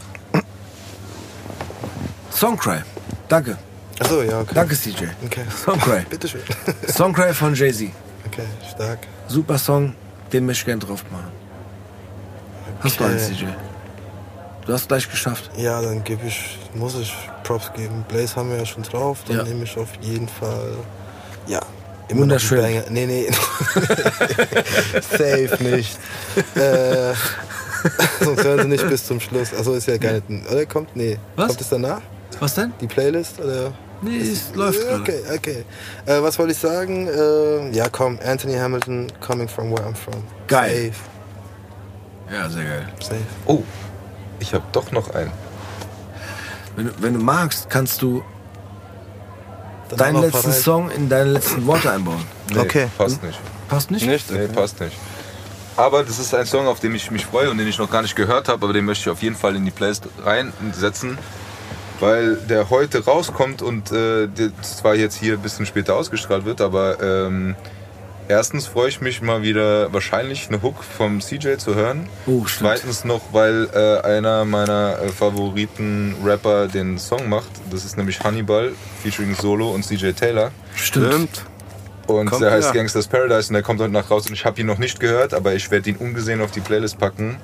[2.31, 2.79] Songcry.
[3.27, 3.57] Danke.
[3.99, 4.53] Achso, ja, okay.
[4.53, 5.05] Danke, CJ.
[5.25, 5.43] Okay.
[5.63, 6.05] Songcry.
[6.09, 6.41] Bitteschön.
[6.87, 7.89] Songcry von Jay-Z.
[8.27, 8.99] Okay, stark.
[9.27, 9.93] Super Song,
[10.31, 11.31] den möchte ich gerne drauf machen.
[12.81, 13.45] Hast du einen, CJ?
[14.65, 15.49] Du hast gleich geschafft.
[15.57, 17.13] Ja, dann gebe ich, muss ich
[17.43, 18.05] Props geben.
[18.07, 19.43] Blaze haben wir ja schon drauf, dann Ja.
[19.43, 20.75] nehme ich auf jeden Fall.
[21.47, 21.59] Ja.
[22.09, 22.75] Immer Wunderschön.
[22.75, 22.89] noch.
[22.89, 23.29] Nee, nee.
[25.01, 25.97] Safe nicht.
[26.55, 27.13] äh,
[28.23, 29.53] sonst hören sie nicht bis zum Schluss.
[29.53, 30.51] Achso, ist ja gar nicht.
[30.51, 30.95] Oder kommt?
[30.95, 31.17] Nee.
[31.35, 31.47] Was?
[31.47, 32.01] Kommt es danach?
[32.39, 32.73] Was denn?
[32.81, 33.39] Die Playlist?
[33.39, 33.73] Oder?
[34.01, 35.01] Nee, es läuft gerade.
[35.01, 35.65] Okay, okay.
[36.05, 37.07] Äh, was wollte ich sagen?
[37.07, 40.23] Äh, ja, komm, Anthony Hamilton, Coming from where I'm from.
[40.47, 40.91] Geil.
[40.93, 42.87] Safe, Ja, sehr geil.
[43.01, 43.17] safe.
[43.45, 43.63] Oh,
[44.39, 45.31] ich habe doch noch einen.
[46.77, 48.23] Wenn, du- wenn du magst, kannst du
[49.97, 50.51] deinen letzten.
[50.51, 52.23] Song in deine letzten Worte einbauen.
[52.53, 52.87] Nee, Okay.
[52.97, 53.39] Passt nicht.
[53.67, 54.05] Passt nicht?
[54.05, 54.31] Nicht?
[54.31, 54.95] Nee, passt nicht.
[55.75, 58.01] Aber das ist ein Song, auf den ich mich freue und den ich noch gar
[58.01, 61.17] nicht gehört habe, aber den möchte ich auf jeden Fall in die Playlist reinsetzen,
[61.99, 66.59] weil der heute rauskommt und äh, der zwar jetzt hier ein bisschen später ausgestrahlt wird,
[66.59, 67.55] aber ähm,
[68.29, 72.07] erstens freue ich mich mal wieder wahrscheinlich eine Hook vom CJ zu hören.
[72.25, 72.69] Oh, stimmt.
[72.69, 77.49] Zweitens noch, weil äh, einer meiner äh, Favoriten Rapper den Song macht.
[77.69, 78.71] Das ist nämlich Hannibal
[79.03, 80.51] featuring Solo und CJ Taylor.
[80.75, 81.43] Stimmt.
[82.07, 82.79] Und Kommt der heißt wieder.
[82.79, 85.33] Gangsters Paradise und der kommt heute Nacht raus und ich habe ihn noch nicht gehört,
[85.33, 87.37] aber ich werde ihn ungesehen auf die Playlist packen.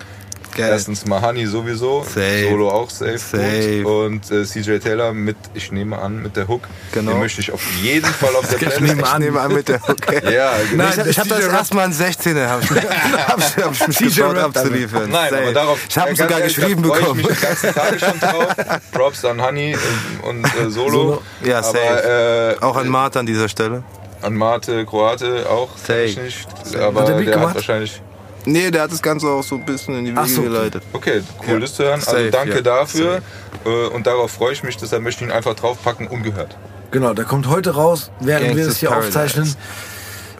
[0.56, 0.70] Geil.
[0.72, 2.48] Erstens Mahani sowieso, Safe.
[2.50, 3.86] Solo auch safe, Safe.
[3.86, 6.62] Und äh, CJ Taylor mit, ich nehme an, mit der Hook.
[6.94, 7.12] Genau.
[7.12, 8.82] Den möchte ich auf jeden Fall auf der Playlist.
[8.82, 9.22] nehme Ich an.
[9.22, 10.34] nehme an mit der Okay.
[10.34, 10.86] Ja, genau.
[10.90, 15.10] ich ich habe das erstmal ein 16er, habe ich, hab ich, ich mich getraut abzuliefern.
[15.10, 15.42] Nein, Safe.
[15.44, 15.80] aber darauf.
[15.90, 17.20] Ich habe sogar ehrlich, geschrieben bekommen.
[17.20, 18.48] Ich mich die ganzen Tage schon drauf.
[18.94, 19.76] Props an Honey
[20.24, 20.90] und, und äh, Solo.
[20.92, 21.22] Solo.
[21.44, 21.78] Ja, safe.
[21.80, 23.84] Aber, äh, Auch an Martha an dieser Stelle.
[24.22, 25.70] an Mate, Kroate auch.
[25.78, 26.04] Safe.
[26.06, 26.48] Ich nicht.
[26.80, 27.56] Aber Hat der der, hat gemacht?
[27.56, 28.02] wahrscheinlich.
[28.46, 30.50] Nee, der hat das Ganze auch so ein bisschen in die Wege so, okay.
[30.50, 30.84] geleitet.
[30.94, 31.60] Okay, cool, Ja.
[31.60, 31.94] das zu hören.
[32.00, 32.62] Also Safe, danke ja.
[32.62, 33.22] dafür.
[33.66, 36.56] Äh, Und darauf freue ich mich, deshalb möchte ich ihn einfach draufpacken, ungehört.
[36.92, 39.08] Genau, der kommt heute raus, während wir Gangsters das hier Paradise.
[39.20, 39.56] aufzeichnen.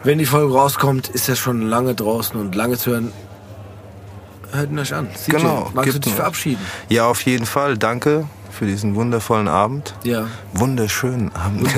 [0.04, 3.12] Wenn die Folge rauskommt, ist er schon lange draußen und lange zu hören.
[4.52, 5.08] Hört ihn euch an.
[5.14, 6.64] CJ, Genau, magst du gibt dich verabschieden?
[6.88, 7.76] Ja, auf jeden Fall.
[7.76, 9.94] Danke für diesen wundervollen Abend.
[10.02, 10.26] Ja.
[10.54, 11.68] Wunderschönen Abend.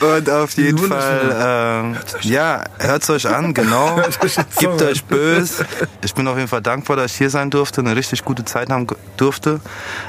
[0.00, 1.30] Und auf jeden Wunderschön.
[1.30, 4.00] Fall, ähm, ja, hört's euch an, genau.
[4.58, 5.64] Gebt euch böse.
[6.04, 8.70] Ich bin auf jeden Fall dankbar, dass ich hier sein durfte, eine richtig gute Zeit
[8.70, 9.60] haben durfte.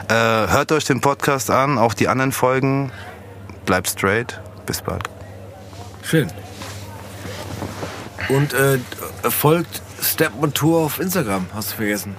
[0.07, 2.91] Äh, hört euch den Podcast an, auch die anderen Folgen.
[3.65, 4.41] Bleibt straight.
[4.65, 5.07] Bis bald.
[6.01, 6.31] Schön.
[8.29, 8.79] Und äh,
[9.29, 12.15] folgt Step on Tour auf Instagram, hast du vergessen.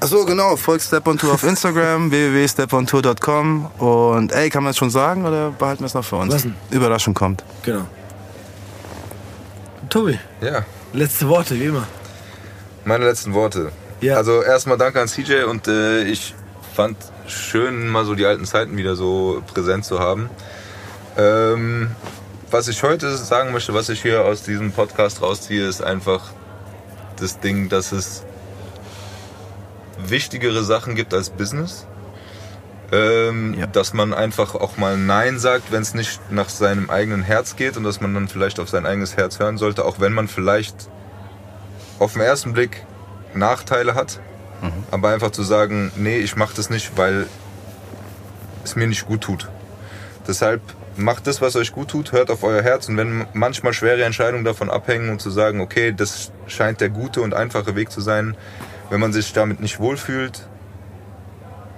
[0.00, 0.56] Achso, genau.
[0.56, 3.66] Folgt Step on Tour auf Instagram, www.stepontour.com.
[3.78, 6.34] Und ey, kann man das schon sagen oder behalten wir es noch für uns?
[6.34, 6.54] Was denn?
[6.70, 7.42] Überraschung kommt.
[7.64, 7.86] Genau.
[9.88, 11.86] Tobi, Ja, letzte Worte, wie immer.
[12.84, 13.72] meine letzten Worte.
[14.00, 14.16] Ja.
[14.16, 16.34] Also erstmal danke an CJ und äh, ich
[16.76, 16.96] fand
[17.26, 20.28] schön, mal so die alten Zeiten wieder so präsent zu haben.
[21.16, 21.90] Ähm,
[22.50, 26.20] was ich heute sagen möchte, was ich hier aus diesem Podcast rausziehe, ist einfach
[27.18, 28.22] das Ding, dass es
[30.06, 31.86] wichtigere Sachen gibt als Business.
[32.90, 33.66] Ähm, Ja.
[33.66, 37.76] Dass man einfach auch mal Nein sagt, wenn es nicht nach seinem eigenen Herz geht
[37.76, 40.88] und dass man dann vielleicht auf sein eigenes Herz hören sollte, auch wenn man vielleicht
[41.98, 42.84] auf den ersten Blick
[43.34, 44.20] Nachteile hat,
[44.90, 47.26] aber einfach zu sagen, nee, ich mache das nicht, weil
[48.64, 49.48] es mir nicht gut tut.
[50.26, 50.62] Deshalb
[50.96, 54.44] macht das, was euch gut tut, hört auf euer Herz und wenn manchmal schwere Entscheidungen
[54.44, 58.36] davon abhängen und zu sagen, okay, das scheint der gute und einfache Weg zu sein,
[58.90, 60.46] wenn man sich damit nicht wohlfühlt,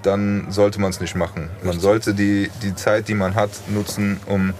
[0.03, 1.51] dann sollte man es nicht machen.
[1.63, 4.55] Man sollte die, die Zeit, die man hat, nutzen, um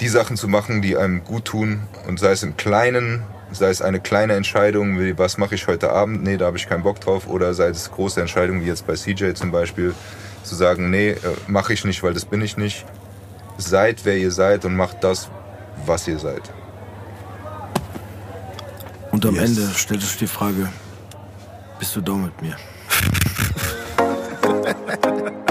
[0.00, 3.22] die Sachen zu machen, die einem gut tun und sei es im Kleinen,
[3.52, 6.68] sei es eine kleine Entscheidung, wie was mache ich heute Abend, nee, da habe ich
[6.68, 9.94] keinen Bock drauf, oder sei es große Entscheidungen, wie jetzt bei CJ zum Beispiel,
[10.42, 12.84] zu sagen, nee, äh, mache ich nicht, weil das bin ich nicht.
[13.56, 15.30] Seid, wer ihr seid und macht das,
[15.86, 16.42] was ihr seid.
[19.12, 19.44] Und am Yes.
[19.44, 20.68] Ende stellt sich die Frage,
[21.84, 22.56] bist du dumm mit mir?